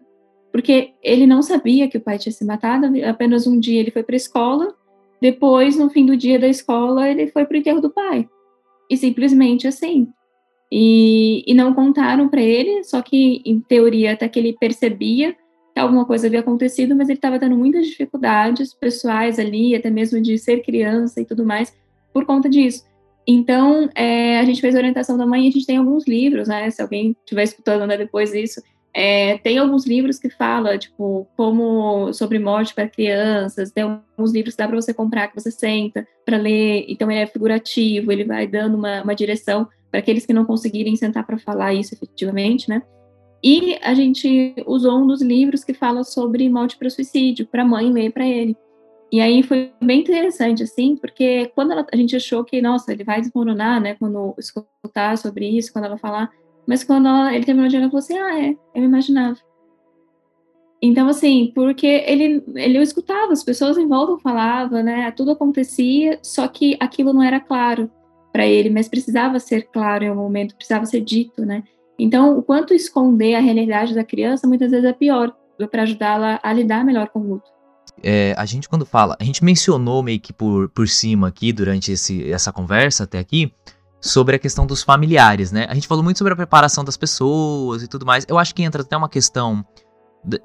Porque 0.52 0.92
ele 1.02 1.26
não 1.26 1.42
sabia 1.42 1.88
que 1.88 1.96
o 1.96 2.00
pai 2.00 2.18
tinha 2.18 2.32
se 2.32 2.44
matado, 2.44 2.86
apenas 3.08 3.46
um 3.46 3.58
dia 3.58 3.80
ele 3.80 3.90
foi 3.90 4.04
para 4.04 4.14
a 4.14 4.16
escola 4.16 4.74
depois, 5.24 5.78
no 5.78 5.88
fim 5.88 6.04
do 6.04 6.18
dia 6.18 6.38
da 6.38 6.46
escola, 6.46 7.08
ele 7.08 7.28
foi 7.28 7.46
para 7.46 7.54
o 7.54 7.58
enterro 7.58 7.80
do 7.80 7.88
pai. 7.88 8.28
E 8.90 8.94
simplesmente 8.94 9.66
assim. 9.66 10.12
E, 10.70 11.42
e 11.50 11.54
não 11.54 11.72
contaram 11.72 12.28
para 12.28 12.42
ele, 12.42 12.84
só 12.84 13.00
que, 13.00 13.40
em 13.42 13.58
teoria, 13.58 14.12
até 14.12 14.28
que 14.28 14.38
ele 14.38 14.52
percebia 14.52 15.32
que 15.72 15.80
alguma 15.80 16.04
coisa 16.04 16.26
havia 16.26 16.40
acontecido, 16.40 16.94
mas 16.94 17.08
ele 17.08 17.16
estava 17.16 17.38
tendo 17.38 17.56
muitas 17.56 17.86
dificuldades 17.86 18.74
pessoais 18.74 19.38
ali, 19.38 19.74
até 19.74 19.88
mesmo 19.88 20.20
de 20.20 20.36
ser 20.36 20.60
criança 20.62 21.22
e 21.22 21.24
tudo 21.24 21.42
mais, 21.42 21.74
por 22.12 22.26
conta 22.26 22.46
disso. 22.46 22.84
Então, 23.26 23.88
é, 23.94 24.38
a 24.38 24.44
gente 24.44 24.60
fez 24.60 24.74
a 24.74 24.78
orientação 24.78 25.16
da 25.16 25.24
mãe 25.24 25.48
a 25.48 25.50
gente 25.50 25.64
tem 25.64 25.78
alguns 25.78 26.06
livros, 26.06 26.48
né? 26.48 26.68
Se 26.68 26.82
alguém 26.82 27.16
estiver 27.20 27.44
escutando 27.44 27.86
né, 27.86 27.96
depois 27.96 28.30
disso, 28.30 28.60
é, 28.94 29.38
tem 29.38 29.58
alguns 29.58 29.84
livros 29.84 30.20
que 30.20 30.30
falam, 30.30 30.78
tipo, 30.78 31.26
como 31.36 32.12
sobre 32.12 32.38
morte 32.38 32.72
para 32.72 32.88
crianças, 32.88 33.72
tem 33.72 33.82
alguns 33.82 34.32
livros 34.32 34.54
que 34.54 34.62
dá 34.62 34.68
para 34.68 34.80
você 34.80 34.94
comprar, 34.94 35.26
que 35.26 35.34
você 35.34 35.50
senta 35.50 36.06
para 36.24 36.36
ler, 36.36 36.84
então 36.88 37.10
ele 37.10 37.20
é 37.20 37.26
figurativo, 37.26 38.12
ele 38.12 38.24
vai 38.24 38.46
dando 38.46 38.76
uma, 38.76 39.02
uma 39.02 39.14
direção 39.14 39.68
para 39.90 39.98
aqueles 39.98 40.24
que 40.24 40.32
não 40.32 40.44
conseguirem 40.44 40.94
sentar 40.94 41.26
para 41.26 41.36
falar 41.38 41.74
isso 41.74 41.92
efetivamente, 41.92 42.68
né? 42.68 42.82
E 43.42 43.76
a 43.82 43.94
gente 43.94 44.54
usou 44.64 45.00
um 45.00 45.06
dos 45.06 45.20
livros 45.20 45.64
que 45.64 45.74
fala 45.74 46.04
sobre 46.04 46.48
morte 46.48 46.78
para 46.78 46.88
suicídio, 46.88 47.46
para 47.46 47.62
a 47.62 47.66
mãe 47.66 47.92
ler 47.92 48.12
para 48.12 48.26
ele. 48.26 48.56
E 49.12 49.20
aí 49.20 49.42
foi 49.42 49.72
bem 49.82 50.00
interessante, 50.00 50.62
assim, 50.62 50.96
porque 50.96 51.50
quando 51.54 51.72
ela, 51.72 51.86
a 51.92 51.96
gente 51.96 52.16
achou 52.16 52.44
que, 52.44 52.62
nossa, 52.62 52.92
ele 52.92 53.04
vai 53.04 53.20
desmoronar, 53.20 53.80
né, 53.80 53.94
quando 53.96 54.34
escutar 54.38 55.18
sobre 55.18 55.46
isso, 55.46 55.72
quando 55.72 55.84
ela 55.84 55.98
falar, 55.98 56.30
mas 56.66 56.84
quando 56.84 57.08
ela, 57.08 57.34
ele 57.34 57.44
terminou 57.44 57.68
de 57.68 57.76
ler, 57.76 57.82
ela 57.82 57.90
falou 57.90 58.02
assim: 58.02 58.18
ah, 58.18 58.40
é, 58.42 58.56
eu 58.74 58.84
imaginava. 58.84 59.38
Então, 60.80 61.08
assim, 61.08 61.50
porque 61.54 61.86
ele, 61.86 62.44
ele 62.54 62.78
escutava, 62.78 63.32
as 63.32 63.42
pessoas 63.42 63.78
em 63.78 63.88
volta 63.88 64.20
falavam, 64.22 64.82
né? 64.82 65.10
Tudo 65.12 65.30
acontecia, 65.30 66.18
só 66.22 66.46
que 66.46 66.76
aquilo 66.78 67.12
não 67.12 67.22
era 67.22 67.40
claro 67.40 67.90
para 68.30 68.46
ele, 68.46 68.68
mas 68.68 68.88
precisava 68.88 69.38
ser 69.38 69.68
claro 69.72 70.04
em 70.04 70.08
algum 70.08 70.22
momento, 70.22 70.56
precisava 70.56 70.84
ser 70.84 71.00
dito, 71.00 71.46
né? 71.46 71.62
Então, 71.98 72.36
o 72.36 72.42
quanto 72.42 72.74
esconder 72.74 73.34
a 73.34 73.40
realidade 73.40 73.94
da 73.94 74.04
criança 74.04 74.46
muitas 74.46 74.72
vezes 74.72 74.84
é 74.84 74.92
pior 74.92 75.32
para 75.70 75.82
ajudá-la 75.82 76.40
a 76.42 76.52
lidar 76.52 76.84
melhor 76.84 77.08
com 77.08 77.20
o 77.20 77.34
luto. 77.34 77.50
É, 78.02 78.34
a 78.36 78.44
gente, 78.44 78.68
quando 78.68 78.84
fala, 78.84 79.16
a 79.20 79.24
gente 79.24 79.44
mencionou 79.44 80.02
meio 80.02 80.20
que 80.20 80.32
por, 80.32 80.68
por 80.68 80.88
cima 80.88 81.28
aqui 81.28 81.52
durante 81.52 81.92
esse, 81.92 82.30
essa 82.30 82.52
conversa 82.52 83.04
até 83.04 83.18
aqui, 83.18 83.52
sobre 84.04 84.36
a 84.36 84.38
questão 84.38 84.66
dos 84.66 84.82
familiares, 84.82 85.50
né? 85.50 85.66
A 85.66 85.74
gente 85.74 85.88
falou 85.88 86.04
muito 86.04 86.18
sobre 86.18 86.34
a 86.34 86.36
preparação 86.36 86.84
das 86.84 86.94
pessoas 86.94 87.82
e 87.82 87.88
tudo 87.88 88.04
mais. 88.04 88.26
Eu 88.28 88.38
acho 88.38 88.54
que 88.54 88.62
entra 88.62 88.82
até 88.82 88.94
uma 88.94 89.08
questão 89.08 89.64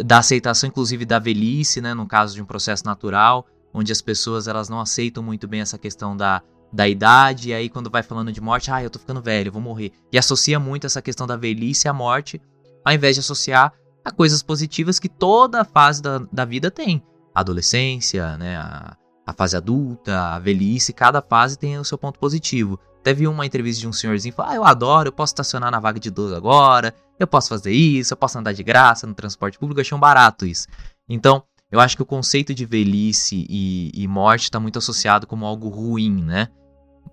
da 0.03 0.19
aceitação, 0.19 0.69
inclusive 0.69 1.03
da 1.03 1.19
velhice, 1.19 1.81
né? 1.81 1.93
No 1.93 2.07
caso 2.07 2.33
de 2.33 2.41
um 2.41 2.45
processo 2.45 2.85
natural, 2.85 3.45
onde 3.73 3.91
as 3.91 4.01
pessoas 4.01 4.47
elas 4.47 4.69
não 4.69 4.79
aceitam 4.79 5.21
muito 5.21 5.45
bem 5.45 5.59
essa 5.59 5.77
questão 5.77 6.15
da, 6.15 6.41
da 6.71 6.87
idade, 6.87 7.49
e 7.49 7.53
aí 7.53 7.69
quando 7.69 7.89
vai 7.89 8.01
falando 8.01 8.31
de 8.31 8.39
morte, 8.39 8.71
ah, 8.71 8.81
eu 8.81 8.89
tô 8.89 8.97
ficando 8.97 9.21
velho, 9.21 9.51
vou 9.51 9.61
morrer. 9.61 9.91
E 10.09 10.17
associa 10.17 10.57
muito 10.57 10.87
essa 10.87 11.01
questão 11.01 11.27
da 11.27 11.35
velhice 11.35 11.89
à 11.89 11.93
morte, 11.93 12.41
ao 12.85 12.93
invés 12.93 13.17
de 13.17 13.19
associar 13.19 13.73
a 14.05 14.11
coisas 14.11 14.41
positivas 14.41 14.99
que 14.99 15.09
toda 15.09 15.65
fase 15.65 16.01
da, 16.01 16.19
da 16.31 16.45
vida 16.45 16.71
tem. 16.71 17.03
A 17.35 17.41
adolescência, 17.41 18.37
né? 18.37 18.55
A, 18.55 18.95
a 19.27 19.33
fase 19.33 19.57
adulta, 19.57 20.17
a 20.17 20.39
velhice, 20.39 20.93
cada 20.93 21.21
fase 21.21 21.59
tem 21.59 21.77
o 21.77 21.83
seu 21.83 21.97
ponto 21.97 22.17
positivo. 22.17 22.79
Teve 23.03 23.27
uma 23.27 23.45
entrevista 23.45 23.79
de 23.79 23.87
um 23.87 23.93
senhorzinho 23.93 24.33
falou: 24.33 24.51
Ah, 24.51 24.55
eu 24.55 24.65
adoro, 24.65 25.09
eu 25.09 25.13
posso 25.13 25.31
estacionar 25.31 25.71
na 25.71 25.79
vaga 25.79 25.99
de 25.99 26.09
idoso 26.09 26.35
agora, 26.35 26.93
eu 27.19 27.27
posso 27.27 27.49
fazer 27.49 27.71
isso, 27.71 28.13
eu 28.13 28.17
posso 28.17 28.37
andar 28.37 28.53
de 28.53 28.63
graça 28.63 29.07
no 29.07 29.13
transporte 29.13 29.57
público, 29.57 29.79
eu 29.79 29.81
achei 29.81 29.95
um 29.95 29.99
barato 29.99 30.45
isso. 30.45 30.67
Então, 31.07 31.43
eu 31.71 31.79
acho 31.79 31.95
que 31.95 32.01
o 32.01 32.05
conceito 32.05 32.53
de 32.53 32.65
velhice 32.65 33.45
e, 33.49 33.91
e 33.93 34.07
morte 34.07 34.43
está 34.43 34.59
muito 34.59 34.79
associado 34.79 35.27
como 35.27 35.45
algo 35.45 35.69
ruim, 35.69 36.23
né? 36.23 36.47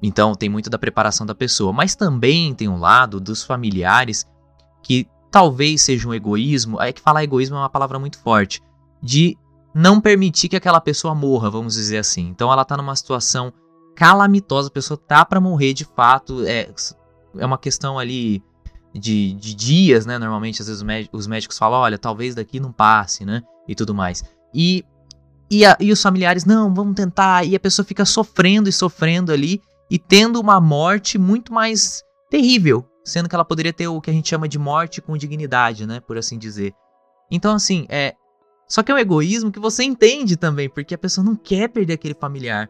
Então, 0.02 0.34
tem 0.34 0.48
muito 0.48 0.70
da 0.70 0.78
preparação 0.78 1.26
da 1.26 1.34
pessoa. 1.34 1.72
Mas 1.72 1.94
também 1.94 2.54
tem 2.54 2.68
um 2.68 2.78
lado 2.78 3.20
dos 3.20 3.44
familiares 3.44 4.26
que 4.82 5.06
talvez 5.30 5.82
seja 5.82 6.08
um 6.08 6.14
egoísmo, 6.14 6.80
é 6.80 6.92
que 6.92 7.00
falar 7.00 7.24
egoísmo 7.24 7.56
é 7.56 7.60
uma 7.60 7.68
palavra 7.68 7.98
muito 7.98 8.18
forte, 8.18 8.62
de 9.02 9.36
não 9.74 10.00
permitir 10.00 10.48
que 10.48 10.56
aquela 10.56 10.80
pessoa 10.80 11.14
morra, 11.14 11.50
vamos 11.50 11.74
dizer 11.74 11.98
assim. 11.98 12.28
Então, 12.28 12.50
ela 12.50 12.62
está 12.62 12.76
numa 12.76 12.96
situação 12.96 13.52
calamitosa, 13.96 14.68
a 14.68 14.70
pessoa 14.70 14.96
tá 14.98 15.24
para 15.24 15.40
morrer 15.40 15.72
de 15.72 15.84
fato, 15.84 16.44
é, 16.46 16.70
é 17.38 17.46
uma 17.46 17.58
questão 17.58 17.98
ali 17.98 18.42
de, 18.94 19.32
de 19.32 19.54
dias, 19.54 20.06
né? 20.06 20.18
Normalmente, 20.18 20.60
às 20.60 20.68
vezes 20.68 20.84
os 21.12 21.26
médicos 21.26 21.58
falam, 21.58 21.80
olha, 21.80 21.98
talvez 21.98 22.34
daqui 22.34 22.60
não 22.60 22.70
passe, 22.70 23.24
né? 23.24 23.42
E 23.66 23.74
tudo 23.74 23.94
mais. 23.94 24.22
E, 24.54 24.84
e, 25.50 25.64
a, 25.64 25.76
e 25.80 25.90
os 25.90 26.00
familiares, 26.00 26.44
não, 26.44 26.72
vamos 26.72 26.94
tentar. 26.94 27.44
E 27.44 27.56
a 27.56 27.60
pessoa 27.60 27.84
fica 27.84 28.04
sofrendo 28.04 28.68
e 28.68 28.72
sofrendo 28.72 29.32
ali 29.32 29.60
e 29.90 29.98
tendo 29.98 30.40
uma 30.40 30.60
morte 30.60 31.18
muito 31.18 31.52
mais 31.52 32.02
terrível, 32.30 32.84
sendo 33.04 33.28
que 33.28 33.34
ela 33.34 33.44
poderia 33.44 33.72
ter 33.72 33.88
o 33.88 34.00
que 34.00 34.10
a 34.10 34.12
gente 34.12 34.28
chama 34.28 34.48
de 34.48 34.58
morte 34.58 35.00
com 35.00 35.16
dignidade, 35.16 35.86
né? 35.86 36.00
Por 36.00 36.18
assim 36.18 36.38
dizer. 36.38 36.72
Então, 37.30 37.54
assim, 37.54 37.86
é. 37.88 38.14
Só 38.68 38.82
que 38.82 38.90
é 38.90 38.94
um 38.94 38.98
egoísmo 38.98 39.52
que 39.52 39.60
você 39.60 39.84
entende 39.84 40.36
também, 40.36 40.68
porque 40.68 40.94
a 40.94 40.98
pessoa 40.98 41.24
não 41.24 41.36
quer 41.36 41.68
perder 41.68 41.94
aquele 41.94 42.14
familiar. 42.14 42.68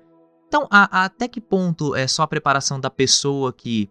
Então, 0.49 0.67
a, 0.71 1.01
a, 1.01 1.05
até 1.05 1.29
que 1.29 1.41
ponto 1.41 1.95
é 1.95 2.07
só 2.07 2.23
a 2.23 2.29
preparação 2.29 2.81
da 2.81 2.91
pessoa 2.91 3.53
que 3.53 3.91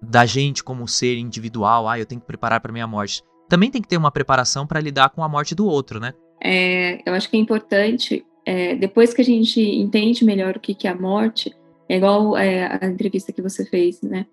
da 0.00 0.24
gente 0.24 0.62
como 0.62 0.86
ser 0.86 1.18
individual, 1.18 1.88
ah, 1.88 1.98
eu 1.98 2.06
tenho 2.06 2.20
que 2.20 2.26
preparar 2.26 2.60
para 2.60 2.72
minha 2.72 2.86
morte. 2.86 3.22
Também 3.48 3.70
tem 3.70 3.82
que 3.82 3.88
ter 3.88 3.96
uma 3.96 4.10
preparação 4.10 4.66
para 4.66 4.80
lidar 4.80 5.10
com 5.10 5.22
a 5.22 5.28
morte 5.28 5.54
do 5.54 5.66
outro, 5.66 5.98
né? 5.98 6.12
É, 6.40 7.00
eu 7.08 7.14
acho 7.14 7.28
que 7.28 7.36
é 7.36 7.40
importante, 7.40 8.24
é, 8.46 8.76
depois 8.76 9.12
que 9.12 9.20
a 9.20 9.24
gente 9.24 9.60
entende 9.60 10.24
melhor 10.24 10.56
o 10.56 10.60
que, 10.60 10.74
que 10.74 10.86
é 10.86 10.90
a 10.90 10.94
morte, 10.94 11.52
é 11.88 11.96
igual 11.96 12.36
é, 12.36 12.78
a 12.80 12.86
entrevista 12.86 13.32
que 13.32 13.42
você 13.42 13.64
fez, 13.64 14.00
né? 14.02 14.26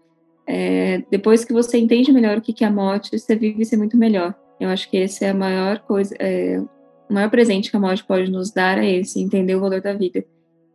É, 0.47 1.03
depois 1.09 1.43
que 1.43 1.53
você 1.53 1.79
entende 1.79 2.11
melhor 2.11 2.37
o 2.37 2.41
que, 2.41 2.53
que 2.53 2.63
é 2.63 2.67
a 2.67 2.71
morte, 2.71 3.17
você 3.17 3.35
vive 3.35 3.65
ser 3.65 3.77
muito 3.77 3.97
melhor. 3.97 4.35
Eu 4.59 4.69
acho 4.69 4.89
que 4.89 4.97
esse 4.97 5.25
é 5.25 5.29
a 5.29 5.33
maior 5.33 5.79
coisa, 5.79 6.15
é, 6.19 6.61
o 7.09 7.13
maior 7.13 7.29
presente 7.29 7.71
que 7.71 7.77
a 7.77 7.79
morte 7.79 8.03
pode 8.03 8.29
nos 8.29 8.51
dar 8.51 8.77
é 8.77 8.91
esse, 8.91 9.19
entender 9.19 9.55
o 9.55 9.61
valor 9.61 9.81
da 9.81 9.93
vida. 9.93 10.23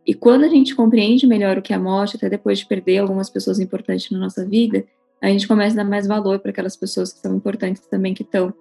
E 0.05 0.13
quando 0.13 0.43
a 0.43 0.47
gente 0.47 0.75
compreende 0.75 1.27
melhor 1.27 1.57
o 1.57 1.61
que 1.61 1.73
é 1.73 1.75
a 1.75 1.79
morte, 1.79 2.15
até 2.15 2.29
depois 2.29 2.59
de 2.59 2.65
perder 2.65 2.99
algumas 2.99 3.29
pessoas 3.29 3.59
importantes 3.59 4.09
na 4.09 4.17
nossa 4.17 4.45
vida, 4.45 4.85
a 5.21 5.27
gente 5.27 5.47
começa 5.47 5.79
a 5.79 5.83
dar 5.83 5.89
mais 5.89 6.07
valor 6.07 6.39
para 6.39 6.49
aquelas 6.51 6.75
pessoas 6.75 7.13
que 7.13 7.19
são 7.19 7.35
importantes 7.35 7.85
também 7.87 8.13
que 8.13 8.23
estão. 8.23 8.53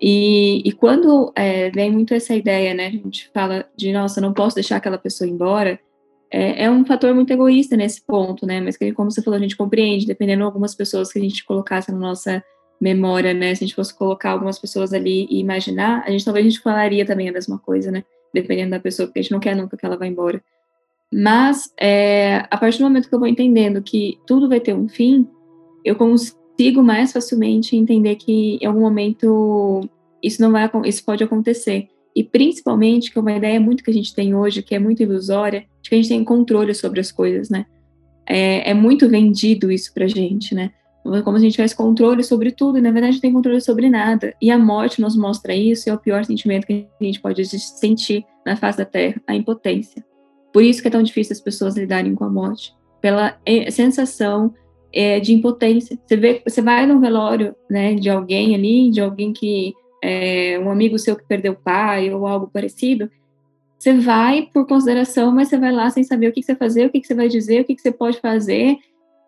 E, 0.00 0.62
e 0.68 0.72
quando 0.72 1.32
é, 1.34 1.70
vem 1.70 1.90
muito 1.90 2.12
essa 2.12 2.34
ideia, 2.34 2.74
né, 2.74 2.88
a 2.88 2.90
gente 2.90 3.30
fala 3.32 3.64
de, 3.76 3.92
nossa, 3.92 4.20
não 4.20 4.34
posso 4.34 4.56
deixar 4.56 4.76
aquela 4.76 4.98
pessoa 4.98 5.28
embora, 5.28 5.78
é, 6.30 6.64
é 6.64 6.70
um 6.70 6.84
fator 6.84 7.14
muito 7.14 7.32
egoísta 7.32 7.76
nesse 7.76 8.04
ponto, 8.04 8.44
né, 8.44 8.60
mas 8.60 8.76
que, 8.76 8.92
como 8.92 9.10
você 9.10 9.22
falou, 9.22 9.38
a 9.38 9.40
gente 9.42 9.56
compreende, 9.56 10.06
dependendo 10.06 10.40
de 10.40 10.44
algumas 10.44 10.74
pessoas 10.74 11.12
que 11.12 11.18
a 11.18 11.22
gente 11.22 11.44
colocasse 11.44 11.90
na 11.92 11.98
nossa 11.98 12.42
memória, 12.80 13.32
né, 13.32 13.54
se 13.54 13.64
a 13.64 13.66
gente 13.66 13.76
fosse 13.76 13.96
colocar 13.96 14.32
algumas 14.32 14.58
pessoas 14.58 14.92
ali 14.92 15.26
e 15.30 15.38
imaginar, 15.38 16.02
a 16.04 16.10
gente 16.10 16.24
talvez 16.24 16.44
a 16.44 16.50
gente 16.50 16.60
falaria 16.60 17.06
também 17.06 17.28
a 17.28 17.32
mesma 17.32 17.58
coisa, 17.58 17.90
né, 17.90 18.04
dependendo 18.34 18.72
da 18.72 18.80
pessoa, 18.80 19.06
porque 19.06 19.20
a 19.20 19.22
gente 19.22 19.32
não 19.32 19.40
quer 19.40 19.56
nunca 19.56 19.76
que 19.76 19.86
ela 19.86 19.96
vá 19.96 20.06
embora. 20.06 20.42
Mas, 21.12 21.72
é, 21.80 22.46
a 22.50 22.56
partir 22.56 22.78
do 22.78 22.84
momento 22.84 23.08
que 23.08 23.14
eu 23.14 23.18
vou 23.18 23.28
entendendo 23.28 23.82
que 23.82 24.18
tudo 24.26 24.48
vai 24.48 24.60
ter 24.60 24.74
um 24.74 24.88
fim, 24.88 25.26
eu 25.84 25.94
consigo 25.94 26.82
mais 26.82 27.12
facilmente 27.12 27.76
entender 27.76 28.16
que 28.16 28.58
em 28.60 28.66
algum 28.66 28.80
momento 28.80 29.88
isso 30.22 30.42
não 30.42 30.50
vai 30.50 30.68
isso 30.84 31.04
pode 31.04 31.22
acontecer. 31.22 31.88
E 32.14 32.24
principalmente 32.24 33.12
que 33.12 33.18
é 33.18 33.20
uma 33.20 33.32
ideia 33.36 33.60
muito 33.60 33.84
que 33.84 33.90
a 33.90 33.94
gente 33.94 34.14
tem 34.14 34.34
hoje, 34.34 34.62
que 34.62 34.74
é 34.74 34.78
muito 34.78 35.02
ilusória, 35.02 35.66
de 35.82 35.90
que 35.90 35.94
a 35.94 35.98
gente 35.98 36.08
tem 36.08 36.24
controle 36.24 36.74
sobre 36.74 36.98
as 36.98 37.12
coisas, 37.12 37.50
né? 37.50 37.66
É, 38.26 38.70
é 38.70 38.74
muito 38.74 39.08
vendido 39.08 39.70
isso 39.70 39.92
pra 39.92 40.08
gente, 40.08 40.54
né? 40.54 40.72
Como 41.04 41.36
se 41.36 41.44
a 41.44 41.46
gente 41.46 41.52
tivesse 41.52 41.76
controle 41.76 42.24
sobre 42.24 42.50
tudo, 42.50 42.78
e 42.78 42.80
na 42.80 42.90
verdade 42.90 43.14
não 43.14 43.20
tem 43.20 43.32
controle 43.32 43.60
sobre 43.60 43.88
nada. 43.88 44.34
E 44.42 44.50
a 44.50 44.58
morte 44.58 45.00
nos 45.00 45.14
mostra 45.14 45.54
isso, 45.54 45.88
e 45.88 45.90
é 45.90 45.94
o 45.94 45.98
pior 45.98 46.24
sentimento 46.24 46.66
que 46.66 46.88
a 47.00 47.04
gente 47.04 47.20
pode 47.20 47.44
sentir 47.44 48.24
na 48.44 48.56
face 48.56 48.78
da 48.78 48.84
Terra, 48.84 49.20
a 49.26 49.34
impotência. 49.34 50.04
Por 50.56 50.64
isso 50.64 50.80
que 50.80 50.88
é 50.88 50.90
tão 50.90 51.02
difícil 51.02 51.34
as 51.34 51.40
pessoas 51.40 51.76
lidarem 51.76 52.14
com 52.14 52.24
a 52.24 52.30
morte, 52.30 52.74
pela 52.98 53.38
eh, 53.44 53.70
sensação 53.70 54.54
é, 54.90 55.20
de 55.20 55.34
impotência. 55.34 55.98
Você 56.06 56.16
vê, 56.16 56.42
você 56.42 56.62
vai 56.62 56.86
num 56.86 56.98
velório, 56.98 57.54
né, 57.68 57.94
de 57.94 58.08
alguém 58.08 58.54
ali, 58.54 58.90
de 58.90 59.02
alguém 59.02 59.34
que 59.34 59.74
é 60.02 60.58
um 60.58 60.70
amigo 60.70 60.98
seu 60.98 61.14
que 61.14 61.26
perdeu 61.26 61.52
o 61.52 61.62
pai 61.62 62.10
ou 62.10 62.26
algo 62.26 62.48
parecido. 62.50 63.10
Você 63.78 63.92
vai 63.98 64.48
por 64.50 64.66
consideração, 64.66 65.30
mas 65.30 65.48
você 65.48 65.58
vai 65.58 65.70
lá 65.70 65.90
sem 65.90 66.02
saber 66.02 66.28
o 66.28 66.32
que, 66.32 66.40
que 66.40 66.46
você 66.46 66.54
vai 66.54 66.68
fazer, 66.68 66.86
o 66.86 66.90
que, 66.90 67.00
que 67.02 67.06
você 67.06 67.14
vai 67.14 67.28
dizer, 67.28 67.60
o 67.60 67.64
que, 67.66 67.74
que 67.74 67.82
você 67.82 67.92
pode 67.92 68.18
fazer. 68.18 68.78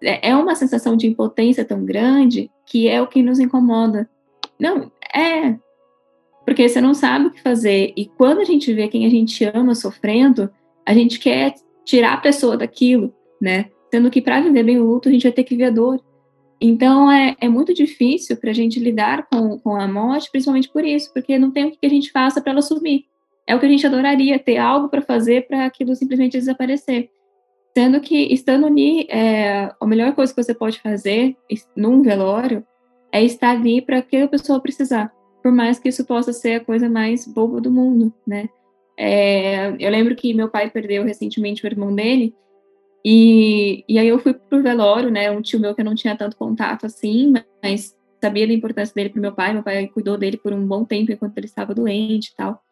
É, 0.03 0.31
é 0.31 0.35
uma 0.35 0.55
sensação 0.55 0.97
de 0.97 1.07
impotência 1.07 1.63
tão 1.63 1.85
grande 1.85 2.51
que 2.65 2.89
é 2.89 3.03
o 3.03 3.07
que 3.07 3.23
nos 3.23 3.39
incomoda. 3.39 4.09
Não, 4.59 4.91
é. 5.15 5.59
Porque 6.47 6.67
você 6.67 6.81
não 6.81 6.95
sabe 6.95 7.27
o 7.27 7.31
que 7.31 7.43
fazer. 7.43 7.93
E 7.95 8.07
quando 8.07 8.41
a 8.41 8.45
gente 8.45 8.73
vê 8.73 8.89
quem 8.89 9.05
a 9.05 9.11
gente 9.11 9.45
ama 9.45 9.75
sofrendo, 9.75 10.51
a 10.89 10.95
gente 10.95 11.19
quer 11.19 11.55
tirar 11.85 12.15
a 12.15 12.17
pessoa 12.17 12.57
daquilo, 12.57 13.15
né? 13.39 13.67
Sendo 13.93 14.11
que 14.11 14.23
para 14.23 14.41
viver 14.41 14.63
bem 14.63 14.79
o 14.79 14.87
luto, 14.87 15.11
a 15.11 15.13
gente 15.13 15.25
vai 15.25 15.33
ter 15.33 15.45
que 15.45 15.55
ver 15.55 15.65
a 15.65 15.71
dor. 15.71 16.03
Então, 16.59 17.13
é, 17.13 17.37
é 17.39 17.47
muito 17.47 17.75
difícil 17.75 18.39
para 18.39 18.51
a 18.51 18.55
gente 18.55 18.81
lidar 18.81 19.29
com, 19.29 19.59
com 19.59 19.77
a 19.77 19.87
morte, 19.87 20.31
principalmente 20.31 20.71
por 20.71 20.83
isso, 20.83 21.13
porque 21.13 21.39
não 21.39 21.51
tem 21.51 21.67
o 21.67 21.71
que 21.73 21.85
a 21.85 21.91
gente 21.91 22.11
faça 22.11 22.41
para 22.41 22.53
ela 22.53 22.63
sumir. 22.63 23.05
É 23.47 23.55
o 23.55 23.61
que 23.61 23.67
a 23.67 23.69
gente 23.69 23.87
adoraria, 23.87 24.39
ter 24.39 24.57
algo 24.57 24.89
para 24.89 25.03
fazer 25.03 25.47
para 25.47 25.67
aquilo 25.67 25.95
simplesmente 25.95 26.39
desaparecer. 26.39 27.11
Sendo 27.77 28.01
que, 28.01 28.33
estando 28.33 28.67
ali, 28.67 29.07
é, 29.11 29.71
a 29.79 29.87
melhor 29.87 30.15
coisa 30.15 30.35
que 30.35 30.43
você 30.43 30.55
pode 30.55 30.81
fazer 30.81 31.37
num 31.77 32.01
velório 32.01 32.65
é 33.13 33.23
estar 33.23 33.51
ali 33.51 33.83
para 33.83 34.01
que 34.01 34.17
a 34.17 34.29
pessoa 34.29 34.59
precisar. 34.59 35.13
Por 35.43 35.53
mais 35.53 35.79
que 35.79 35.91
isso 35.91 36.07
possa 36.07 36.33
ser 36.33 36.55
a 36.55 36.65
coisa 36.65 36.89
mais 36.89 37.27
boba 37.27 37.61
do 37.61 37.71
mundo, 37.71 38.11
né? 38.27 38.49
É, 39.01 39.77
eu 39.79 39.91
lembro 39.91 40.17
que 40.17 40.35
meu 40.35 40.49
pai 40.49 40.69
perdeu 40.69 41.05
recentemente 41.05 41.65
o 41.65 41.69
irmão 41.69 41.95
dele, 41.95 42.35
e, 43.05 43.85
e 43.89 43.99
aí 43.99 44.09
eu 44.09 44.19
fui 44.19 44.35
pro 44.35 44.63
velório, 44.63 45.11
né? 45.11 45.31
Um 45.31 45.41
tio 45.41 45.61
meu 45.61 45.75
que 45.75 45.81
eu 45.81 45.85
não 45.85 45.95
tinha 45.95 46.17
tanto 46.17 46.37
contato 46.37 46.85
assim, 46.85 47.33
mas 47.63 47.97
sabia 48.21 48.47
da 48.47 48.53
importância 48.53 48.95
dele 48.95 49.11
pro 49.11 49.21
meu 49.21 49.33
pai. 49.33 49.53
Meu 49.53 49.63
pai 49.63 49.87
cuidou 49.89 50.19
dele 50.19 50.37
por 50.37 50.53
um 50.53 50.67
bom 50.67 50.85
tempo 50.85 51.13
enquanto 51.13 51.39
ele 51.39 51.47
estava 51.47 51.75
doente 51.75 52.29
e 52.29 52.37
tal. 52.37 52.63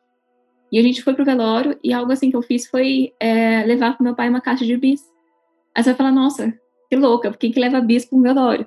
E 0.71 0.79
a 0.79 0.83
gente 0.83 1.03
foi 1.03 1.15
pro 1.15 1.25
velório 1.25 1.79
e 1.83 1.93
algo 1.93 2.13
assim 2.13 2.29
que 2.29 2.37
eu 2.37 2.43
fiz 2.43 2.67
foi 2.67 3.13
é, 3.21 3.63
levar 3.65 3.95
pro 3.95 4.05
meu 4.05 4.15
pai 4.15 4.29
uma 4.29 4.41
caixa 4.41 4.67
de 4.67 4.77
bis. 4.77 5.03
Aí 5.75 5.83
você 5.83 5.91
vai 5.91 5.97
falar, 5.97 6.13
nossa, 6.13 6.53
que 6.91 6.97
louca, 6.97 7.31
por 7.31 7.39
que, 7.39 7.51
que 7.51 7.61
leva 7.61 7.81
bis 7.81 8.05
para 8.05 8.19
um 8.19 8.23
velório? 8.23 8.67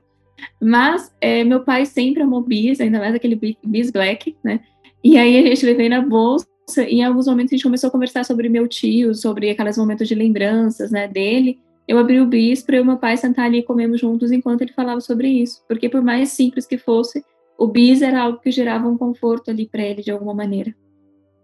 Mas 0.62 1.14
é, 1.20 1.43
meu 1.43 1.64
pai 1.64 1.86
sempre 1.86 2.24
amou 2.24 2.41
bis, 2.41 2.80
ainda 2.80 2.99
mais 2.99 3.14
aquele 3.14 3.36
bis 3.64 3.91
black, 3.91 4.36
né? 4.43 4.62
E 5.03 5.18
aí 5.18 5.38
a 5.38 5.41
gente 5.49 5.66
levei 5.66 5.89
na 5.89 6.01
bolsa 6.01 6.47
em 6.78 7.03
alguns 7.03 7.28
momentos 7.28 7.51
a 7.51 7.55
gente 7.55 7.63
começou 7.63 7.88
a 7.88 7.91
conversar 7.91 8.24
sobre 8.24 8.49
meu 8.49 8.67
tio, 8.67 9.13
sobre 9.15 9.49
aqueles 9.49 9.78
momentos 9.78 10.07
de 10.07 10.15
lembranças, 10.15 10.91
né, 10.91 11.07
dele. 11.07 11.59
Eu 11.88 11.97
abri 11.97 12.20
o 12.20 12.26
bis 12.26 12.63
e 12.67 12.84
meu 12.84 12.97
pai 12.97 13.17
sentar 13.17 13.45
ali 13.45 13.59
e 13.59 13.63
comemos 13.63 13.99
juntos 13.99 14.32
enquanto 14.32 14.61
ele 14.61 14.74
falava 14.74 15.01
sobre 15.01 15.28
isso, 15.28 15.63
porque 15.67 15.89
por 15.89 16.01
mais 16.01 16.30
simples 16.30 16.67
que 16.67 16.78
fosse, 16.78 17.24
o 17.57 17.67
bis 17.67 18.01
era 18.01 18.22
algo 18.22 18.39
que 18.39 18.51
gerava 18.51 18.88
um 18.88 18.97
conforto 18.97 19.49
ali 19.49 19.67
para 19.67 19.82
ele 19.82 20.01
de 20.01 20.11
alguma 20.11 20.34
maneira. 20.34 20.74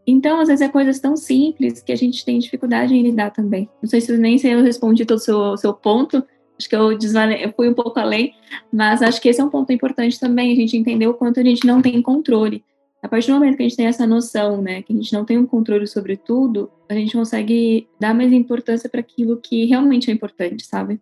Então, 0.07 0.39
às 0.39 0.47
vezes 0.47 0.61
é 0.61 0.69
coisas 0.69 0.99
tão 0.99 1.17
simples 1.17 1.81
que 1.81 1.91
a 1.91 1.95
gente 1.95 2.23
tem 2.23 2.37
dificuldade 2.37 2.93
em 2.93 3.01
lidar 3.01 3.31
também. 3.31 3.67
Não 3.81 3.89
sei 3.89 3.99
se 3.99 4.15
nem 4.17 4.37
se 4.37 4.47
eu 4.47 4.61
respondi 4.61 5.03
todo 5.03 5.17
o 5.17 5.21
seu, 5.21 5.57
seu 5.57 5.73
ponto, 5.73 6.23
acho 6.59 6.69
que 6.69 6.75
eu, 6.75 6.95
desvane... 6.95 7.41
eu 7.41 7.51
fui 7.53 7.67
um 7.67 7.73
pouco 7.73 7.99
além, 7.99 8.33
mas 8.71 9.01
acho 9.01 9.19
que 9.19 9.29
esse 9.29 9.41
é 9.41 9.43
um 9.43 9.49
ponto 9.49 9.73
importante 9.73 10.19
também, 10.19 10.53
a 10.53 10.55
gente 10.55 10.77
entender 10.77 11.07
o 11.07 11.15
quanto 11.15 11.39
a 11.39 11.43
gente 11.43 11.65
não 11.65 11.81
tem 11.81 12.01
controle 12.01 12.63
a 13.05 13.07
partir 13.07 13.27
do 13.27 13.35
momento 13.35 13.55
que 13.55 13.61
a 13.61 13.67
gente 13.67 13.77
tem 13.77 13.85
essa 13.85 14.07
noção, 14.07 14.59
né, 14.59 14.81
que 14.81 14.91
a 14.91 14.95
gente 14.95 15.13
não 15.13 15.23
tem 15.23 15.37
um 15.37 15.45
controle 15.45 15.85
sobre 15.85 16.17
tudo, 16.17 16.71
a 16.89 16.93
gente 16.95 17.15
consegue 17.15 17.87
dar 17.99 18.15
mais 18.15 18.33
importância 18.33 18.89
para 18.89 18.99
aquilo 18.99 19.37
que 19.37 19.65
realmente 19.65 20.09
é 20.09 20.13
importante, 20.13 20.65
sabe? 20.65 20.99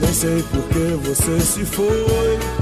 Nem 0.00 0.12
sei 0.12 0.44
por 0.44 0.68
que 0.68 1.08
você 1.08 1.40
se 1.40 1.64
foi 1.64 2.61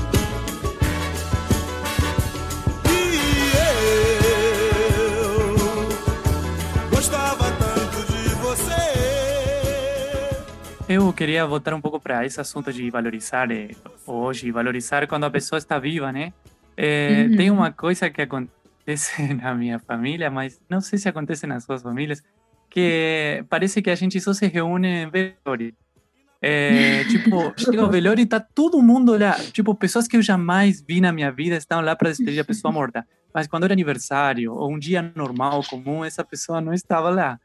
Eu 10.93 11.13
queria 11.13 11.45
voltar 11.45 11.73
um 11.73 11.79
pouco 11.79 12.01
para 12.01 12.25
esse 12.25 12.41
assunto 12.41 12.73
de 12.73 12.89
valorizar 12.89 13.49
eh, 13.49 13.69
hoje, 14.05 14.51
valorizar 14.51 15.07
quando 15.07 15.23
a 15.23 15.31
pessoa 15.31 15.57
está 15.57 15.79
viva, 15.79 16.11
né? 16.11 16.33
Eh, 16.75 17.27
uhum. 17.29 17.37
Tem 17.37 17.49
uma 17.49 17.71
coisa 17.71 18.09
que 18.09 18.21
acontece 18.21 19.21
na 19.41 19.55
minha 19.55 19.79
família, 19.79 20.29
mas 20.29 20.59
não 20.69 20.81
sei 20.81 20.99
se 20.99 21.07
acontece 21.07 21.47
nas 21.47 21.63
suas 21.63 21.81
famílias, 21.81 22.21
que 22.69 23.41
parece 23.49 23.81
que 23.81 23.89
a 23.89 23.95
gente 23.95 24.19
só 24.19 24.33
se 24.33 24.47
reúne 24.47 25.03
em 25.03 25.09
velório. 25.09 25.73
É, 26.41 27.05
tipo, 27.05 27.53
chega 27.55 27.85
o 27.85 27.89
velório 27.89 28.21
e 28.21 28.25
tá 28.25 28.41
todo 28.41 28.81
mundo 28.81 29.17
lá. 29.17 29.39
Tipo, 29.53 29.73
pessoas 29.73 30.09
que 30.09 30.17
eu 30.17 30.21
jamais 30.21 30.83
vi 30.85 30.99
na 30.99 31.13
minha 31.13 31.31
vida 31.31 31.55
estão 31.55 31.79
lá 31.79 31.95
para 31.95 32.09
despedir 32.09 32.41
a 32.41 32.45
pessoa 32.45 32.69
morta. 32.69 33.07
Mas 33.33 33.47
quando 33.47 33.63
era 33.63 33.73
aniversário 33.73 34.53
ou 34.53 34.69
um 34.69 34.77
dia 34.77 35.09
normal, 35.15 35.63
comum, 35.69 36.03
essa 36.03 36.21
pessoa 36.21 36.59
não 36.59 36.73
estava 36.73 37.09
lá. 37.09 37.39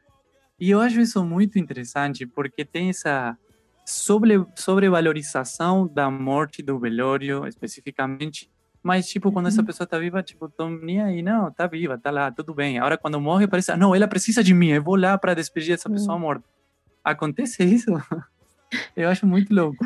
E 0.59 0.71
eu 0.71 0.79
acho 0.79 0.99
isso 0.99 1.23
muito 1.23 1.59
interessante 1.59 2.25
porque 2.25 2.65
tem 2.65 2.89
essa 2.89 3.37
sobre, 3.85 4.43
sobrevalorização 4.55 5.87
da 5.87 6.09
morte 6.09 6.61
do 6.61 6.79
velório, 6.79 7.47
especificamente. 7.47 8.49
Mas, 8.83 9.07
tipo, 9.07 9.31
quando 9.31 9.47
essa 9.47 9.63
pessoa 9.63 9.87
tá 9.87 9.97
viva, 9.97 10.23
tipo, 10.23 10.49
tô 10.49 10.69
nem 10.69 11.01
aí, 11.01 11.21
não, 11.21 11.51
tá 11.51 11.67
viva, 11.67 11.97
tá 11.97 12.11
lá, 12.11 12.31
tudo 12.31 12.53
bem. 12.53 12.77
Agora, 12.77 12.97
quando 12.97 13.19
morre, 13.19 13.47
parece, 13.47 13.75
não, 13.75 13.93
ela 13.95 14.07
precisa 14.07 14.43
de 14.43 14.53
mim, 14.53 14.69
eu 14.69 14.83
vou 14.83 14.95
lá 14.95 15.17
para 15.17 15.33
despedir 15.33 15.73
essa 15.73 15.89
pessoa 15.89 16.17
morta. 16.17 16.43
Acontece 17.03 17.63
isso? 17.63 17.91
Eu 18.95 19.09
acho 19.09 19.25
muito 19.25 19.53
louco. 19.53 19.77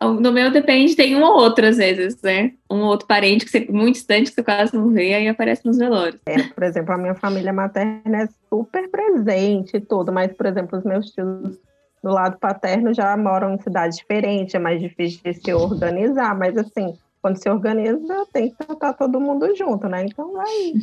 No 0.00 0.30
meu 0.30 0.50
depende, 0.50 0.94
tem 0.94 1.16
um 1.16 1.22
ou 1.22 1.36
outro, 1.38 1.66
às 1.66 1.78
vezes, 1.78 2.20
né? 2.20 2.52
Um 2.70 2.80
ou 2.80 2.88
outro 2.88 3.06
parente 3.06 3.44
que 3.44 3.50
você 3.50 3.66
muito 3.70 3.94
distante, 3.94 4.28
que 4.28 4.34
você 4.34 4.42
quase 4.42 4.76
não 4.76 4.90
vê, 4.90 5.14
aí 5.14 5.26
aparece 5.26 5.64
nos 5.64 5.78
velórios. 5.78 6.20
É, 6.26 6.42
por 6.42 6.62
exemplo, 6.62 6.92
a 6.92 6.98
minha 6.98 7.14
família 7.14 7.52
materna 7.52 8.22
é 8.22 8.28
super 8.48 8.90
presente 8.90 9.78
e 9.78 9.80
tudo, 9.80 10.12
mas, 10.12 10.32
por 10.32 10.46
exemplo, 10.46 10.78
os 10.78 10.84
meus 10.84 11.10
tios 11.10 11.58
do 12.02 12.10
lado 12.10 12.38
paterno 12.38 12.92
já 12.92 13.16
moram 13.16 13.54
em 13.54 13.58
cidades 13.58 13.98
diferentes, 13.98 14.54
é 14.54 14.58
mais 14.58 14.80
difícil 14.80 15.20
de 15.24 15.32
se 15.32 15.52
organizar, 15.52 16.38
mas 16.38 16.56
assim, 16.56 16.94
quando 17.26 17.42
se 17.42 17.48
organiza, 17.48 18.26
tem 18.32 18.50
que 18.50 18.72
estar 18.72 18.92
todo 18.92 19.18
mundo 19.18 19.52
junto, 19.56 19.88
né? 19.88 20.04
Então 20.04 20.32
vai, 20.32 20.74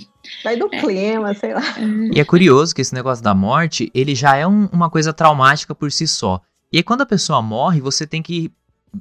vai 0.44 0.58
do 0.58 0.68
é. 0.74 0.80
clima, 0.82 1.34
sei 1.34 1.54
lá. 1.54 1.62
E 2.14 2.20
é 2.20 2.26
curioso 2.26 2.76
que 2.76 2.82
esse 2.82 2.94
negócio 2.94 3.24
da 3.24 3.34
morte, 3.34 3.90
ele 3.94 4.14
já 4.14 4.36
é 4.36 4.46
um, 4.46 4.68
uma 4.74 4.90
coisa 4.90 5.14
traumática 5.14 5.74
por 5.74 5.90
si 5.92 6.06
só. 6.06 6.42
E 6.74 6.78
aí, 6.78 6.84
quando 6.84 7.02
a 7.02 7.06
pessoa 7.06 7.40
morre, 7.40 7.80
você 7.80 8.08
tem 8.08 8.24
que, 8.24 8.52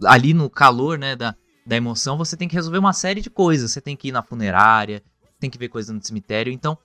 ali 0.05 0.35
no 0.35 0.51
calor, 0.51 0.99
né, 0.99 1.17
da, 1.17 1.35
da 1.65 1.75
emoção, 1.75 2.19
você 2.19 2.37
tem 2.37 2.47
que 2.47 2.55
resolver 2.55 2.77
uma 2.77 2.93
série 2.93 3.23
de 3.23 3.31
coisas. 3.31 3.73
Você 3.73 3.81
tem 3.81 3.97
que 3.97 4.09
ir 4.09 4.13
na 4.13 4.23
funerária, 4.23 5.03
tem 5.41 5.49
que 5.49 5.57
ver 5.57 5.69
coisa 5.69 5.91
no 5.91 6.05
cemitério. 6.05 6.53
Então, 6.53 6.77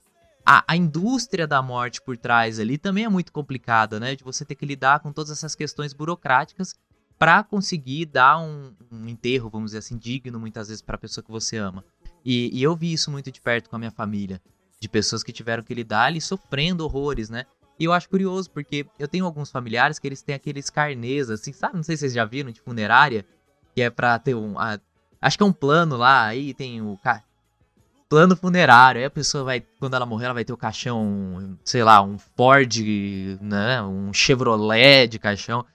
a, 0.46 0.64
a 0.66 0.78
indústria 0.78 1.46
da 1.46 1.62
morte 1.62 2.02
por 2.02 2.16
trás 2.16 2.58
ali 2.58 2.78
também 2.78 3.04
é 3.04 3.10
muito 3.10 3.34
complicada, 3.34 4.00
né? 4.00 4.16
De 4.16 4.24
você 4.24 4.46
ter 4.46 4.56
que 4.56 4.66
lidar 4.66 5.02
com 5.02 5.12
todas 5.12 5.30
essas 5.30 5.56
questões 5.56 5.92
burocráticas 5.92 6.74
para 7.20 7.44
conseguir 7.44 8.06
dar 8.06 8.40
um, 8.40 8.74
um, 8.90 9.10
enterro, 9.10 9.50
vamos 9.50 9.72
dizer 9.72 9.80
assim, 9.80 9.98
digno 9.98 10.40
muitas 10.40 10.70
vezes 10.70 10.82
para 10.82 10.96
a 10.96 11.00
pessoa 11.00 11.22
que 11.22 11.32
você 11.32 11.58
ama. 11.58 11.84
E, 12.24 12.50
e, 12.58 12.64
eu 12.64 12.74
vi 12.78 12.94
isso 12.94 13.12
muito 13.12 13.30
de 13.30 13.42
perto 13.42 13.70
com 13.70 13.76
a 13.76 13.80
minha 13.80 13.92
família, 13.92 14.42
de 14.80 14.88
pessoas 14.88 15.22
que 15.22 15.34
tiveram 15.34 15.64
que 15.64 15.74
lidar 15.74 16.06
ali 16.06 16.22
sofrendo 16.22 16.86
horrores, 16.86 17.30
né? 17.30 17.46
E 17.80 17.86
eu 17.86 17.94
acho 17.94 18.10
curioso, 18.10 18.50
porque 18.50 18.86
eu 18.98 19.08
tenho 19.08 19.26
alguns 19.26 19.52
familiares 19.52 20.00
que 20.00 20.08
eles 20.08 20.22
têm 20.22 20.34
aqueles 20.34 20.70
carnês, 20.70 21.30
assim, 21.30 21.54
sabe? 21.54 21.76
Não 21.76 21.84
sei 21.84 21.96
se 21.96 22.02
vocês 22.02 22.14
já 22.14 22.26
viram, 22.26 22.52
de 22.52 22.60
funerária, 22.60 23.26
que 23.76 23.82
é 23.82 23.90
pra 23.90 24.18
ter 24.18 24.36
um. 24.36 24.58
A, 24.58 24.80
acho 25.22 25.38
que 25.38 25.44
é 25.44 25.46
um 25.46 25.54
plano 25.54 25.96
lá, 25.96 26.26
aí 26.26 26.54
tem 26.54 26.82
o. 26.82 26.98
Plano 28.10 28.38
funerário, 28.38 29.00
aí 29.00 29.06
a 29.06 29.10
pessoa 29.10 29.44
vai, 29.44 29.62
quando 29.80 29.94
ela 29.94 30.06
morrer, 30.06 30.26
ela 30.26 30.34
vai 30.34 30.46
ter 30.46 30.54
o 30.54 30.58
caixão, 30.58 31.58
sei 31.66 31.84
lá, 31.84 32.02
um 32.02 32.18
Ford, 32.18 32.74
né? 33.42 33.82
Um 33.84 34.14
Chevrolet 34.14 35.08
de 35.08 35.20
caixão. 35.20 35.66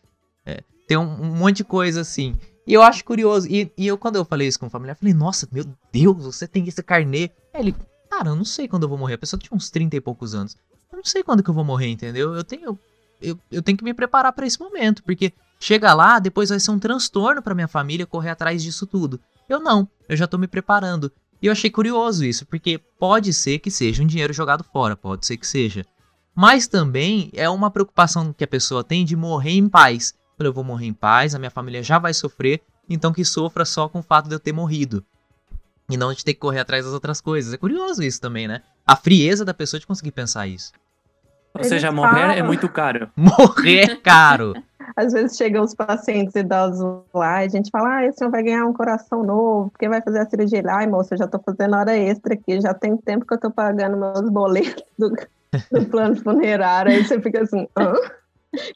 É, 0.44 0.62
tem 0.88 0.96
um, 0.96 1.02
um, 1.02 1.36
monte 1.36 1.58
de 1.58 1.64
coisa 1.64 2.00
assim. 2.00 2.34
E 2.66 2.72
eu 2.72 2.82
acho 2.82 3.04
curioso. 3.04 3.46
E, 3.48 3.70
e 3.76 3.86
eu, 3.86 3.98
quando 3.98 4.16
eu 4.16 4.24
falei 4.24 4.48
isso 4.48 4.58
com 4.58 4.66
o 4.66 4.70
familiar, 4.70 4.96
falei, 4.96 5.12
nossa, 5.12 5.46
meu 5.52 5.64
Deus, 5.92 6.24
você 6.24 6.48
tem 6.48 6.66
esse 6.66 6.82
carnê. 6.82 7.30
Aí 7.52 7.60
ele, 7.60 7.76
cara, 8.10 8.30
eu 8.30 8.36
não 8.36 8.46
sei 8.46 8.66
quando 8.66 8.84
eu 8.84 8.88
vou 8.88 8.96
morrer. 8.96 9.14
A 9.14 9.18
pessoa 9.18 9.38
tinha 9.38 9.54
uns 9.54 9.70
30 9.70 9.96
e 9.96 10.00
poucos 10.00 10.34
anos 10.34 10.56
eu 10.92 10.96
não 10.98 11.04
sei 11.04 11.22
quando 11.22 11.42
que 11.42 11.50
eu 11.50 11.54
vou 11.54 11.64
morrer, 11.64 11.88
entendeu? 11.88 12.34
Eu 12.34 12.44
tenho, 12.44 12.78
eu, 13.20 13.38
eu 13.50 13.62
tenho 13.62 13.78
que 13.78 13.84
me 13.84 13.94
preparar 13.94 14.32
para 14.32 14.46
esse 14.46 14.60
momento, 14.60 15.02
porque 15.02 15.32
chega 15.58 15.94
lá, 15.94 16.18
depois 16.18 16.50
vai 16.50 16.60
ser 16.60 16.70
um 16.70 16.78
transtorno 16.78 17.42
para 17.42 17.54
minha 17.54 17.68
família 17.68 18.06
correr 18.06 18.30
atrás 18.30 18.62
disso 18.62 18.86
tudo. 18.86 19.18
Eu 19.48 19.58
não, 19.58 19.88
eu 20.08 20.16
já 20.16 20.26
tô 20.26 20.38
me 20.38 20.46
preparando. 20.46 21.10
E 21.40 21.46
eu 21.46 21.52
achei 21.52 21.70
curioso 21.70 22.24
isso, 22.24 22.46
porque 22.46 22.78
pode 22.98 23.32
ser 23.32 23.58
que 23.58 23.70
seja 23.70 24.02
um 24.02 24.06
dinheiro 24.06 24.32
jogado 24.32 24.62
fora, 24.62 24.96
pode 24.96 25.26
ser 25.26 25.36
que 25.36 25.46
seja. 25.46 25.84
Mas 26.34 26.66
também 26.66 27.30
é 27.34 27.48
uma 27.48 27.70
preocupação 27.70 28.32
que 28.32 28.44
a 28.44 28.48
pessoa 28.48 28.84
tem 28.84 29.04
de 29.04 29.16
morrer 29.16 29.52
em 29.52 29.68
paz. 29.68 30.14
Eu 30.38 30.52
vou 30.52 30.64
morrer 30.64 30.86
em 30.86 30.92
paz, 30.92 31.34
a 31.34 31.38
minha 31.38 31.50
família 31.50 31.82
já 31.82 31.98
vai 31.98 32.12
sofrer, 32.12 32.60
então 32.88 33.12
que 33.12 33.24
sofra 33.24 33.64
só 33.64 33.88
com 33.88 34.00
o 34.00 34.02
fato 34.02 34.28
de 34.28 34.34
eu 34.34 34.40
ter 34.40 34.52
morrido. 34.52 35.04
E 35.88 35.96
não 35.96 36.12
de 36.12 36.24
ter 36.24 36.34
que 36.34 36.40
correr 36.40 36.60
atrás 36.60 36.84
das 36.84 36.94
outras 36.94 37.20
coisas. 37.20 37.52
É 37.52 37.56
curioso 37.56 38.02
isso 38.02 38.20
também, 38.20 38.48
né? 38.48 38.62
A 38.86 38.96
frieza 38.96 39.44
da 39.44 39.54
pessoa 39.54 39.78
de 39.78 39.86
conseguir 39.86 40.12
pensar 40.12 40.46
isso. 40.46 40.72
Ou 41.54 41.64
seja, 41.64 41.92
morrer 41.92 42.20
falam... 42.20 42.34
é 42.34 42.42
muito 42.42 42.68
caro. 42.68 43.10
Morrer 43.16 43.80
é 43.80 43.96
caro. 43.96 44.54
Às 44.96 45.12
vezes 45.12 45.36
chegam 45.36 45.62
os 45.62 45.74
pacientes 45.74 46.34
idosos 46.34 47.02
lá 47.14 47.42
e 47.42 47.46
a 47.46 47.48
gente 47.48 47.70
fala, 47.70 47.96
ah, 47.96 48.06
esse 48.06 48.18
senhor 48.18 48.30
vai 48.30 48.42
ganhar 48.42 48.66
um 48.66 48.72
coração 48.72 49.22
novo, 49.22 49.70
porque 49.70 49.88
vai 49.88 50.02
fazer 50.02 50.20
a 50.20 50.26
cirurgia. 50.26 50.62
Ai, 50.68 50.86
moça, 50.86 51.14
eu 51.14 51.18
já 51.18 51.26
tô 51.26 51.38
fazendo 51.38 51.76
hora 51.76 51.96
extra 51.96 52.34
aqui, 52.34 52.60
já 52.60 52.74
tem 52.74 52.96
tempo 52.96 53.26
que 53.26 53.32
eu 53.32 53.40
tô 53.40 53.50
pagando 53.50 53.96
meus 53.96 54.28
boletos 54.28 54.84
do, 54.98 55.10
do 55.10 55.86
plano 55.86 56.16
funerário. 56.16 56.92
Aí 56.92 57.04
você 57.04 57.20
fica 57.20 57.42
assim, 57.42 57.66
hã? 57.78 57.94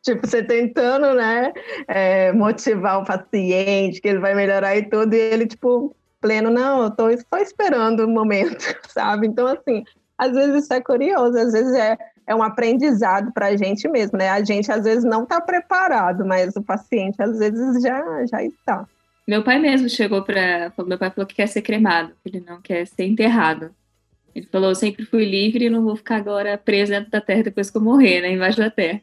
Tipo, 0.03 0.27
você 0.27 0.43
tentando, 0.43 1.13
né, 1.15 1.53
é, 1.87 2.33
motivar 2.33 2.99
o 2.99 3.05
paciente, 3.05 4.01
que 4.01 4.09
ele 4.09 4.21
vai 4.21 4.35
melhorar 4.35 4.75
e 4.75 4.89
tudo, 4.89 5.13
e 5.13 5.19
ele, 5.19 5.47
tipo, 5.47 5.95
pleno, 6.19 6.51
não, 6.51 6.85
eu 6.85 6.91
tô 6.91 7.05
só 7.11 7.39
esperando 7.39 8.01
o 8.01 8.09
momento, 8.09 8.65
sabe? 8.89 9.27
Então, 9.27 9.47
assim, 9.47 9.85
às 10.17 10.33
vezes 10.33 10.65
isso 10.65 10.73
é 10.73 10.81
curioso, 10.81 11.39
às 11.39 11.53
vezes 11.53 11.75
é 11.75 11.97
é 12.27 12.35
um 12.35 12.43
aprendizado 12.43 13.33
para 13.33 13.47
a 13.47 13.57
gente 13.57 13.89
mesmo, 13.89 14.19
né? 14.19 14.29
A 14.29 14.43
gente 14.43 14.71
às 14.71 14.85
vezes 14.85 15.05
não 15.05 15.23
está 15.23 15.41
preparado, 15.41 16.25
mas 16.27 16.57
o 16.57 16.63
paciente 16.63 17.23
às 17.23 17.39
vezes 17.39 17.83
já, 17.83 18.27
já 18.27 18.43
está. 18.43 18.87
Meu 19.27 19.43
pai 19.43 19.59
mesmo 19.59 19.89
chegou 19.89 20.23
para. 20.23 20.73
Meu 20.87 20.99
pai 20.99 21.11
falou 21.11 21.27
que 21.27 21.35
quer 21.35 21.49
ser 21.49 21.63
cremado, 21.63 22.13
que 22.23 22.31
ele 22.31 22.45
não 22.47 22.61
quer 22.61 22.87
ser 22.87 23.05
enterrado. 23.05 23.71
Ele 24.35 24.47
falou: 24.47 24.71
Eu 24.71 24.75
sempre 24.75 25.05
fui 25.05 25.25
livre 25.25 25.65
e 25.65 25.71
não 25.71 25.83
vou 25.83 25.97
ficar 25.97 26.17
agora 26.17 26.59
preso 26.59 26.93
dentro 26.93 27.11
da 27.11 27.21
terra 27.21 27.45
depois 27.45 27.71
que 27.71 27.77
eu 27.77 27.83
morrer, 27.83 28.21
né? 28.21 28.33
Embaixo 28.33 28.59
da 28.59 28.71
terra. 28.71 29.01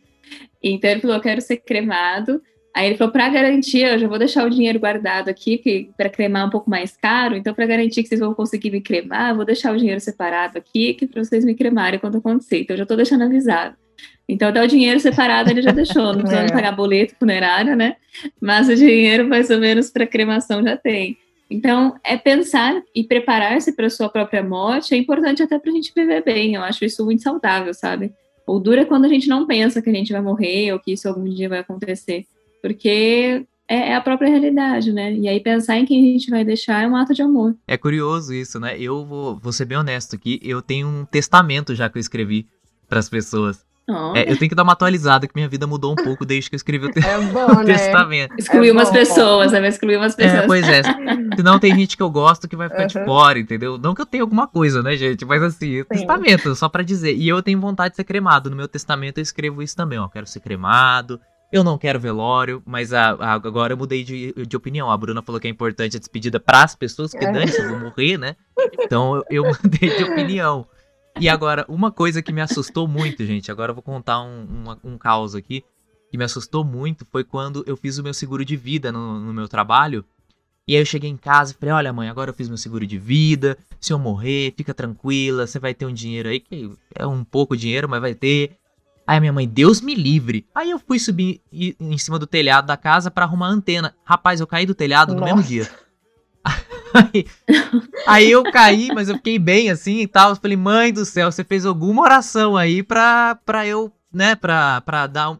Então 0.61 0.89
ele 0.89 1.01
falou: 1.01 1.17
Eu 1.17 1.21
quero 1.21 1.41
ser 1.41 1.57
cremado 1.57 2.41
Aí 2.73 2.87
ele 2.87 2.97
falou, 2.97 3.13
para 3.13 3.29
garantir, 3.29 3.81
eu 3.81 3.99
já 3.99 4.07
vou 4.07 4.17
deixar 4.17 4.45
o 4.47 4.49
dinheiro 4.49 4.79
guardado 4.79 5.29
aqui, 5.29 5.91
para 5.95 6.09
cremar 6.09 6.41
é 6.41 6.45
um 6.45 6.49
pouco 6.49 6.67
mais 6.67 6.97
caro, 6.97 7.35
então 7.35 7.53
para 7.53 7.67
garantir 7.67 8.01
que 8.01 8.09
vocês 8.09 8.19
vão 8.19 8.33
conseguir 8.33 8.71
me 8.71 8.81
cremar, 8.81 9.29
eu 9.29 9.35
vou 9.35 9.45
deixar 9.45 9.71
o 9.71 9.77
dinheiro 9.77 9.99
separado 9.99 10.57
aqui, 10.57 10.95
que 10.95 11.05
para 11.05 11.23
vocês 11.23 11.45
me 11.45 11.53
cremarem 11.53 11.99
quando 11.99 12.17
acontecer. 12.17 12.61
Então 12.61 12.73
eu 12.73 12.79
já 12.79 12.83
estou 12.83 12.97
deixando 12.97 13.25
avisado. 13.25 13.75
Então 14.27 14.49
até 14.49 14.63
o 14.63 14.67
dinheiro 14.67 14.99
separado 14.99 15.51
ele 15.51 15.61
já 15.61 15.71
deixou, 15.71 16.13
não 16.13 16.21
precisa 16.21 16.41
é. 16.49 16.51
pagar 16.51 16.71
boleto 16.71 17.15
funerário, 17.19 17.75
né? 17.75 17.95
Mas 18.41 18.67
o 18.67 18.75
dinheiro 18.75 19.27
mais 19.27 19.51
ou 19.51 19.59
menos 19.59 19.91
para 19.91 20.07
cremação 20.07 20.63
já 20.63 20.75
tem. 20.75 21.15
Então, 21.51 21.95
é 22.03 22.17
pensar 22.17 22.81
e 22.95 23.03
preparar-se 23.03 23.73
para 23.73 23.85
a 23.85 23.89
sua 23.89 24.09
própria 24.09 24.41
morte 24.41 24.95
é 24.95 24.97
importante 24.97 25.43
até 25.43 25.59
para 25.59 25.69
a 25.69 25.73
gente 25.73 25.93
viver 25.95 26.23
bem. 26.23 26.55
Eu 26.55 26.63
acho 26.63 26.83
isso 26.83 27.05
muito 27.05 27.21
saudável, 27.21 27.71
sabe? 27.75 28.11
O 28.47 28.57
duro 28.57 28.81
é 28.81 28.85
quando 28.85 29.05
a 29.05 29.09
gente 29.09 29.27
não 29.27 29.45
pensa 29.45 29.79
que 29.79 29.89
a 29.89 29.93
gente 29.93 30.11
vai 30.11 30.21
morrer 30.21 30.73
ou 30.73 30.79
que 30.79 30.93
isso 30.93 31.07
algum 31.07 31.25
dia 31.25 31.47
vai 31.47 31.59
acontecer 31.59 32.25
porque 32.63 33.45
é, 33.67 33.89
é, 33.89 33.95
a 33.95 34.01
própria 34.01 34.29
realidade, 34.29 34.93
né? 34.93 35.13
E 35.13 35.27
aí 35.27 35.39
pensar 35.41 35.77
em 35.77 35.85
quem 35.85 35.99
a 35.99 36.13
gente 36.13 36.29
vai 36.29 36.45
deixar 36.45 36.81
é 36.81 36.87
um 36.87 36.95
ato 36.95 37.13
de 37.13 37.21
amor. 37.21 37.53
É 37.67 37.77
curioso 37.77 38.33
isso, 38.33 38.57
né? 38.57 38.79
Eu 38.79 39.05
vou, 39.05 39.37
vou 39.37 39.51
ser 39.51 39.65
bem 39.65 39.77
honesto 39.77 40.15
aqui, 40.15 40.39
eu 40.41 40.61
tenho 40.61 40.87
um 40.87 41.03
testamento 41.03 41.75
já 41.75 41.89
que 41.89 41.97
eu 41.97 41.99
escrevi 41.99 42.47
para 42.87 42.99
as 42.99 43.09
pessoas. 43.09 43.65
Oh. 43.85 44.13
É, 44.15 44.31
eu 44.31 44.37
tenho 44.37 44.47
que 44.47 44.55
dar 44.55 44.63
uma 44.63 44.71
atualizada, 44.71 45.27
que 45.27 45.33
minha 45.35 45.49
vida 45.49 45.67
mudou 45.67 45.91
um 45.91 45.95
pouco 45.95 46.25
desde 46.25 46.49
que 46.49 46.55
eu 46.55 46.57
escrevi 46.57 46.85
o, 46.85 46.89
te 46.89 46.99
é 47.05 47.19
bom, 47.19 47.47
o 47.51 47.55
né? 47.55 47.65
testamento. 47.65 48.33
Excluir 48.39 48.69
é 48.69 48.71
umas 48.71 48.87
bom, 48.87 48.93
pessoas, 48.93 49.51
né? 49.51 49.67
Excluir 49.67 49.97
umas 49.97 50.15
pessoas. 50.15 50.43
É, 50.43 50.47
pois 50.47 50.65
é. 50.69 50.81
Senão 51.35 51.59
tem 51.59 51.75
gente 51.75 51.97
que 51.97 52.03
eu 52.03 52.09
gosto 52.09 52.47
que 52.47 52.55
vai 52.55 52.69
ficar 52.69 52.83
uhum. 52.83 52.87
de 52.87 53.03
fora, 53.03 53.39
entendeu? 53.39 53.77
Não 53.77 53.93
que 53.93 54.01
eu 54.01 54.05
tenha 54.05 54.23
alguma 54.23 54.47
coisa, 54.47 54.81
né, 54.81 54.95
gente? 54.95 55.25
Mas 55.25 55.43
assim, 55.43 55.79
Sim. 55.79 55.83
testamento, 55.83 56.55
só 56.55 56.69
para 56.69 56.81
dizer. 56.81 57.13
E 57.13 57.27
eu 57.27 57.43
tenho 57.43 57.59
vontade 57.59 57.91
de 57.91 57.97
ser 57.97 58.05
cremado. 58.05 58.49
No 58.49 58.55
meu 58.55 58.69
testamento 58.69 59.17
eu 59.17 59.21
escrevo 59.21 59.61
isso 59.61 59.75
também, 59.75 59.99
ó. 59.99 60.07
Quero 60.07 60.27
ser 60.27 60.39
cremado, 60.39 61.19
eu 61.53 61.63
não 61.63 61.77
quero 61.77 61.99
velório, 61.99 62.63
mas 62.65 62.91
a, 62.93 63.11
a, 63.11 63.33
agora 63.33 63.73
eu 63.73 63.77
mudei 63.77 64.03
de, 64.03 64.33
de 64.33 64.57
opinião. 64.57 64.89
A 64.89 64.97
Bruna 64.97 65.21
falou 65.21 65.39
que 65.39 65.45
é 65.45 65.51
importante 65.51 65.95
a 65.95 65.99
despedida 65.99 66.39
para 66.39 66.63
as 66.63 66.75
pessoas, 66.75 67.11
que 67.11 67.23
é. 67.23 67.29
antes 67.29 67.55
eu 67.59 67.69
vou 67.69 67.79
morrer, 67.79 68.17
né? 68.17 68.35
Então 68.79 69.17
eu, 69.17 69.25
eu 69.29 69.43
mudei 69.63 69.95
de 69.95 70.03
opinião. 70.03 70.65
E 71.19 71.29
agora, 71.29 71.63
uma 71.69 71.91
coisa 71.91 72.23
que 72.23 72.33
me 72.33 72.41
assustou 72.41 72.87
muito, 72.87 73.23
gente, 73.23 73.51
agora 73.51 73.69
eu 73.69 73.75
vou 73.75 73.83
contar 73.83 74.19
um, 74.23 74.47
um, 74.83 74.93
um 74.93 74.97
caos 74.97 75.35
aqui, 75.35 75.63
que 76.09 76.17
me 76.17 76.23
assustou 76.23 76.63
muito 76.63 77.05
foi 77.11 77.23
quando 77.23 77.63
eu 77.67 77.77
fiz 77.77 77.99
o 77.99 78.03
meu 78.03 78.15
seguro 78.15 78.43
de 78.43 78.55
vida 78.55 78.91
no, 78.91 79.19
no 79.19 79.31
meu 79.31 79.47
trabalho. 79.47 80.03
E 80.67 80.75
aí 80.75 80.81
eu 80.81 80.85
cheguei 80.87 81.11
em 81.11 81.17
casa 81.17 81.51
e 81.51 81.55
falei, 81.55 81.75
olha 81.75 81.93
mãe, 81.93 82.09
agora 82.09 82.31
eu 82.31 82.33
fiz 82.33 82.49
meu 82.49 82.57
seguro 82.57 82.87
de 82.87 82.97
vida, 82.97 83.59
se 83.79 83.93
eu 83.93 83.99
morrer, 83.99 84.55
fica 84.57 84.73
tranquila, 84.73 85.45
você 85.45 85.59
vai 85.59 85.75
ter 85.75 85.85
um 85.85 85.93
dinheiro 85.93 86.29
aí, 86.29 86.39
que 86.39 86.71
é 86.95 87.05
um 87.05 87.23
pouco 87.23 87.55
dinheiro, 87.55 87.87
mas 87.87 88.01
vai 88.01 88.15
ter. 88.15 88.57
Aí 89.05 89.17
a 89.17 89.19
minha 89.19 89.33
mãe, 89.33 89.47
Deus 89.47 89.81
me 89.81 89.95
livre. 89.95 90.47
Aí 90.55 90.71
eu 90.71 90.79
fui 90.79 90.97
subir 90.97 91.41
em 91.51 91.97
cima 91.97 92.17
do 92.17 92.25
telhado 92.25 92.67
da 92.67 92.77
casa 92.77 93.11
para 93.11 93.25
arrumar 93.25 93.47
a 93.47 93.51
antena. 93.51 93.93
Rapaz, 94.03 94.39
eu 94.39 94.47
caí 94.47 94.65
do 94.65 94.73
telhado 94.73 95.13
Nossa. 95.13 95.19
no 95.19 95.25
mesmo 95.25 95.47
dia. 95.47 95.69
Aí, 96.93 97.25
aí 98.05 98.29
eu 98.31 98.43
caí, 98.43 98.89
mas 98.93 99.09
eu 99.09 99.15
fiquei 99.15 99.39
bem 99.39 99.71
assim 99.71 100.01
e 100.01 100.07
tal. 100.07 100.29
Eu 100.29 100.35
falei, 100.35 100.55
mãe 100.55 100.93
do 100.93 101.03
céu, 101.05 101.31
você 101.31 101.43
fez 101.43 101.65
alguma 101.65 102.03
oração 102.03 102.55
aí 102.55 102.83
pra, 102.83 103.35
pra 103.43 103.65
eu, 103.65 103.91
né, 104.13 104.35
pra, 104.35 104.79
pra 104.81 105.07
dar 105.07 105.31
um, 105.31 105.37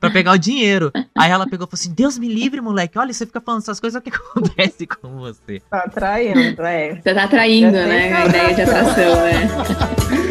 pra 0.00 0.10
pegar 0.10 0.32
o 0.32 0.38
dinheiro. 0.38 0.90
Aí 1.16 1.30
ela 1.30 1.44
pegou 1.44 1.64
e 1.64 1.70
falou 1.70 1.74
assim: 1.74 1.94
Deus 1.94 2.18
me 2.18 2.26
livre, 2.26 2.60
moleque. 2.60 2.98
Olha, 2.98 3.12
você 3.12 3.24
fica 3.24 3.40
falando 3.40 3.62
essas 3.62 3.78
coisas, 3.78 4.00
o 4.00 4.02
que 4.02 4.10
acontece 4.16 4.84
com 4.84 5.18
você? 5.18 5.60
Tá 5.70 5.84
atraindo, 5.84 6.62
é. 6.62 6.96
Você 6.96 7.14
tá 7.14 7.22
atraindo, 7.22 7.70
né? 7.70 8.12
A 8.12 8.26
ideia 8.26 8.54
de 8.54 8.62
atração, 8.62 9.14
né? 9.20 10.22